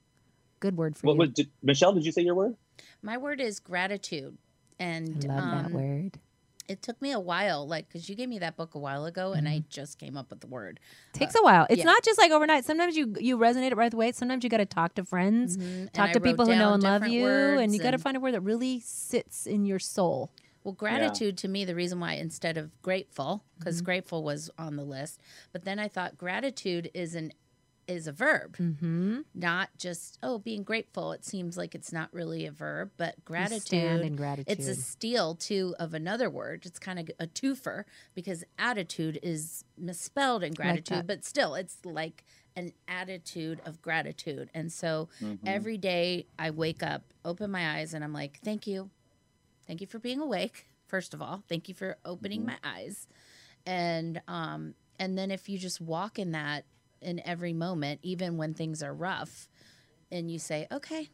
good 0.62 0.78
word 0.78 0.96
for 0.96 1.08
What 1.08 1.14
you. 1.14 1.20
was 1.20 1.30
did, 1.32 1.52
Michelle? 1.62 1.94
Did 1.94 2.06
you 2.06 2.14
say 2.14 2.22
your 2.22 2.36
word? 2.36 2.56
My 3.02 3.18
word 3.18 3.42
is 3.42 3.60
gratitude. 3.60 4.38
And 4.80 5.26
I 5.30 5.34
love 5.36 5.44
um, 5.44 5.64
that 5.64 5.72
word. 5.72 6.20
it 6.68 6.82
took 6.82 7.02
me 7.02 7.12
a 7.12 7.20
while, 7.20 7.68
like, 7.68 7.88
because 7.88 8.10
you 8.10 8.16
gave 8.16 8.28
me 8.28 8.40
that 8.40 8.58
book 8.58 8.76
a 8.76 8.80
while 8.80 9.06
ago 9.06 9.34
and 9.34 9.48
I 9.48 9.64
just 9.70 10.00
came 10.00 10.18
up 10.18 10.30
with 10.32 10.42
the 10.42 10.48
word. 10.48 10.80
Takes 11.14 11.36
a 11.36 11.42
while. 11.44 11.68
It's 11.70 11.80
yeah. 11.80 11.86
not 11.86 12.04
just 12.04 12.18
like 12.18 12.32
overnight. 12.32 12.66
Sometimes 12.66 12.98
you 12.98 13.16
you 13.20 13.38
resonate 13.38 13.72
it 13.72 13.78
right 13.78 13.94
away. 13.94 14.12
Sometimes 14.12 14.44
you 14.44 14.50
got 14.50 14.58
to 14.58 14.66
talk 14.66 14.96
to 14.96 15.06
friends, 15.06 15.58
Mhm. 15.58 15.92
Talk 15.94 16.10
I 16.10 16.14
to 16.14 16.20
wrote 16.20 16.26
people 16.26 16.46
who 16.48 16.56
know 16.56 16.74
and 16.74 16.84
love 16.84 17.08
you, 17.08 17.28
and 17.28 17.74
you 17.74 17.80
got 17.80 17.92
to 17.92 17.98
find 18.00 18.18
a 18.18 18.20
word 18.20 18.34
that 18.34 18.42
really 18.42 18.80
sits 18.82 19.46
in 19.46 19.66
your 19.66 19.80
soul. 19.80 20.32
Well, 20.64 20.74
gratitude 20.74 21.38
to 21.40 21.48
me, 21.48 21.64
the 21.64 21.76
reason 21.76 22.00
why 22.00 22.14
instead 22.14 22.58
of 22.58 22.82
grateful, 22.82 23.44
because 23.60 23.82
grateful 23.82 24.24
was 24.24 24.50
on 24.58 24.76
the 24.78 24.84
list, 24.84 25.22
but 25.54 25.64
then 25.64 25.78
I 25.78 25.88
thought 25.88 26.18
gratitude 26.18 26.90
is 26.96 27.14
an 27.14 27.32
is 27.88 28.08
a 28.08 28.12
verb, 28.12 28.58
Mm-hmm. 28.58 29.20
not 29.34 29.70
just 29.78 30.18
oh 30.24 30.40
being 30.40 30.64
grateful. 30.64 31.12
It 31.12 31.24
seems 31.26 31.58
like 31.58 31.76
it's 31.76 31.92
not 31.94 32.14
really 32.14 32.46
a 32.46 32.52
verb, 32.52 32.92
but 32.98 33.14
Stand 33.16 33.24
gratitude. 33.26 34.02
in 34.06 34.16
gratitude. 34.16 34.58
It's 34.60 34.68
a 34.68 34.76
steal 34.76 35.36
too 35.36 35.76
of 35.80 35.94
another 35.94 36.30
word. 36.30 36.66
It's 36.66 36.80
kind 36.80 37.00
of 37.00 37.10
a 37.20 37.28
twofer 37.28 37.84
because 38.14 38.44
attitude 38.58 39.20
is 39.22 39.64
misspelled 39.78 40.44
in 40.44 40.54
gratitude, 40.54 41.00
that. 41.00 41.08
but 41.08 41.26
still, 41.26 41.56
it's 41.56 41.78
like 41.86 42.24
an 42.56 42.72
attitude 42.88 43.60
of 43.66 43.82
gratitude. 43.82 44.50
And 44.54 44.72
so 44.72 45.10
Mm-hmm. 45.22 45.48
every 45.48 45.78
day 45.78 46.26
I 46.40 46.52
wake 46.52 46.82
up, 46.82 47.04
open 47.24 47.52
my 47.52 47.78
eyes, 47.78 47.94
and 47.94 48.04
I'm 48.04 48.14
like, 48.14 48.40
thank 48.44 48.66
you. 48.68 48.90
Thank 49.68 49.82
you 49.82 49.88
for 49.88 50.00
being 50.00 50.20
awake, 50.22 50.68
first 50.88 51.14
of 51.14 51.22
all. 51.22 51.44
Thank 51.50 51.68
you 51.70 51.76
for 51.76 51.98
opening 52.06 52.42
Mm-hmm. 52.42 52.48
my 52.48 52.58
eyes. 52.64 53.08
And 53.66 54.22
um 54.28 54.76
and 55.00 55.18
then 55.18 55.30
if 55.32 55.50
you 55.50 55.58
just 55.58 55.82
walk 55.82 56.18
in 56.20 56.32
that 56.32 56.64
in 57.06 57.26
every 57.26 57.54
moment, 57.54 58.00
even 58.04 58.38
when 58.38 58.54
things 58.54 58.84
are 58.84 58.94
rough, 58.94 59.48
and 60.12 60.30
you 60.30 60.40
say, 60.40 60.68
"Okay, 60.72 61.10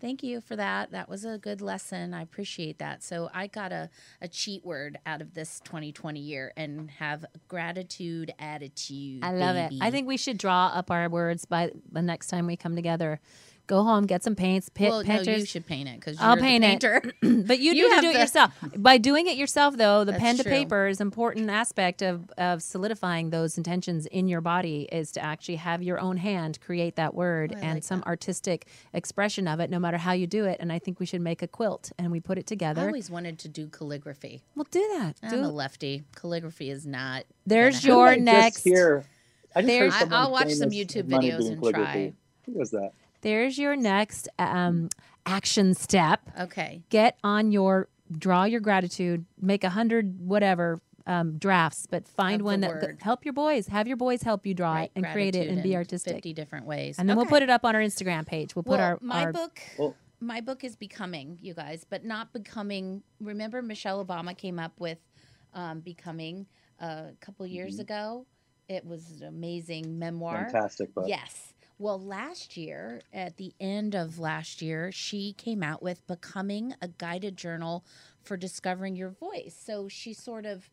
thank 0.00 0.22
you 0.22 0.40
for 0.40 0.56
that. 0.56 0.90
That 0.90 1.08
was 1.08 1.24
a 1.24 1.38
good 1.38 1.60
lesson. 1.60 2.14
I 2.14 2.22
appreciate 2.22 2.78
that." 2.78 3.02
So 3.02 3.30
I 3.32 3.46
got 3.46 3.72
a 3.72 3.90
a 4.20 4.28
cheat 4.28 4.64
word 4.64 4.98
out 5.06 5.20
of 5.20 5.34
this 5.34 5.60
2020 5.60 6.18
year 6.18 6.52
and 6.56 6.90
have 6.92 7.24
gratitude 7.48 8.32
attitude. 8.38 9.22
I 9.22 9.32
love 9.32 9.56
it. 9.56 9.72
I 9.80 9.90
think 9.90 10.08
we 10.08 10.16
should 10.16 10.38
draw 10.38 10.68
up 10.68 10.90
our 10.90 11.08
words 11.08 11.44
by 11.44 11.70
the 11.90 12.02
next 12.02 12.28
time 12.28 12.46
we 12.46 12.56
come 12.56 12.74
together. 12.74 13.20
Go 13.68 13.84
home, 13.84 14.06
get 14.06 14.24
some 14.24 14.34
paints, 14.34 14.68
pit, 14.68 14.90
well, 14.90 15.04
no, 15.04 15.20
you 15.20 15.46
should 15.46 15.64
paint 15.66 15.88
it 15.88 15.94
because 15.94 16.18
I'll 16.20 16.34
you're 16.36 16.42
paint 16.44 16.62
the 16.62 16.68
it. 16.96 17.02
painter. 17.22 17.42
but 17.46 17.60
you, 17.60 17.72
You 17.72 17.82
need 17.84 17.88
to 17.88 17.94
have 17.94 18.02
do 18.04 18.10
it 18.10 18.12
the- 18.14 18.18
yourself. 18.18 18.52
By 18.76 18.98
doing 18.98 19.28
it 19.28 19.36
yourself, 19.36 19.76
though, 19.76 20.04
the 20.04 20.12
That's 20.12 20.22
pen 20.22 20.36
to 20.38 20.42
true. 20.42 20.50
paper 20.52 20.88
is 20.88 21.00
important 21.00 21.48
aspect 21.48 22.02
of, 22.02 22.28
of 22.36 22.60
solidifying 22.62 23.30
those 23.30 23.56
intentions 23.56 24.06
in 24.06 24.26
your 24.28 24.40
body 24.40 24.88
is 24.90 25.12
to 25.12 25.22
actually 25.22 25.56
have 25.56 25.80
your 25.82 26.00
own 26.00 26.16
hand 26.16 26.60
create 26.60 26.96
that 26.96 27.14
word 27.14 27.54
Oh, 27.56 27.60
and 27.62 27.74
like 27.74 27.84
some 27.84 28.02
artistic 28.04 28.66
expression 28.92 29.46
of 29.46 29.60
it, 29.60 29.70
no 29.70 29.78
matter 29.78 29.96
how 29.96 30.12
you 30.12 30.26
do 30.26 30.44
it. 30.44 30.58
And 30.60 30.72
I 30.72 30.78
think 30.80 30.98
we 30.98 31.06
should 31.06 31.20
make 31.22 31.40
a 31.40 31.48
quilt 31.48 31.92
and 31.98 32.10
we 32.10 32.18
put 32.20 32.38
it 32.38 32.46
together. 32.48 32.72
I 32.72 32.74
together. 32.82 32.88
always 32.88 33.10
wanted 33.10 33.38
to 33.38 33.48
do 33.48 33.68
calligraphy. 33.68 34.42
We'll 34.56 34.66
do 34.70 34.86
that. 34.98 35.14
I'm 35.22 35.30
Do 35.30 35.36
a 35.44 35.48
it. 35.48 35.52
lefty. 35.52 36.02
Calligraphy 36.16 36.68
is 36.68 36.84
not. 36.84 37.24
There's 37.46 37.84
your 37.84 38.08
Who 38.10 38.14
did 38.16 38.28
I 38.28 38.32
next. 38.32 38.54
Just 38.56 38.64
hear, 38.66 39.04
I 39.54 39.60
just 39.60 39.66
There's- 39.68 39.92
heard 39.92 39.96
I- 39.96 40.00
someone 40.00 40.18
I'll 40.20 40.32
watch 40.32 40.50
some 40.52 40.70
YouTube 40.70 41.04
videos 41.08 41.46
and 41.48 41.58
calligraphy. 41.60 41.92
try. 41.92 42.12
Who 42.46 42.58
was 42.58 42.70
that? 42.72 42.90
There's 43.22 43.58
your 43.58 43.74
next 43.76 44.28
um, 44.38 44.88
action 45.26 45.74
step. 45.74 46.20
Okay. 46.38 46.82
get 46.90 47.16
on 47.24 47.50
your 47.52 47.88
draw 48.18 48.44
your 48.44 48.60
gratitude 48.60 49.24
make 49.40 49.64
a 49.64 49.70
hundred 49.70 50.20
whatever 50.20 50.78
um, 51.06 51.38
drafts 51.38 51.86
but 51.90 52.06
find 52.06 52.42
one 52.42 52.60
that 52.60 52.70
word. 52.70 52.98
help 53.00 53.24
your 53.24 53.32
boys 53.32 53.68
have 53.68 53.88
your 53.88 53.96
boys 53.96 54.20
help 54.22 54.44
you 54.46 54.52
draw 54.52 54.74
Right, 54.74 54.84
it 54.84 54.92
and 54.96 55.06
create 55.12 55.34
it 55.34 55.48
and 55.48 55.62
be 55.62 55.74
artistic 55.76 56.12
50 56.16 56.34
different 56.34 56.66
ways. 56.66 56.98
and 56.98 57.08
then 57.08 57.16
we'll 57.16 57.24
put 57.26 57.42
it 57.42 57.48
up 57.48 57.64
on 57.64 57.74
our 57.74 57.80
instagram 57.80 58.26
page 58.26 58.54
we'll 58.54 58.62
put 58.64 58.72
well, 58.72 58.80
our, 58.80 58.98
my 59.00 59.24
our 59.24 59.32
book. 59.32 59.60
Well- 59.78 59.96
my 60.20 60.40
book 60.40 60.62
is 60.62 60.76
becoming, 60.76 61.36
you 61.42 61.52
guys, 61.52 61.84
but 61.88 62.04
not 62.04 62.32
becoming. 62.32 63.02
Remember, 63.20 63.60
Michelle 63.60 64.04
Obama 64.04 64.36
came 64.38 64.60
up 64.60 64.78
with 64.78 64.98
um, 65.52 65.80
becoming 65.80 66.46
a 66.78 67.06
couple 67.20 67.44
years 67.44 67.72
Mm-hmm. 67.74 67.80
ago. 67.80 68.26
It 68.68 68.84
was 68.86 69.20
an 69.20 69.26
amazing 69.26 69.98
memoir. 69.98 70.44
Fantastic 70.48 70.94
book. 70.94 71.06
Yes. 71.08 71.51
Well, 71.78 72.00
last 72.00 72.56
year, 72.56 73.02
at 73.12 73.36
the 73.38 73.52
end 73.58 73.94
of 73.94 74.18
last 74.18 74.62
year, 74.62 74.92
she 74.92 75.32
came 75.32 75.62
out 75.62 75.82
with 75.82 76.06
Becoming 76.06 76.74
a 76.80 76.88
Guided 76.88 77.36
Journal 77.36 77.84
for 78.22 78.36
Discovering 78.36 78.94
Your 78.94 79.10
Voice. 79.10 79.56
So 79.60 79.88
she 79.88 80.12
sort 80.12 80.46
of 80.46 80.70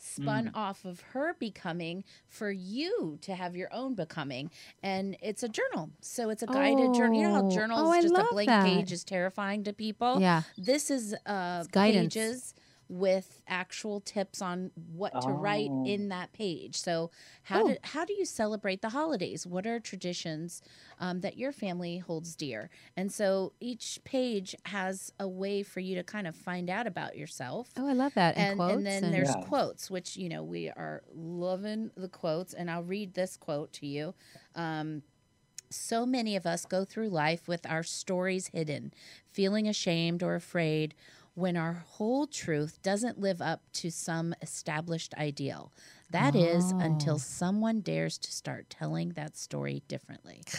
spun 0.00 0.50
off 0.54 0.84
of 0.84 1.00
her 1.12 1.34
becoming 1.40 2.04
for 2.28 2.50
you 2.52 3.18
to 3.20 3.34
have 3.34 3.56
your 3.56 3.68
own 3.74 3.94
becoming. 3.94 4.48
And 4.82 5.16
it's 5.20 5.42
a 5.42 5.48
journal. 5.48 5.90
So 6.00 6.30
it's 6.30 6.42
a 6.42 6.46
guided 6.46 6.94
journal. 6.94 7.16
You 7.20 7.26
know 7.28 7.34
how 7.34 7.42
Oh. 7.42 7.50
journals, 7.50 7.80
Oh, 7.82 8.00
just 8.00 8.14
a 8.14 8.26
blank 8.30 8.46
that. 8.46 8.64
page 8.64 8.92
is 8.92 9.02
terrifying 9.04 9.64
to 9.64 9.72
people? 9.72 10.20
yeah 10.20 10.42
This 10.56 10.90
is 10.90 11.14
uh, 11.26 11.64
guidance. 11.72 12.14
pages 12.14 12.54
with 12.88 13.42
actual 13.46 14.00
tips 14.00 14.40
on 14.40 14.70
what 14.94 15.12
to 15.20 15.28
write 15.28 15.68
Oh. 15.70 15.84
in 15.86 16.08
that 16.08 16.32
page. 16.32 16.76
So 16.76 17.10
how 17.42 17.64
Oh. 17.64 17.68
do 17.68 17.76
how 17.82 18.04
do 18.06 18.14
you 18.14 18.24
celebrate 18.24 18.80
the 18.80 18.88
holidays? 18.90 19.46
What 19.46 19.66
are 19.66 19.78
traditions 19.78 20.62
um, 20.98 21.20
that 21.20 21.36
your 21.36 21.52
family 21.52 21.98
holds 21.98 22.34
dear? 22.34 22.70
And 22.96 23.12
so 23.12 23.52
each 23.60 24.00
page 24.04 24.54
has 24.66 25.12
a 25.20 25.28
way 25.28 25.62
for 25.62 25.80
you 25.80 25.94
to 25.96 26.02
kind 26.02 26.26
of 26.26 26.34
find 26.34 26.70
out 26.70 26.86
about 26.86 27.16
yourself. 27.16 27.70
oh 27.76 27.86
i 27.86 27.92
love 27.92 28.14
that 28.14 28.36
and, 28.36 28.48
And, 28.48 28.56
quotes 28.58 28.76
and 28.76 28.86
then 28.86 29.04
and- 29.04 29.14
there's 29.14 29.28
Yeah. 29.36 29.44
quotes, 29.44 29.90
which 29.90 30.16
you 30.16 30.28
know 30.30 30.42
we 30.42 30.70
are 30.70 31.02
loving 31.14 31.90
the 31.96 32.08
quotes, 32.08 32.54
and 32.54 32.70
I'll 32.70 32.82
read 32.84 33.14
this 33.14 33.36
quote 33.36 33.72
to 33.74 33.86
you. 33.86 34.14
Um, 34.54 35.02
so 35.70 36.06
many 36.06 36.34
of 36.34 36.46
us 36.46 36.64
go 36.64 36.86
through 36.86 37.10
life 37.10 37.46
with 37.46 37.66
our 37.66 37.82
stories 37.82 38.46
hidden, 38.48 38.90
feeling 39.30 39.68
ashamed 39.68 40.22
or 40.22 40.34
afraid 40.34 40.94
when 41.38 41.56
our 41.56 41.84
whole 41.86 42.26
truth 42.26 42.82
doesn't 42.82 43.18
live 43.20 43.40
up 43.40 43.60
to 43.72 43.90
some 43.90 44.34
established 44.42 45.14
ideal. 45.14 45.72
That 46.10 46.34
is 46.34 46.72
Oh. 46.72 46.78
until 46.80 47.18
someone 47.18 47.80
dares 47.80 48.18
to 48.18 48.32
start 48.32 48.68
telling 48.68 49.10
that 49.10 49.36
story 49.36 49.82
differently. 49.88 50.42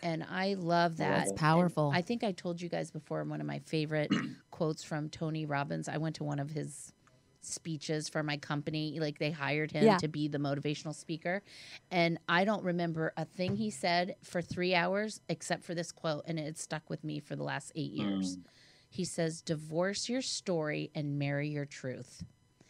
And 0.00 0.24
I 0.30 0.54
love 0.54 0.98
that. 0.98 1.26
And 1.26 1.36
powerful. 1.36 1.90
I 1.92 2.02
think 2.02 2.22
I 2.22 2.30
told 2.30 2.60
you 2.62 2.68
guys 2.68 2.92
before 2.92 3.24
one 3.24 3.40
of 3.40 3.48
my 3.48 3.58
favorite 3.58 4.08
quotes 4.52 4.84
from 4.84 5.08
Tony 5.08 5.44
Robbins. 5.44 5.88
I 5.88 5.96
went 5.98 6.14
to 6.16 6.24
one 6.24 6.38
of 6.38 6.50
his 6.50 6.92
speeches 7.40 8.08
for 8.08 8.22
my 8.22 8.36
company. 8.36 9.00
Like 9.00 9.18
they 9.18 9.32
hired 9.32 9.72
him 9.72 9.84
Yeah. 9.84 9.96
to 9.98 10.06
be 10.06 10.28
the 10.28 10.38
motivational 10.38 10.94
speaker. 10.94 11.42
And 11.90 12.20
I 12.28 12.44
don't 12.44 12.62
remember 12.62 13.12
a 13.16 13.24
thing 13.24 13.56
he 13.56 13.70
said 13.70 14.14
for 14.22 14.40
three 14.40 14.72
hours 14.72 15.20
except 15.28 15.64
for 15.64 15.74
this 15.74 15.90
quote. 15.90 16.22
And 16.26 16.38
it 16.38 16.58
stuck 16.58 16.88
with 16.88 17.02
me 17.02 17.18
for 17.18 17.34
the 17.34 17.42
last 17.42 17.72
eight 17.74 17.90
years. 17.90 18.36
Mm. 18.36 18.42
He 18.88 19.04
says, 19.04 19.42
Divorce 19.42 20.08
your 20.08 20.22
story 20.22 20.90
and 20.94 21.18
marry 21.18 21.48
your 21.48 21.66
truth. 21.66 22.24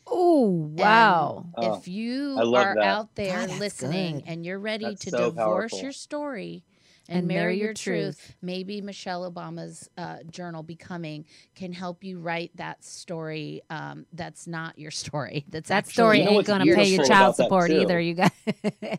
oh 0.07 0.49
wow 0.49 1.47
Oh, 1.57 1.75
if 1.77 1.87
you 1.89 2.37
I 2.39 2.43
are 2.43 2.75
that. 2.75 2.85
out 2.85 3.15
there 3.15 3.47
God, 3.47 3.59
listening 3.61 4.17
good. 4.17 4.25
and 4.27 4.45
you're 4.47 4.59
ready 4.59 4.85
That's 4.87 5.05
to 5.05 5.11
so 5.11 5.17
divorce 5.31 5.37
powerful. 5.37 5.79
your 5.81 5.93
story 5.93 6.65
and, 7.09 7.19
And 7.21 7.29
marry, 7.29 7.41
marry 7.41 7.57
your, 7.57 7.67
your 7.69 7.75
truth, 7.75 8.19
truth. 8.19 8.37
maybe 8.43 8.81
Michelle 8.81 9.31
Obama's 9.31 9.89
uh, 9.97 10.19
journal 10.31 10.63
Becoming 10.63 11.25
can 11.55 11.73
help 11.73 12.05
you 12.05 12.19
write 12.21 12.51
that 12.57 12.85
story 12.85 13.63
um, 13.71 14.07
that's 14.13 14.47
not 14.47 14.79
your 14.79 14.91
story. 14.91 15.45
That's 15.51 15.69
that 15.69 15.87
story 15.87 16.19
You 16.19 16.25
know 16.25 16.31
ain't 16.33 16.47
gonna 16.47 16.65
pay 16.65 16.89
your 16.89 17.05
child 17.05 17.37
support 17.37 17.71
either 17.71 17.99
you 18.01 18.15
guys 18.15 18.31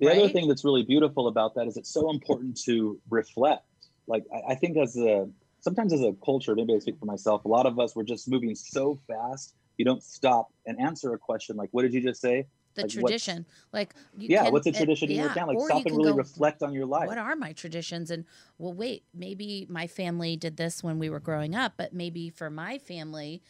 The 0.00 0.10
other 0.10 0.28
thing 0.28 0.48
that's 0.48 0.64
really 0.64 0.82
beautiful 0.82 1.28
about 1.28 1.54
that 1.54 1.66
is 1.68 1.76
it's 1.76 1.90
so 1.92 2.10
important 2.10 2.60
to 2.64 3.00
reflect. 3.10 3.64
Like 4.08 4.24
I, 4.34 4.52
I 4.52 4.54
think 4.56 4.76
as 4.76 4.96
a 4.96 5.28
sometimes 5.64 5.92
as 5.92 6.02
a 6.02 6.12
culture, 6.24 6.54
maybe 6.54 6.74
I 6.74 6.78
speak 6.78 6.98
for 6.98 7.06
myself, 7.06 7.44
a 7.44 7.48
lot 7.48 7.66
of 7.66 7.80
us 7.80 7.96
we're 7.96 8.04
just 8.04 8.28
moving 8.28 8.54
so 8.54 8.98
fast. 9.08 9.54
You 9.78 9.84
don't 9.84 10.02
stop 10.02 10.52
and 10.66 10.78
answer 10.80 11.14
a 11.14 11.18
question 11.18 11.56
like, 11.56 11.70
"What 11.72 11.82
did 11.82 11.94
you 11.94 12.00
just 12.00 12.20
say?" 12.20 12.46
the 12.74 12.82
like, 12.82 12.90
tradition. 12.90 13.46
Like, 13.72 13.94
you 14.16 14.28
yeah, 14.28 14.44
can- 14.44 14.52
what's 14.52 14.66
a 14.66 14.72
tradition 14.72 15.10
in 15.10 15.16
your 15.16 15.26
yeah, 15.28 15.34
town? 15.34 15.48
Like, 15.48 15.60
stop 15.60 15.86
and 15.86 15.96
really 15.96 16.10
go, 16.10 16.16
reflect 16.16 16.62
on 16.62 16.72
your 16.72 16.86
life. 16.86 17.06
What 17.06 17.18
are 17.18 17.36
my 17.36 17.52
traditions? 17.52 18.10
And 18.10 18.24
well, 18.58 18.72
wait, 18.72 19.04
maybe 19.14 19.66
my 19.68 19.86
family 19.86 20.36
did 20.36 20.56
this 20.56 20.82
when 20.82 20.98
we 20.98 21.08
were 21.08 21.20
growing 21.20 21.54
up, 21.54 21.74
but 21.76 21.92
maybe 21.92 22.30
for 22.30 22.50
my 22.50 22.78
family, 22.78 23.42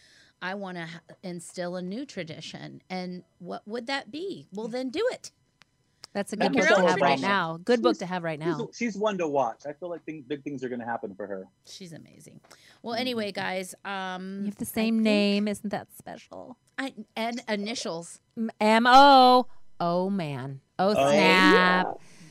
I 0.43 0.55
want 0.55 0.77
to 0.79 0.87
instill 1.23 1.77
a 1.77 1.83
new 1.83 2.05
tradition. 2.05 2.83
And 2.91 3.25
what 3.39 3.67
would 3.67 3.87
that 3.87 4.11
be? 4.11 4.47
Well, 4.53 4.67
hmm. 4.67 4.73
then 4.73 4.91
do 4.91 5.07
it. 5.11 5.31
That's 6.15 6.33
a 6.33 6.37
good 6.37 6.53
book 6.53 6.63
your 6.63 6.77
to 6.77 6.87
have 6.87 7.01
right 7.01 7.21
now. 7.21 7.59
Good 7.65 7.83
book 7.83 7.99
to 7.99 8.07
have 8.07 8.23
right 8.23 8.39
now. 8.39 8.69
she's 8.73 8.97
one 8.97 9.19
to 9.19 9.27
watch. 9.27 9.63
I 9.69 9.73
feel 9.73 9.91
like 9.91 10.05
thing, 10.05 10.25
big 10.27 10.45
things 10.45 10.63
are 10.63 10.69
going 10.69 10.79
to 10.81 10.87
happen 10.87 11.13
for 11.17 11.27
her. 11.27 11.45
She's 11.67 11.93
amazing. 11.93 12.41
Well, 12.83 12.95
anyway, 12.95 13.33
guys, 13.33 13.75
um, 13.85 14.41
You 14.41 14.47
have 14.47 14.57
the 14.57 14.65
same 14.65 15.03
name. 15.03 15.49
Isn't 15.49 15.71
that 15.71 15.89
special? 15.99 16.57
I, 16.79 16.95
and 17.17 17.43
initials, 17.49 18.21
M 18.61 18.87
O. 18.87 19.47
Oh 19.81 20.09
man. 20.09 20.61
Oh 20.79 20.91
Oh, 20.97 21.11
snap. 21.11 21.87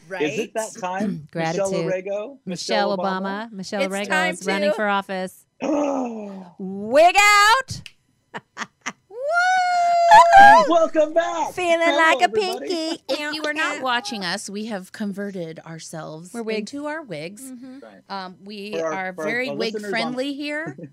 right? 0.07 0.21
Is 0.21 0.39
it 0.39 0.53
that 0.53 0.73
time? 0.79 1.27
Gratitude. 1.31 1.71
Michelle 1.71 1.83
Orego? 1.83 2.37
Michelle 2.45 2.97
Obama. 2.97 3.51
Michelle 3.51 3.81
It's 3.83 3.93
Rego 3.93 4.07
time 4.07 4.33
is 4.33 4.45
running 4.45 4.71
for 4.73 4.87
office. 4.87 5.45
Wig 5.61 7.15
out. 7.19 7.81
Welcome 10.69 11.13
back. 11.13 11.53
Feeling 11.53 11.79
Hello, 11.81 11.97
like 11.97 12.19
a 12.21 12.23
everybody. 12.23 12.67
pinky. 12.69 13.03
If 13.09 13.33
you 13.35 13.43
are 13.45 13.53
not 13.53 13.81
watching 13.81 14.23
us, 14.23 14.49
we 14.49 14.65
have 14.65 14.91
converted 14.91 15.59
ourselves 15.59 16.33
We're 16.33 16.43
wigs. 16.43 16.59
into 16.73 16.85
our 16.87 17.01
wigs. 17.01 17.43
Right. 17.81 18.01
Um, 18.09 18.35
we 18.43 18.79
our- 18.79 18.93
are 18.93 19.13
very 19.13 19.49
wig 19.49 19.73
listeners 19.73 19.83
on- 19.85 19.89
friendly 19.89 20.33
here. 20.33 20.77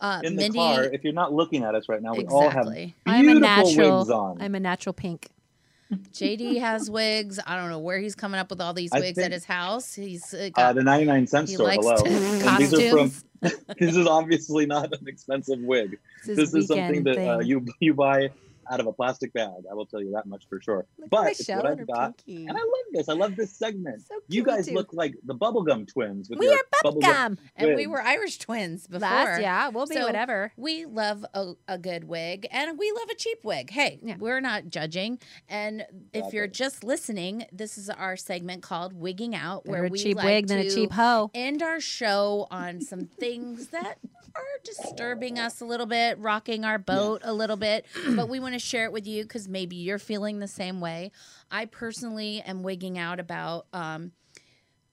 Uh, 0.00 0.20
In 0.22 0.36
the 0.36 0.42
Mindy, 0.42 0.58
car, 0.60 0.84
if 0.84 1.02
you're 1.02 1.12
not 1.12 1.32
looking 1.32 1.64
at 1.64 1.74
us 1.74 1.88
right 1.88 2.00
now, 2.00 2.14
we 2.14 2.24
all 2.26 2.42
have 2.48 2.68
exactly. 2.68 2.94
I'm 3.04 3.28
a 3.28 3.32
beautiful 3.32 3.64
natural. 3.66 3.98
wigs 3.98 4.10
on. 4.10 4.40
I'm 4.40 4.54
a 4.54 4.60
natural 4.60 4.92
pink. 4.92 5.26
JD 6.12 6.60
has 6.60 6.88
wigs. 6.88 7.40
I 7.44 7.56
don't 7.56 7.68
know 7.68 7.80
where 7.80 7.98
he's 7.98 8.14
coming 8.14 8.38
up 8.38 8.48
with 8.48 8.60
all 8.60 8.72
these 8.72 8.92
I 8.92 9.00
wigs 9.00 9.18
at 9.18 9.32
his 9.32 9.44
house. 9.44 9.92
He's 9.94 10.32
uh, 10.32 10.36
uh, 10.36 10.48
got 10.50 10.74
the 10.76 10.84
99 10.84 11.26
cent 11.26 11.48
he 11.48 11.56
store. 11.56 11.70
Hello. 11.72 11.96
to- 11.96 12.56
these 12.58 12.74
are 12.74 12.90
from. 12.90 13.12
this 13.78 13.96
is 13.96 14.06
obviously 14.06 14.66
not 14.66 14.92
an 14.92 15.06
expensive 15.06 15.60
wig. 15.60 15.98
This, 16.24 16.36
This 16.36 16.54
is 16.54 16.66
something 16.66 17.04
that 17.04 17.18
uh, 17.18 17.38
you 17.38 17.66
you 17.80 17.94
buy 17.94 18.30
out 18.70 18.80
of 18.80 18.86
a 18.86 18.92
plastic 18.92 19.32
bag. 19.32 19.50
I 19.70 19.74
will 19.74 19.86
tell 19.86 20.02
you 20.02 20.10
that 20.12 20.26
much 20.26 20.44
for 20.48 20.60
sure. 20.60 20.86
Look 20.98 21.04
at 21.06 21.10
but 21.10 21.26
it's 21.32 21.48
what 21.48 21.66
I've 21.66 21.86
got, 21.86 22.16
pinky. 22.24 22.46
and 22.46 22.56
I 22.56 22.60
love 22.60 22.68
this. 22.92 23.08
I 23.08 23.14
love 23.14 23.36
this 23.36 23.52
segment. 23.56 24.02
So 24.06 24.14
you 24.28 24.42
guys 24.42 24.66
too. 24.68 24.74
look 24.74 24.92
like 24.92 25.14
the 25.24 25.34
bubblegum 25.34 25.86
twins. 25.86 26.28
With 26.30 26.38
We 26.38 26.46
your 26.46 26.56
are 26.56 26.62
bubblegum- 26.84 27.02
bubblegum. 27.02 27.38
and 27.56 27.74
we 27.76 27.86
were 27.86 28.02
Irish 28.02 28.38
twins 28.38 28.86
before. 28.86 29.00
Last, 29.08 29.40
yeah, 29.40 29.68
we'll 29.68 29.86
be 29.86 29.94
So- 29.96 30.06
whatever. 30.06 30.52
We 30.56 30.84
love 30.84 31.24
a, 31.34 31.52
a 31.66 31.78
good 31.78 32.04
wig 32.04 32.46
and 32.50 32.78
we 32.78 32.92
love 32.92 33.08
a 33.10 33.14
cheap 33.14 33.38
wig. 33.44 33.70
Hey, 33.70 33.98
Yeah. 34.02 34.16
we're 34.18 34.40
not 34.40 34.68
judging. 34.68 35.18
And 35.48 35.84
if 36.12 36.32
you're 36.32 36.46
just 36.46 36.84
listening, 36.84 37.46
this 37.52 37.78
is 37.78 37.88
our 37.90 38.16
segment 38.16 38.62
called 38.62 38.92
Wigging 38.92 39.34
Out, 39.34 39.64
Better 39.64 39.72
where 39.72 39.86
a 39.86 39.88
we 39.90 39.98
cheap 39.98 40.16
like 40.16 40.24
wig 40.24 40.46
than 40.48 40.58
a 40.58 40.70
cheap 40.70 40.92
hoe. 40.92 41.30
end 41.34 41.62
our 41.62 41.80
show 41.80 42.46
on 42.50 42.80
some 42.80 43.06
things 43.18 43.68
that 43.68 43.98
are 44.34 44.42
disturbing 44.62 45.38
us 45.38 45.60
a 45.60 45.64
little 45.64 45.86
bit, 45.86 46.18
rocking 46.18 46.64
our 46.64 46.78
boat 46.78 47.22
a 47.24 47.32
little 47.32 47.56
bit, 47.56 47.86
but 48.14 48.28
we 48.28 48.38
want 48.38 48.54
to 48.54 48.57
share 48.58 48.84
it 48.84 48.92
with 48.92 49.06
you 49.06 49.22
because 49.22 49.48
maybe 49.48 49.76
you're 49.76 49.98
feeling 49.98 50.38
the 50.38 50.48
same 50.48 50.80
way. 50.80 51.10
I 51.50 51.64
personally 51.66 52.40
am 52.42 52.62
wigging 52.62 52.98
out 52.98 53.20
about. 53.20 53.66
Um, 53.72 54.12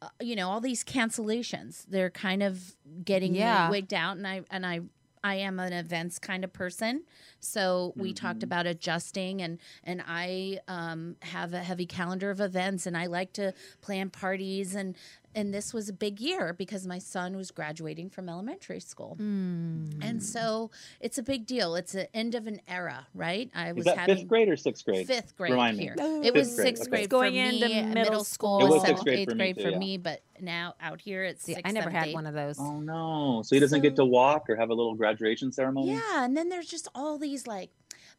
uh, 0.02 0.10
you 0.22 0.36
know 0.36 0.50
all 0.50 0.60
these 0.60 0.84
cancellations 0.84 1.86
they're 1.88 2.10
kind 2.10 2.44
of 2.44 2.76
getting 3.06 3.34
Yeah. 3.34 3.66
me 3.68 3.72
wigged 3.72 3.94
out 3.94 4.18
and 4.18 4.28
i 4.28 4.42
and 4.52 4.66
i 4.66 4.82
i 5.24 5.36
am 5.36 5.58
an 5.58 5.72
events 5.72 6.20
kind 6.20 6.44
of 6.44 6.52
person 6.52 7.04
so 7.40 7.94
we 7.96 8.12
talked 8.14 8.42
Mhm. 8.42 8.44
about 8.44 8.66
adjusting 8.68 9.42
and 9.42 9.58
and 9.86 10.04
i 10.06 10.60
um, 10.68 11.16
have 11.22 11.54
a 11.54 11.60
heavy 11.64 11.86
calendar 11.86 12.30
of 12.30 12.42
events 12.42 12.86
and 12.86 12.98
i 12.98 13.06
like 13.06 13.32
to 13.34 13.54
plan 13.80 14.10
parties 14.10 14.76
and 14.76 14.96
and 15.36 15.54
this 15.54 15.74
was 15.74 15.90
a 15.90 15.94
big 15.94 16.20
year 16.20 16.54
because 16.54 16.88
my 16.88 16.98
son 16.98 17.36
was 17.36 17.52
graduating 17.52 18.10
from 18.10 18.28
elementary 18.30 18.80
school 18.80 19.16
Mm. 19.20 20.00
and 20.02 20.24
so 20.24 20.72
it's 21.00 21.18
a 21.18 21.24
big 21.24 21.46
deal 21.46 21.76
it's 21.76 21.92
the 21.92 22.14
end 22.16 22.34
of 22.36 22.48
an 22.48 22.60
era 22.68 23.06
right 23.14 23.52
i 23.54 23.70
Is 23.70 23.76
was 23.76 23.86
that 23.86 23.98
having 23.98 24.18
fifth 24.18 24.28
grade 24.28 24.50
or 24.50 24.56
sixth 24.58 24.86
grade? 24.86 25.06
fifth 25.08 25.36
grade 25.36 25.52
Remind 25.52 25.78
me. 25.78 25.84
here. 25.84 25.96
Oh. 26.00 26.22
It 26.24 26.34
was 26.34 26.48
Fifth 26.48 26.56
grade, 26.58 26.68
sixth 26.68 26.82
okay. 26.84 26.90
grade 26.90 27.10
Going 27.10 27.34
for 27.34 27.52
me. 27.52 27.64
into 27.74 27.94
middle 27.94 28.24
school, 28.24 28.60
school. 28.60 28.68
It 28.68 28.70
was 28.72 28.82
seventh, 28.82 28.88
sixth 29.00 29.04
grade 29.06 29.20
eighth 29.20 29.30
for 29.30 29.36
me 29.36 29.38
grade 29.38 29.56
too, 29.58 29.64
for 29.64 29.70
yeah. 29.72 29.78
me, 29.78 29.98
but 29.98 30.22
now 30.40 30.74
out 30.82 31.02
here 31.02 31.24
it's 31.24 31.44
See, 31.44 31.54
sixth, 31.54 31.68
I 31.68 31.72
never 31.72 31.86
seventh, 31.86 31.96
had 31.98 32.08
eighth. 32.10 32.14
one 32.16 32.26
of 32.28 32.34
those. 32.34 32.58
Oh 32.60 32.80
no! 32.80 33.42
So 33.46 33.56
he 33.56 33.60
doesn't 33.60 33.82
get 33.82 33.96
to 33.98 34.06
walk 34.06 34.50
or 34.50 34.56
have 34.56 34.70
a 34.70 34.74
little 34.74 34.96
graduation 34.96 35.52
ceremony. 35.52 35.92
Yeah, 35.94 36.24
and 36.26 36.36
then 36.36 36.50
there's 36.50 36.68
just 36.68 36.88
all 36.96 37.18
these 37.18 37.46
like 37.48 37.70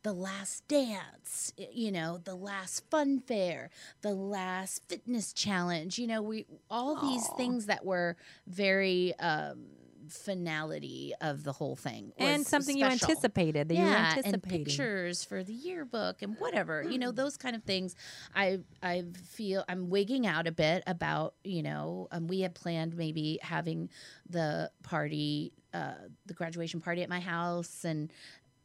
the 0.06 0.12
last 0.12 0.68
dance, 0.68 1.52
you 1.72 1.90
know, 1.90 2.16
the 2.16 2.36
last 2.36 2.88
fun 2.88 3.18
fair, 3.18 3.70
the 4.02 4.14
last 4.14 4.88
fitness 4.88 5.32
challenge, 5.32 5.98
you 5.98 6.06
know, 6.06 6.22
we 6.22 6.46
all 6.70 6.94
these 7.10 7.26
things 7.36 7.66
that 7.66 7.84
were 7.84 8.16
very 8.46 9.18
um 9.18 9.66
finality 10.08 11.12
of 11.20 11.42
the 11.42 11.50
whole 11.50 11.74
thing 11.74 12.12
and 12.18 12.46
something 12.46 12.76
you 12.76 12.84
anticipated 12.84 13.68
that 13.68 13.74
you 13.74 13.82
were 13.82 13.88
yeah, 13.88 14.14
and 14.24 14.40
pictures 14.44 15.24
for 15.24 15.42
the 15.42 15.52
yearbook 15.52 16.22
and 16.22 16.36
whatever, 16.38 16.84
you 16.84 16.98
know, 16.98 17.10
those 17.10 17.36
kind 17.36 17.56
of 17.56 17.64
things. 17.64 17.96
I 18.32 18.60
I 18.80 19.02
feel 19.24 19.64
I'm 19.68 19.90
wigging 19.90 20.24
out 20.24 20.46
a 20.46 20.52
bit 20.52 20.84
about, 20.86 21.34
you 21.42 21.64
know, 21.64 22.06
um, 22.12 22.28
we 22.28 22.42
had 22.42 22.54
planned 22.54 22.96
maybe 22.96 23.40
having 23.42 23.90
the 24.30 24.70
party, 24.84 25.52
uh, 25.74 25.94
the 26.26 26.34
graduation 26.34 26.80
party 26.80 27.02
at 27.02 27.08
my 27.08 27.18
house, 27.18 27.84
and 27.84 28.12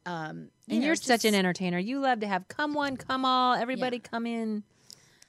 um, 0.06 0.50
you 0.68 0.74
And 0.76 0.80
know, 0.82 0.86
you're 0.88 0.96
such 0.96 1.26
an 1.26 1.36
entertainer. 1.36 1.78
You 1.80 2.00
love 2.00 2.20
to 2.22 2.28
have 2.28 2.48
come 2.48 2.74
one, 2.74 2.98
come 2.98 3.26
all, 3.26 3.54
everybody 3.56 4.00
come 4.00 4.26
in. 4.26 4.64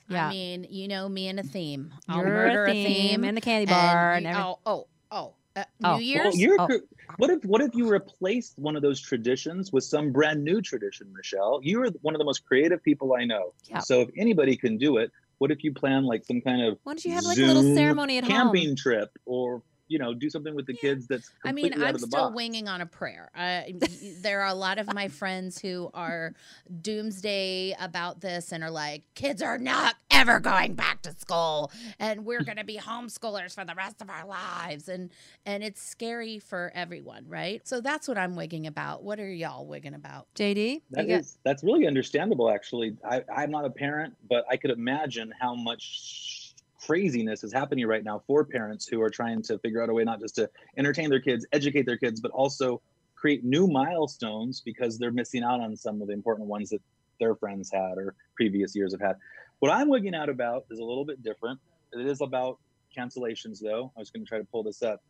Yeah. 0.08 0.26
I 0.26 0.30
mean, 0.30 0.66
you 0.68 0.88
know, 0.88 1.08
me 1.08 1.28
and 1.28 1.38
a 1.40 1.42
theme. 1.42 1.92
I'll 2.08 2.18
You're 2.18 2.26
murder 2.26 2.66
a 2.66 2.72
theme, 2.72 3.24
and 3.24 3.36
the 3.36 3.40
candy 3.40 3.66
bar 3.66 4.12
and, 4.14 4.24
you- 4.24 4.30
everything. 4.30 4.46
oh, 4.46 4.58
oh, 4.66 4.86
oh, 5.10 5.34
uh, 5.56 5.64
Oh. 5.64 5.64
New 5.80 5.88
Well, 5.88 6.00
Year's. 6.00 6.40
you're 6.40 6.60
Oh. 6.60 6.80
what 7.18 7.30
if 7.30 7.44
what 7.44 7.60
if 7.60 7.74
you 7.74 7.88
replaced 7.88 8.58
one 8.58 8.74
of 8.76 8.82
those 8.82 9.00
traditions 9.00 9.72
with 9.72 9.84
some 9.84 10.10
brand 10.12 10.42
new 10.42 10.60
tradition, 10.60 11.12
Michelle? 11.14 11.60
You 11.62 11.82
are 11.82 11.90
one 12.02 12.14
of 12.14 12.18
the 12.18 12.24
most 12.24 12.44
creative 12.46 12.82
people 12.82 13.14
I 13.14 13.24
know. 13.24 13.52
Yeah. 13.68 13.78
So 13.80 14.00
if 14.02 14.10
anybody 14.16 14.56
can 14.56 14.76
do 14.78 14.96
it, 14.98 15.10
what 15.38 15.50
if 15.50 15.62
you 15.64 15.72
plan 15.72 16.04
like 16.04 16.24
some 16.24 16.40
kind 16.40 16.62
of 16.62 16.78
Why 16.84 16.92
don't 16.92 17.04
you 17.04 17.12
have 17.12 17.24
like 17.24 17.38
a 17.38 17.42
little 17.42 17.74
ceremony 17.74 18.18
at 18.18 18.24
camping 18.24 18.68
home? 18.68 18.76
trip 18.76 19.10
or 19.26 19.62
you 19.88 19.98
know 19.98 20.14
do 20.14 20.30
something 20.30 20.54
with 20.54 20.66
the 20.66 20.74
Yeah. 20.74 20.80
kids 20.90 21.06
that's 21.06 21.30
I 21.44 21.52
mean, 21.52 21.72
I'm 21.82 21.98
still 21.98 22.08
box? 22.08 22.34
winging 22.36 22.68
on 22.68 22.80
a 22.80 22.86
prayer. 22.86 23.30
I, 23.34 23.74
there 24.22 24.40
are 24.42 24.48
a 24.48 24.54
lot 24.54 24.78
of 24.78 24.92
my 24.94 25.08
friends 25.08 25.58
who 25.60 25.90
are 25.94 26.34
doomsday 26.80 27.74
about 27.80 28.20
this 28.20 28.52
and 28.52 28.62
are 28.62 28.70
like, 28.70 29.02
kids 29.14 29.40
are 29.42 29.58
not 29.58 29.94
ever 30.10 30.40
going 30.40 30.74
back 30.74 31.02
to 31.02 31.12
school, 31.18 31.70
and 31.98 32.24
we're 32.24 32.42
going 32.44 32.58
to 32.58 32.64
be 32.64 32.76
homeschoolers 32.76 33.54
for 33.54 33.64
the 33.64 33.74
rest 33.74 34.00
of 34.02 34.10
our 34.10 34.26
lives, 34.26 34.88
and 34.88 35.10
and 35.46 35.62
it's 35.62 35.82
scary 35.82 36.38
for 36.38 36.70
everyone, 36.74 37.24
right? 37.28 37.66
So 37.66 37.80
that's 37.80 38.06
what 38.08 38.18
I'm 38.18 38.36
wigging 38.36 38.66
about. 38.66 39.02
What 39.02 39.18
are 39.20 39.30
y'all 39.30 39.66
wigging 39.66 39.94
about? 39.94 40.26
JD, 40.36 40.82
That 40.90 41.02
you 41.04 41.08
got- 41.14 41.20
is 41.20 41.38
that's 41.44 41.62
really 41.64 41.86
understandable 41.86 42.50
actually. 42.50 42.96
I, 43.08 43.22
I'm 43.34 43.50
not 43.50 43.64
a 43.64 43.70
parent, 43.70 44.14
but 44.28 44.44
I 44.50 44.56
could 44.56 44.70
imagine 44.70 45.32
how 45.40 45.54
much 45.54 46.41
craziness 46.86 47.44
is 47.44 47.52
happening 47.52 47.86
right 47.86 48.04
now 48.04 48.22
for 48.26 48.44
parents 48.44 48.86
who 48.86 49.00
are 49.00 49.10
trying 49.10 49.42
to 49.42 49.58
figure 49.58 49.82
out 49.82 49.88
a 49.88 49.92
way 49.94 50.04
not 50.04 50.20
just 50.20 50.34
to 50.36 50.48
entertain 50.76 51.08
their 51.10 51.20
kids, 51.20 51.46
educate 51.52 51.86
their 51.86 51.96
kids, 51.96 52.20
but 52.20 52.30
also 52.32 52.80
create 53.14 53.44
new 53.44 53.66
milestones 53.68 54.60
because 54.60 54.98
they're 54.98 55.12
missing 55.12 55.42
out 55.44 55.60
on 55.60 55.76
some 55.76 56.00
of 56.02 56.08
the 56.08 56.12
important 56.12 56.48
ones 56.48 56.70
that 56.70 56.80
their 57.20 57.34
friends 57.36 57.70
had 57.72 57.96
or 57.98 58.14
previous 58.34 58.74
years 58.74 58.92
have 58.92 59.00
had. 59.00 59.16
What 59.60 59.70
I'm 59.70 59.88
wigging 59.88 60.14
out 60.14 60.28
about 60.28 60.64
is 60.70 60.80
a 60.80 60.84
little 60.84 61.04
bit 61.04 61.22
different. 61.22 61.60
It 61.92 62.04
is 62.06 62.20
about 62.20 62.58
cancellations 62.96 63.60
though. 63.60 63.92
I 63.96 64.00
was 64.00 64.10
going 64.10 64.24
to 64.24 64.28
try 64.28 64.38
to 64.38 64.44
pull 64.44 64.64
this 64.64 64.82
up. 64.82 65.00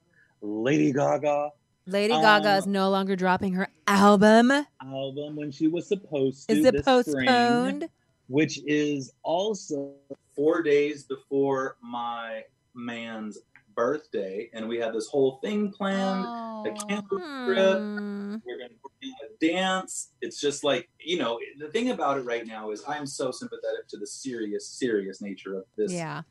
Lady 0.42 0.92
Gaga 0.92 1.50
Lady 1.86 2.12
Gaga 2.14 2.56
is 2.56 2.66
Um, 2.66 2.72
no 2.72 2.90
longer 2.90 3.16
dropping 3.16 3.54
her 3.54 3.68
album. 3.86 4.52
album 4.82 5.36
when 5.36 5.50
she 5.50 5.68
was 5.68 5.86
supposed 5.88 6.48
to 6.48 6.54
Is 6.54 6.64
it 6.66 6.72
this 6.84 7.06
spring. 7.06 7.26
postponed? 7.26 7.88
which 8.28 8.60
is 8.66 9.12
also 9.22 9.92
four 10.34 10.62
days 10.62 11.04
before 11.04 11.76
my 11.82 12.44
man's 12.74 13.38
birthday, 13.74 14.50
and 14.52 14.68
we 14.68 14.78
had 14.78 14.92
this 14.94 15.08
whole 15.08 15.38
thing 15.42 15.70
planned. 15.72 16.26
Oh. 16.26 16.64
A 16.66 16.86
camping 16.86 17.18
trip. 17.44 17.82
Hmm. 17.82 18.36
We're 18.46 18.58
going 18.58 18.70
to 18.70 19.46
dance. 19.46 20.10
It's 20.20 20.40
just 20.40 20.62
like 20.62 20.88
you 21.00 21.18
know. 21.18 21.38
The 21.58 21.68
thing 21.68 21.90
about 21.90 22.18
it 22.18 22.22
right 22.22 22.46
now 22.46 22.70
is 22.70 22.82
I'm 22.86 23.06
so 23.06 23.30
sympathetic 23.32 23.88
to 23.88 23.96
the 23.98 24.06
serious, 24.06 24.68
serious 24.68 25.20
nature 25.20 25.56
of 25.56 25.64
this 25.76 25.92
Yeah. 25.92 26.22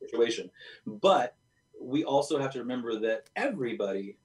situation. 0.00 0.50
But 0.86 1.34
we 1.80 2.04
also 2.04 2.38
have 2.38 2.52
to 2.52 2.58
remember 2.58 2.98
that 3.00 3.30
everybody 3.36 4.18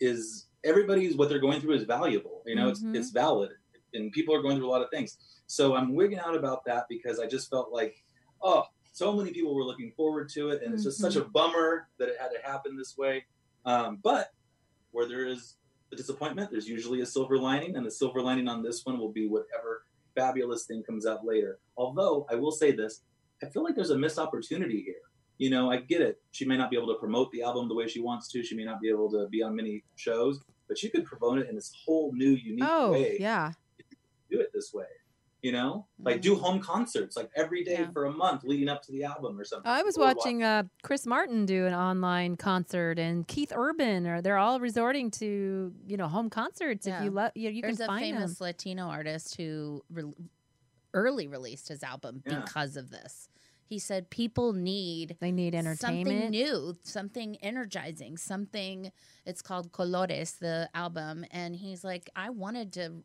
is 0.00 0.46
everybody's 0.64 1.16
what 1.16 1.28
they're 1.28 1.38
going 1.38 1.60
through 1.60 1.74
is 1.74 1.84
valuable. 1.84 2.42
You 2.46 2.56
know, 2.56 2.66
Mhm. 2.66 2.70
it's 2.70 2.82
it's 2.94 3.10
valid, 3.10 3.52
and 3.94 4.10
people 4.12 4.34
are 4.34 4.42
going 4.42 4.56
through 4.56 4.68
a 4.68 4.72
lot 4.72 4.82
of 4.82 4.90
things. 4.90 5.18
So 5.46 5.74
I'm 5.76 5.94
wigging 5.94 6.18
out 6.18 6.34
about 6.36 6.64
that 6.66 6.86
because 6.88 7.18
I 7.20 7.26
just 7.26 7.48
felt 7.50 7.70
like, 7.72 8.02
oh, 8.42 8.64
so 8.92 9.12
many 9.12 9.30
people 9.32 9.54
were 9.54 9.64
looking 9.64 9.92
forward 9.96 10.28
to 10.30 10.50
it, 10.50 10.62
and 10.62 10.74
it's 10.74 10.84
just 10.84 10.98
such 10.98 11.16
a 11.16 11.24
bummer 11.24 11.88
that 11.98 12.08
it 12.08 12.16
had 12.20 12.28
to 12.28 12.38
happen 12.44 12.76
this 12.76 12.96
way. 12.98 13.24
Um, 13.64 13.98
but 14.02 14.32
where 14.92 15.06
there 15.08 15.26
is 15.26 15.56
a 15.92 15.96
disappointment, 15.96 16.50
there's 16.50 16.68
usually 16.68 17.00
a 17.00 17.06
silver 17.06 17.38
lining, 17.38 17.76
and 17.76 17.86
the 17.86 17.90
silver 17.90 18.20
lining 18.20 18.48
on 18.48 18.62
this 18.62 18.84
one 18.84 18.98
will 18.98 19.12
be 19.12 19.26
whatever 19.28 19.84
fabulous 20.14 20.64
thing 20.64 20.82
comes 20.82 21.06
out 21.06 21.24
later. 21.24 21.58
Although 21.76 22.26
I 22.30 22.34
will 22.34 22.50
say 22.52 22.72
this, 22.72 23.02
I 23.42 23.46
feel 23.46 23.62
like 23.62 23.74
there's 23.76 23.90
a 23.90 23.98
missed 23.98 24.18
opportunity 24.18 24.82
here. 24.82 24.96
You 25.38 25.48
know, 25.50 25.70
I 25.70 25.78
get 25.78 26.02
it. 26.02 26.20
She 26.32 26.44
may 26.44 26.56
not 26.58 26.68
be 26.70 26.76
able 26.76 26.88
to 26.88 26.98
promote 26.98 27.30
the 27.32 27.42
album 27.42 27.68
the 27.68 27.74
way 27.74 27.86
she 27.88 28.00
wants 28.00 28.28
to. 28.32 28.42
She 28.42 28.54
may 28.56 28.64
not 28.64 28.80
be 28.80 28.90
able 28.90 29.10
to 29.12 29.26
be 29.28 29.42
on 29.42 29.54
many 29.56 29.84
shows. 29.96 30.40
but 30.68 30.82
you 30.82 30.90
could 30.90 31.04
promote 31.04 31.38
it 31.38 31.48
in 31.48 31.54
this 31.54 31.72
whole 31.84 32.12
new, 32.12 32.30
unique 32.30 32.62
Oh, 32.66 32.92
way. 32.92 33.16
yeah. 33.18 33.52
Do 34.30 34.38
it 34.40 34.50
this 34.52 34.72
way. 34.74 34.84
You 35.42 35.52
know, 35.52 35.86
like 35.98 36.20
do 36.20 36.36
home 36.36 36.60
concerts 36.60 37.16
like 37.16 37.30
every 37.34 37.64
day 37.64 37.78
Yeah. 37.80 37.90
for 37.92 38.04
a 38.04 38.10
month 38.12 38.44
leading 38.44 38.68
up 38.68 38.82
to 38.82 38.92
the 38.92 39.04
album 39.04 39.40
or 39.40 39.44
something. 39.44 39.70
I 39.70 39.82
was 39.82 39.96
Or 39.96 40.00
watching 40.04 40.42
uh, 40.42 40.64
Chris 40.82 41.06
Martin 41.06 41.46
do 41.46 41.64
an 41.66 41.72
online 41.72 42.36
concert, 42.36 42.98
and 42.98 43.26
Keith 43.26 43.50
Urban, 43.54 44.06
or 44.06 44.20
they're 44.20 44.36
all 44.36 44.60
resorting 44.60 45.10
to 45.12 45.72
you 45.86 45.96
know 45.96 46.08
home 46.08 46.28
concerts. 46.28 46.86
If 46.86 47.02
you 47.02 47.10
love, 47.10 47.32
you, 47.34 47.48
you 47.50 47.62
There's 47.62 47.76
can 47.78 47.84
a 47.84 47.86
find 47.86 48.00
famous 48.16 48.38
them. 48.38 48.44
Latino 48.46 48.88
artist 48.88 49.36
who 49.36 49.82
re- 49.90 50.12
early 50.92 51.26
released 51.26 51.68
his 51.68 51.82
album 51.82 52.22
Yeah. 52.26 52.40
because 52.40 52.76
of 52.76 52.90
this. 52.90 53.28
He 53.64 53.78
said 53.78 54.10
people 54.10 54.52
need 54.52 55.16
They 55.20 55.30
need 55.30 55.54
something 55.54 55.66
entertainment. 56.00 56.30
new, 56.32 56.74
something 56.82 57.36
energizing, 57.36 58.16
something. 58.16 58.90
It's 59.24 59.42
called 59.42 59.70
Colores, 59.72 60.38
the 60.40 60.68
album, 60.74 61.24
and 61.30 61.54
he's 61.54 61.84
like, 61.84 62.10
I 62.16 62.30
wanted 62.30 62.72
to 62.74 63.04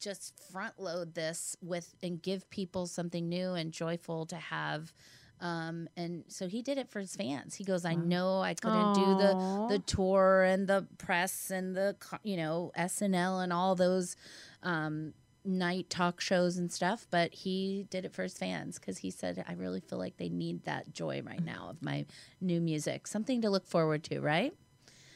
just 0.00 0.34
front 0.50 0.78
load 0.80 1.14
this 1.14 1.56
with 1.62 1.94
and 2.02 2.20
give 2.22 2.48
people 2.50 2.86
something 2.86 3.28
new 3.28 3.52
and 3.52 3.72
joyful 3.72 4.26
to 4.26 4.36
have. 4.36 4.92
Um, 5.40 5.88
and 5.96 6.24
so 6.28 6.48
he 6.48 6.60
did 6.60 6.76
it 6.76 6.90
for 6.90 7.00
his 7.00 7.16
fans. 7.16 7.54
He 7.54 7.64
goes, 7.64 7.84
I 7.84 7.94
know 7.94 8.40
I 8.40 8.54
couldn't 8.54 8.94
do 8.94 9.14
the 9.14 9.66
the 9.68 9.78
tour 9.78 10.42
and 10.42 10.66
the 10.66 10.86
press 10.98 11.50
and 11.50 11.74
the 11.74 11.96
you 12.22 12.36
know 12.36 12.72
SNL 12.78 13.42
and 13.42 13.52
all 13.52 13.74
those 13.74 14.16
um, 14.62 15.14
night 15.44 15.88
talk 15.88 16.20
shows 16.20 16.58
and 16.58 16.70
stuff, 16.70 17.06
but 17.10 17.32
he 17.32 17.86
did 17.90 18.04
it 18.04 18.12
for 18.12 18.22
his 18.22 18.36
fans 18.36 18.78
because 18.78 18.98
he 18.98 19.10
said, 19.10 19.42
I 19.48 19.52
really 19.54 19.80
feel 19.80 19.98
like 19.98 20.16
they 20.18 20.28
need 20.28 20.64
that 20.64 20.92
joy 20.92 21.22
right 21.24 21.44
now 21.44 21.68
of 21.70 21.82
my 21.82 22.04
new 22.40 22.60
music, 22.60 23.06
something 23.06 23.40
to 23.42 23.50
look 23.50 23.66
forward 23.66 24.04
to, 24.04 24.20
right? 24.20 24.54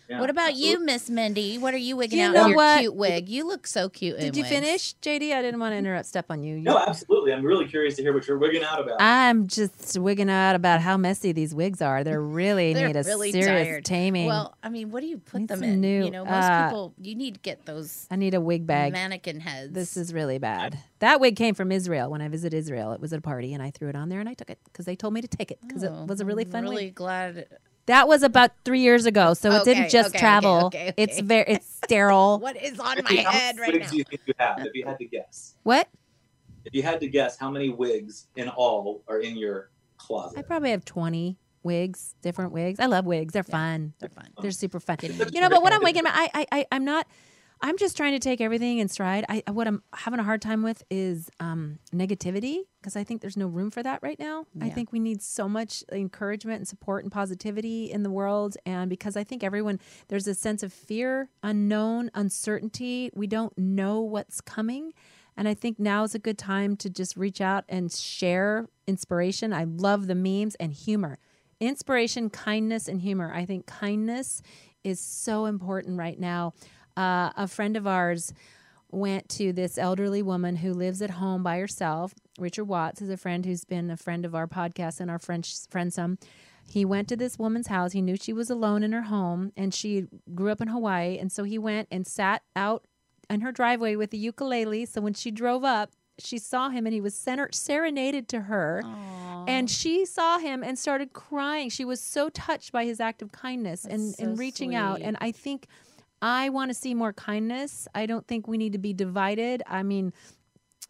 Yeah, 0.09 0.21
what 0.21 0.29
about 0.29 0.51
absolutely. 0.51 0.71
you, 0.71 0.85
Miss 0.85 1.09
Mindy? 1.09 1.57
What 1.57 1.73
are 1.73 1.79
you 1.79 1.97
wigging 1.97 2.19
You 2.19 2.27
out 2.27 2.33
know 2.35 2.41
with 2.43 2.49
your 2.51 2.57
what? 2.57 2.81
cute 2.81 2.95
wig? 2.95 3.29
You 3.31 3.47
look 3.47 3.67
so 3.67 3.89
cute. 3.89 4.17
in 4.17 4.21
Did 4.21 4.37
you 4.37 4.43
wigs. 4.43 4.55
finish, 4.55 4.95
JD? 5.01 5.33
I 5.35 5.41
didn't 5.41 5.61
want 5.61 5.73
to 5.73 5.77
interrupt. 5.79 6.05
Step 6.07 6.27
on 6.29 6.43
you. 6.43 6.57
You- 6.57 6.63
No, 6.63 6.77
absolutely. 6.79 7.33
I'm 7.33 7.43
really 7.43 7.67
curious 7.67 7.97
to 7.97 8.03
hear 8.03 8.13
what 8.13 8.29
you're 8.29 8.37
wigging 8.37 8.63
out 8.63 8.81
about. 8.81 9.01
I'm 9.01 9.47
just 9.49 9.99
wigging 9.99 10.29
out 10.29 10.57
about 10.57 10.83
how 10.83 10.99
messy 10.99 11.33
these 11.33 11.55
wigs 11.55 11.81
are. 11.81 12.05
They're 12.05 12.21
really 12.21 12.75
They're 12.75 12.89
need 12.89 12.97
a 12.97 13.03
really 13.05 13.33
serious 13.33 13.67
tired. 13.67 13.85
taming. 13.87 14.27
Well, 14.27 14.55
I 14.63 14.69
mean, 14.69 14.91
what 14.91 15.01
do 15.01 15.07
you 15.07 15.17
put 15.17 15.41
Need 15.41 15.49
them 15.49 15.63
in? 15.63 15.81
new, 15.81 16.05
you 16.05 16.11
know, 16.11 16.27
most 16.27 16.35
uh, 16.45 16.67
people 16.69 16.93
you 17.01 17.15
need 17.15 17.35
to 17.35 17.41
get 17.41 17.65
those 17.65 18.07
I 18.11 18.17
need 18.17 18.35
a 18.35 18.41
wig 18.43 18.67
bag. 18.67 18.93
mannequin 18.93 19.41
heads. 19.41 19.73
This 19.73 19.97
is 19.97 20.13
really 20.13 20.37
bad. 20.39 20.79
That 20.99 21.19
wig 21.19 21.35
came 21.37 21.55
from 21.55 21.73
Israel 21.73 22.11
when 22.11 22.21
I 22.21 22.29
visited 22.29 22.55
Israel. 22.57 22.93
It 22.93 23.01
was 23.01 23.13
at 23.15 23.19
a 23.21 23.23
party, 23.23 23.55
and 23.55 23.63
I 23.63 23.71
threw 23.71 23.89
it 23.89 23.97
on 23.97 24.11
there, 24.11 24.21
and 24.21 24.29
I 24.29 24.35
took 24.35 24.51
it 24.51 24.59
because 24.65 24.85
they 24.85 24.97
told 24.97 25.15
me 25.15 25.23
to 25.23 25.29
take 25.29 25.51
it 25.51 25.59
because 25.67 25.83
Oh, 25.83 26.03
it 26.03 26.09
was 26.09 26.21
a 26.21 26.27
really 26.27 26.45
I'm 26.45 26.51
fun 26.51 26.63
Really 26.65 26.87
wig. 26.87 26.95
glad. 26.95 27.47
That 27.87 28.09
was 28.09 28.23
about 28.23 28.53
three 28.65 28.81
years 28.81 29.05
ago, 29.05 29.35
so 29.35 29.51
it 29.53 29.65
didn't 29.65 29.91
just 29.91 30.11
okay, 30.11 30.19
okay, 30.19 30.19
travel. 30.19 30.67
okay, 30.67 30.93
It's 30.97 31.21
very, 31.21 31.45
it's 31.49 31.81
sterile. 31.85 32.39
What 32.43 32.57
is 32.57 32.81
on 32.81 32.99
my 33.05 33.15
how 33.23 33.31
head 33.31 33.59
right 33.59 33.73
wigs 33.73 33.85
now? 33.87 33.91
do 33.91 33.97
you 33.99 34.05
think 34.05 34.23
you 34.27 34.35
have? 34.39 34.59
If 34.61 34.75
you 34.75 34.87
had 34.87 34.99
to 34.99 35.05
guess, 35.05 35.55
What? 35.65 35.89
if 36.65 36.75
you 36.75 36.83
had 36.83 36.99
to 37.01 37.09
guess, 37.09 37.37
how 37.37 37.51
many 37.51 37.69
wigs 37.69 38.27
in 38.37 38.49
all 38.49 39.03
are 39.07 39.19
in 39.19 39.37
your 39.37 39.71
closet? 39.99 40.39
I 40.39 40.43
probably 40.43 40.71
have 40.71 40.85
twenty 40.85 41.37
wigs, 41.63 42.15
different 42.23 42.53
wigs. 42.53 42.81
I 42.81 42.87
love 42.87 43.05
wigs. 43.05 43.33
They're 43.33 43.43
fun. 43.43 43.93
They're 43.99 44.09
fun. 44.09 44.29
They're 44.41 44.51
super 44.51 44.81
fun. 44.81 44.97
You 45.03 45.41
know, 45.41 45.51
but 45.51 45.63
what 45.63 45.73
I'm 45.73 45.83
wigging 45.83 46.03
about, 46.03 46.15
I, 46.15 46.31
I, 46.35 46.47
I, 46.53 46.67
I'm 46.73 46.85
not. 46.85 47.07
I'm 47.65 47.79
just 47.79 47.97
trying 47.97 48.13
to 48.13 48.19
take 48.19 48.43
everything 48.43 48.77
in 48.77 48.89
stride. 48.89 49.25
I 49.27 49.43
what 49.51 49.67
I'm 49.67 49.83
having 49.95 50.21
a 50.21 50.23
hard 50.23 50.43
time 50.43 50.63
with 50.63 50.83
is 50.91 51.31
um, 51.41 51.79
negativity 51.95 52.59
because 52.79 52.95
I 52.95 53.05
think 53.05 53.23
there's 53.23 53.39
no 53.39 53.47
room 53.47 53.71
for 53.71 53.83
that 53.83 54.01
right 54.03 54.19
now. 54.19 54.45
I 54.61 54.69
think 54.69 54.93
we 54.93 54.99
need 54.99 55.23
so 55.23 55.49
much 55.49 55.83
encouragement 55.91 56.59
and 56.59 56.69
support 56.69 57.05
and 57.05 57.11
positivity 57.11 57.91
in 57.91 58.03
the 58.03 58.11
world, 58.11 58.59
and 58.67 58.91
because 58.91 59.17
I 59.17 59.25
think 59.25 59.43
everyone 59.43 59.81
there's 60.09 60.27
a 60.29 60.35
sense 60.35 60.63
of 60.63 60.75
fear, 60.75 61.31
unknown, 61.43 62.11
uncertainty. 62.13 63.11
We 63.15 63.27
don't 63.27 63.57
know 63.57 63.99
what's 64.03 64.43
coming, 64.43 64.93
and 65.35 65.49
I 65.49 65.55
think 65.55 65.79
now 65.79 66.05
is 66.05 66.15
a 66.15 66.19
good 66.19 66.37
time 66.37 66.77
to 66.77 66.91
just 66.91 67.17
reach 67.17 67.41
out 67.41 67.65
and 67.67 67.91
share 67.91 68.69
inspiration. 68.87 69.55
I 69.55 69.65
love 69.65 70.07
the 70.07 70.15
memes 70.15 70.55
and 70.57 70.75
humor 70.75 71.19
inspiration, 71.61 72.29
kindness, 72.29 72.89
and 72.89 73.01
humor. 73.01 73.33
I 73.35 73.47
think 73.47 73.65
kindness 73.65 74.43
is 74.83 75.01
so 75.01 75.47
important 75.47 75.97
right 75.97 76.21
now. 76.21 76.53
Uh, 76.97 77.31
a 77.37 77.49
friend 77.49 77.77
of 77.77 77.87
ours 77.87 78.33
went 78.91 79.29
to 79.29 79.53
this 79.53 79.77
elderly 79.77 80.23
woman 80.23 80.57
who 80.57 80.73
lives 80.73 81.03
at 81.03 81.11
home 81.11 81.43
by 81.43 81.59
herself. 81.59 82.15
Richard 82.39 82.65
Watts 82.65 83.03
is 83.03 83.11
a 83.11 83.17
friend 83.17 83.45
who's 83.45 83.65
been 83.65 83.91
a 83.91 83.97
friend 83.97 84.25
of 84.25 84.35
our 84.35 84.47
podcast 84.47 85.01
and 85.01 85.11
our 85.11 85.19
French 85.19 85.53
friend 85.69 85.93
some. 85.93 86.19
He 86.67 86.85
went 86.85 87.09
to 87.09 87.17
this 87.17 87.39
woman's 87.39 87.67
house. 87.67 87.93
He 87.93 88.01
knew 88.01 88.17
she 88.17 88.33
was 88.33 88.51
alone 88.51 88.83
in 88.83 88.93
her 88.93 89.03
home 89.03 89.53
and 89.57 89.75
she 89.75 90.07
grew 90.35 90.51
up 90.51 90.61
in 90.61 90.69
Hawaii. 90.69 91.19
And 91.19 91.31
so 91.31 91.45
he 91.45 91.59
went 91.59 91.89
and 91.91 92.07
sat 92.07 92.43
out 92.57 92.87
in 93.29 93.41
her 93.41 93.53
driveway 93.53 93.97
with 93.97 94.11
the 94.11 94.19
ukulele. 94.19 94.87
So 94.87 95.01
when 95.01 95.15
she 95.15 95.31
drove 95.31 95.65
up, 95.65 95.91
she 96.19 96.39
saw 96.39 96.71
him 96.71 96.87
and 96.87 96.95
he 96.95 97.01
was 97.01 97.15
center- 97.15 97.51
serenaded 97.53 98.29
to 98.29 98.43
her. 98.43 98.83
And 99.47 99.69
she 99.69 100.07
saw 100.07 100.39
him 100.39 100.63
and 100.63 100.79
started 100.79 101.13
crying. 101.13 101.69
She 101.69 101.85
was 101.85 102.01
so 102.01 102.31
touched 102.31 102.73
by 102.73 102.85
his 102.87 102.99
act 103.01 103.21
of 103.21 103.31
kindness 103.33 103.85
and, 103.85 104.11
That's 104.11 104.21
and 104.21 104.37
so 104.37 104.41
reaching 104.41 104.75
out. 104.75 105.01
And 105.03 105.19
I 105.21 105.33
think 105.33 105.67
I 106.25 106.49
want 106.49 106.71
to 106.71 106.75
see 106.75 106.95
more 106.95 107.13
kindness. 107.13 107.87
I 107.95 108.07
don't 108.07 108.27
think 108.27 108.49
we 108.49 108.57
need 108.57 108.73
to 108.73 108.79
be 108.79 108.95
divided. 108.95 109.63
I 109.67 109.83
mean, 109.83 110.15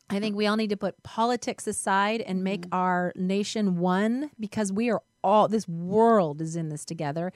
I 0.08 0.20
think 0.20 0.36
we 0.36 0.46
all 0.46 0.54
need 0.56 0.70
to 0.70 0.76
put 0.76 1.02
politics 1.02 1.66
aside 1.66 2.20
and 2.20 2.44
make 2.44 2.60
Mm-hmm. 2.62 2.74
our 2.74 3.12
nation 3.16 3.78
one 3.78 4.30
because 4.38 4.72
we 4.72 4.90
are 4.90 5.02
all, 5.24 5.48
this 5.48 5.66
world 5.66 6.40
is 6.40 6.54
in 6.54 6.68
this 6.68 6.84
together. 6.84 7.32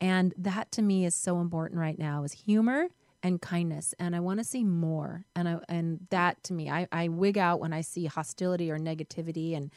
And 0.00 0.32
that 0.38 0.70
to 0.72 0.82
me 0.82 1.04
is 1.04 1.16
so 1.16 1.40
important 1.40 1.80
right 1.80 1.98
now 1.98 2.22
is 2.22 2.32
humor 2.32 2.86
and 3.20 3.42
kindness. 3.42 3.94
And 3.98 4.14
I 4.14 4.20
want 4.20 4.38
to 4.38 4.44
see 4.44 4.62
more. 4.62 5.24
And 5.34 5.48
I, 5.48 5.58
and 5.68 6.06
that 6.10 6.44
to 6.44 6.52
me, 6.52 6.70
I, 6.70 6.86
I 6.92 7.08
wig 7.08 7.36
out 7.36 7.58
when 7.58 7.72
I 7.72 7.80
see 7.80 8.06
hostility 8.06 8.70
or 8.70 8.78
negativity 8.78 9.56
and, 9.56 9.72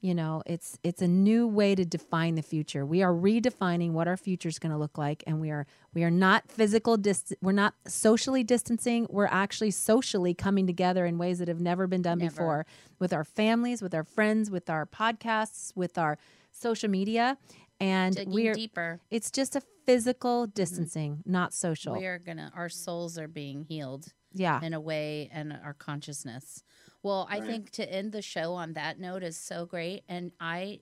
you 0.00 0.14
know 0.14 0.42
it's 0.46 0.78
it's 0.82 1.02
a 1.02 1.08
new 1.08 1.46
way 1.46 1.74
to 1.74 1.84
define 1.84 2.34
the 2.34 2.42
future 2.42 2.84
we 2.86 3.02
are 3.02 3.12
redefining 3.12 3.92
what 3.92 4.08
our 4.08 4.16
future 4.16 4.48
is 4.48 4.58
going 4.58 4.72
to 4.72 4.78
look 4.78 4.96
like 4.98 5.22
and 5.26 5.40
we 5.40 5.50
are 5.50 5.66
we 5.94 6.02
are 6.02 6.10
not 6.10 6.50
physical 6.50 6.96
dist- 6.96 7.34
we're 7.40 7.52
not 7.52 7.74
socially 7.86 8.42
distancing 8.42 9.06
we're 9.10 9.26
actually 9.26 9.70
socially 9.70 10.34
coming 10.34 10.66
together 10.66 11.06
in 11.06 11.18
ways 11.18 11.38
that 11.38 11.48
have 11.48 11.60
never 11.60 11.86
been 11.86 12.02
done 12.02 12.18
Never. 12.18 12.30
before 12.30 12.66
with 12.98 13.12
our 13.12 13.24
families 13.24 13.82
with 13.82 13.94
our 13.94 14.04
friends 14.04 14.50
with 14.50 14.70
our 14.70 14.86
podcasts 14.86 15.74
with 15.76 15.98
our 15.98 16.18
social 16.52 16.88
media 16.90 17.36
and 17.78 18.16
Digging 18.16 18.32
we're 18.32 18.54
deeper. 18.54 19.00
it's 19.10 19.30
just 19.30 19.56
a 19.56 19.62
physical 19.86 20.44
mm-hmm. 20.44 20.52
distancing 20.54 21.22
not 21.26 21.52
social 21.52 21.96
We 21.96 22.06
are 22.06 22.18
gonna. 22.18 22.52
Our 22.54 22.68
souls 22.68 23.18
are 23.18 23.28
being 23.28 23.64
healed 23.64 24.06
yeah 24.32 24.60
in 24.62 24.74
a 24.74 24.80
way, 24.80 25.28
and 25.32 25.52
our 25.64 25.74
consciousness. 25.74 26.62
Well, 27.02 27.26
I 27.30 27.40
Right. 27.40 27.40
think 27.40 27.70
to 27.72 27.90
end 27.90 28.12
the 28.12 28.22
show 28.22 28.52
on 28.54 28.74
that 28.74 28.98
note 28.98 29.22
is 29.22 29.36
so 29.38 29.64
great, 29.66 30.04
and 30.08 30.32
I, 30.38 30.80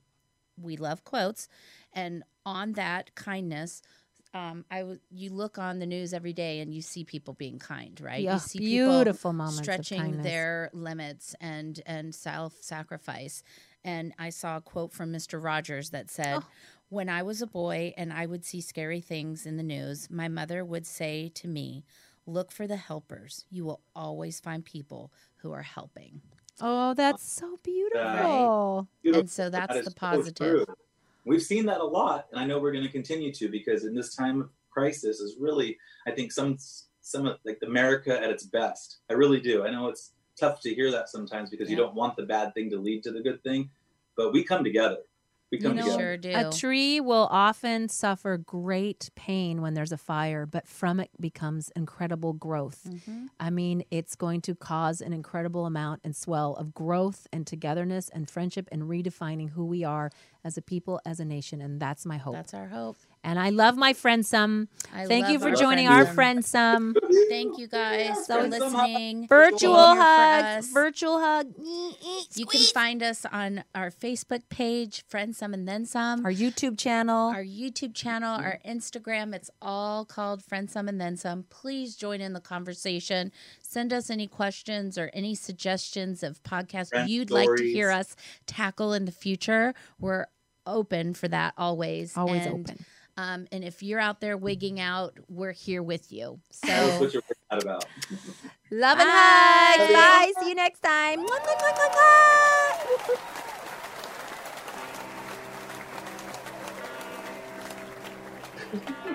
we 0.59 0.77
love 0.77 1.05
quotes, 1.05 1.49
and 1.93 2.25
on 2.47 2.75
that 2.75 3.15
kindness. 3.15 3.83
Um, 4.35 4.67
I 4.71 4.81
w- 4.81 5.01
you 5.11 5.31
look 5.31 5.59
on 5.59 5.79
the 5.79 5.87
news 5.87 6.13
every 6.15 6.35
day 6.35 6.61
and 6.61 6.75
you 6.75 6.83
see 6.83 7.05
people 7.05 7.35
being 7.35 7.59
kind, 7.59 8.01
right? 8.01 8.29
Yeah, 8.29 8.29
you 8.29 8.41
see 8.41 8.61
beautiful 8.61 9.33
people 9.33 9.33
moments 9.33 9.79
of 9.79 9.89
stretching 9.89 9.89
kindness. 9.89 10.21
their 10.21 10.71
limits 10.75 11.35
and 11.41 11.81
and 11.87 12.15
self 12.15 12.55
sacrifice. 12.63 13.43
And 13.85 14.15
I 14.19 14.31
saw 14.31 14.59
a 14.59 14.61
quote 14.63 14.93
from 14.93 15.13
Mr. 15.13 15.41
Rogers 15.41 15.91
that 15.91 16.11
said, 16.11 16.45
Oh. 16.45 16.53
"When 16.91 17.09
I 17.09 17.23
was 17.23 17.43
a 17.43 17.47
boy 17.47 17.95
and 17.97 18.13
I 18.13 18.27
would 18.27 18.45
see 18.45 18.61
scary 18.61 19.01
things 19.01 19.47
in 19.47 19.57
the 19.57 19.63
news, 19.63 20.11
my 20.11 20.29
mother 20.29 20.65
would 20.65 20.87
say 20.87 21.31
to 21.31 21.49
me." 21.49 21.85
Look 22.27 22.53
for 22.53 22.67
the 22.67 22.77
helpers. 22.77 23.47
You 23.49 23.65
will 23.65 23.83
always 23.95 24.39
find 24.41 24.65
people 24.65 25.13
who 25.41 25.53
are 25.53 25.63
helping. 25.63 26.21
oh 26.61 26.95
that's 26.95 27.23
so 27.23 27.59
beautiful 27.63 28.89
Beautiful. 29.03 29.21
And 29.21 29.31
so 29.31 29.49
that's 29.51 29.73
That 29.75 29.81
is 29.81 29.87
the 29.87 29.95
positive. 29.95 30.67
true. 30.67 30.67
We've 31.25 31.43
seen 31.43 31.67
that 31.67 31.81
a 31.81 31.85
lot, 31.85 32.27
and 32.31 32.41
I 32.41 32.47
know 32.47 32.59
we're 32.59 32.73
going 32.73 32.85
to 32.87 32.91
continue 32.91 33.33
to 33.35 33.49
because 33.51 33.85
in 33.85 33.95
this 33.95 34.15
time 34.15 34.41
of 34.41 34.49
crisis 34.71 35.21
is 35.21 35.37
really, 35.39 35.77
I 36.07 36.11
think 36.11 36.33
some 36.33 36.57
some 37.01 37.27
of 37.27 37.39
like 37.45 37.59
America 37.63 38.19
at 38.23 38.31
its 38.31 38.45
best. 38.45 38.99
I 39.11 39.15
really 39.15 39.41
do. 39.41 39.65
I 39.67 39.71
know 39.71 39.89
it's 39.89 40.13
tough 40.39 40.61
to 40.63 40.75
hear 40.75 40.91
that 40.91 41.09
sometimes 41.09 41.51
because 41.51 41.71
you 41.71 41.77
don't 41.77 41.95
want 41.95 42.17
the 42.17 42.23
bad 42.25 42.55
thing 42.55 42.71
to 42.71 42.79
lead 42.79 43.03
to 43.05 43.13
the 43.13 43.21
good 43.21 43.43
thing, 43.43 43.71
but 44.17 44.33
we 44.33 44.43
come 44.45 44.63
together. 44.65 44.99
We 45.51 45.59
You 45.61 45.73
know, 45.73 45.83
together. 45.83 45.99
Sure 45.99 46.17
do. 46.19 46.33
A 46.35 46.51
tree 46.51 47.01
will 47.01 47.27
often 47.31 47.89
suffer 47.89 48.37
great 48.37 49.09
pain 49.15 49.63
when 49.63 49.73
there's 49.73 49.93
a 49.93 49.97
fire, 49.97 50.45
but 50.45 50.67
from 50.69 51.01
it 51.01 51.11
becomes 51.19 51.71
incredible 51.75 52.35
growth. 52.35 52.85
Mhm. 52.87 53.29
I 53.41 53.49
mean, 53.49 53.83
it's 53.91 54.15
going 54.15 54.43
to 54.43 54.55
cause 54.55 55.01
an 55.01 55.15
incredible 55.15 55.65
amount 55.65 56.03
and 56.05 56.15
swell 56.15 56.55
of 56.57 56.75
growth 56.75 57.27
and 57.33 57.47
togetherness 57.47 58.11
and 58.11 58.29
friendship 58.29 58.69
and 58.71 58.83
redefining 58.83 59.51
who 59.51 59.65
we 59.65 59.85
are 59.85 60.11
as 60.45 60.59
a 60.59 60.63
people, 60.63 61.01
as 61.07 61.19
a 61.19 61.25
nation. 61.25 61.63
And 61.63 61.81
that's 61.81 62.05
my 62.05 62.19
hope. 62.19 62.35
That's 62.35 62.53
our 62.55 62.67
hope. 62.69 62.97
And 63.29 63.39
I 63.39 63.51
love 63.51 63.77
my 63.77 63.93
friend 63.93 64.25
some. 64.25 64.69
I 64.91 65.05
Thank 65.05 65.29
you 65.29 65.39
for 65.39 65.55
joining 65.55 65.87
friend 65.87 66.01
our 66.01 66.07
Some. 66.07 66.15
friend 66.15 66.45
some. 66.47 66.97
Thank 67.29 67.59
you 67.59 67.69
guys 67.69 68.27
for 68.27 68.43
listening. 68.45 69.29
Virtual 69.29 69.75
Being 69.75 69.97
here 69.97 69.97
for 69.97 70.01
hug. 70.01 70.65
Virtual 70.73 71.21
hug. 71.21 71.53
You 72.35 72.47
can 72.47 72.61
find 72.73 73.03
us 73.03 73.27
on 73.31 73.65
our 73.75 73.91
Facebook 73.91 74.49
page, 74.49 75.05
Friend 75.09 75.37
Some 75.37 75.53
and 75.53 75.69
Then 75.69 75.85
Some. 75.85 76.25
our 76.25 76.33
YouTube 76.33 76.79
channel. 76.79 77.29
our 77.29 77.45
YouTube 77.45 77.95
channel, 77.95 78.41
our 78.41 78.61
Instagram. 78.67 79.35
It's 79.35 79.51
all 79.61 80.07
called 80.07 80.43
Friend 80.43 80.71
Some 80.71 80.89
and 80.89 80.99
Then 80.99 81.19
Some. 81.19 81.45
Please 81.51 81.97
join 81.97 82.23
in 82.23 82.33
the 82.33 82.41
conversation. 82.41 83.31
Send 83.61 83.93
us 83.93 84.09
any 84.09 84.27
questions 84.27 84.97
or 84.97 85.11
any 85.13 85.35
suggestions 85.35 86.23
of 86.23 86.43
podcasts 86.45 86.89
Friend 86.89 87.11
you'd 87.11 87.31
like 87.31 87.51
to 87.59 87.63
hear 87.63 87.91
us 87.91 88.17
tackle 88.47 88.95
in 88.95 89.05
the 89.05 89.13
future. 89.13 89.75
We're 90.01 90.29
open 90.67 91.13
for 91.13 91.29
that 91.29 91.53
always. 91.59 92.17
Always 92.17 92.47
And, 92.47 92.61
open. 92.67 92.87
Um, 93.19 93.49
and 93.51 93.65
if 93.65 93.83
you're 93.83 93.99
out 93.99 94.21
there 94.21 94.37
wigging 94.37 94.79
out, 94.79 95.19
we're 95.29 95.51
here 95.51 95.83
with 95.83 96.13
you. 96.13 96.39
That's 96.63 96.93
So 96.93 97.01
what 97.01 97.13
you're 97.15 97.23
mad 97.51 97.63
about. 97.65 97.85
Love 98.71 98.99
and 99.01 99.09
hugs. 99.11 99.93
Bye. 99.93 100.33
See 100.41 100.51
you 100.51 100.55
next 100.55 100.79
time. 100.81 101.27
Mwah, 101.27 101.41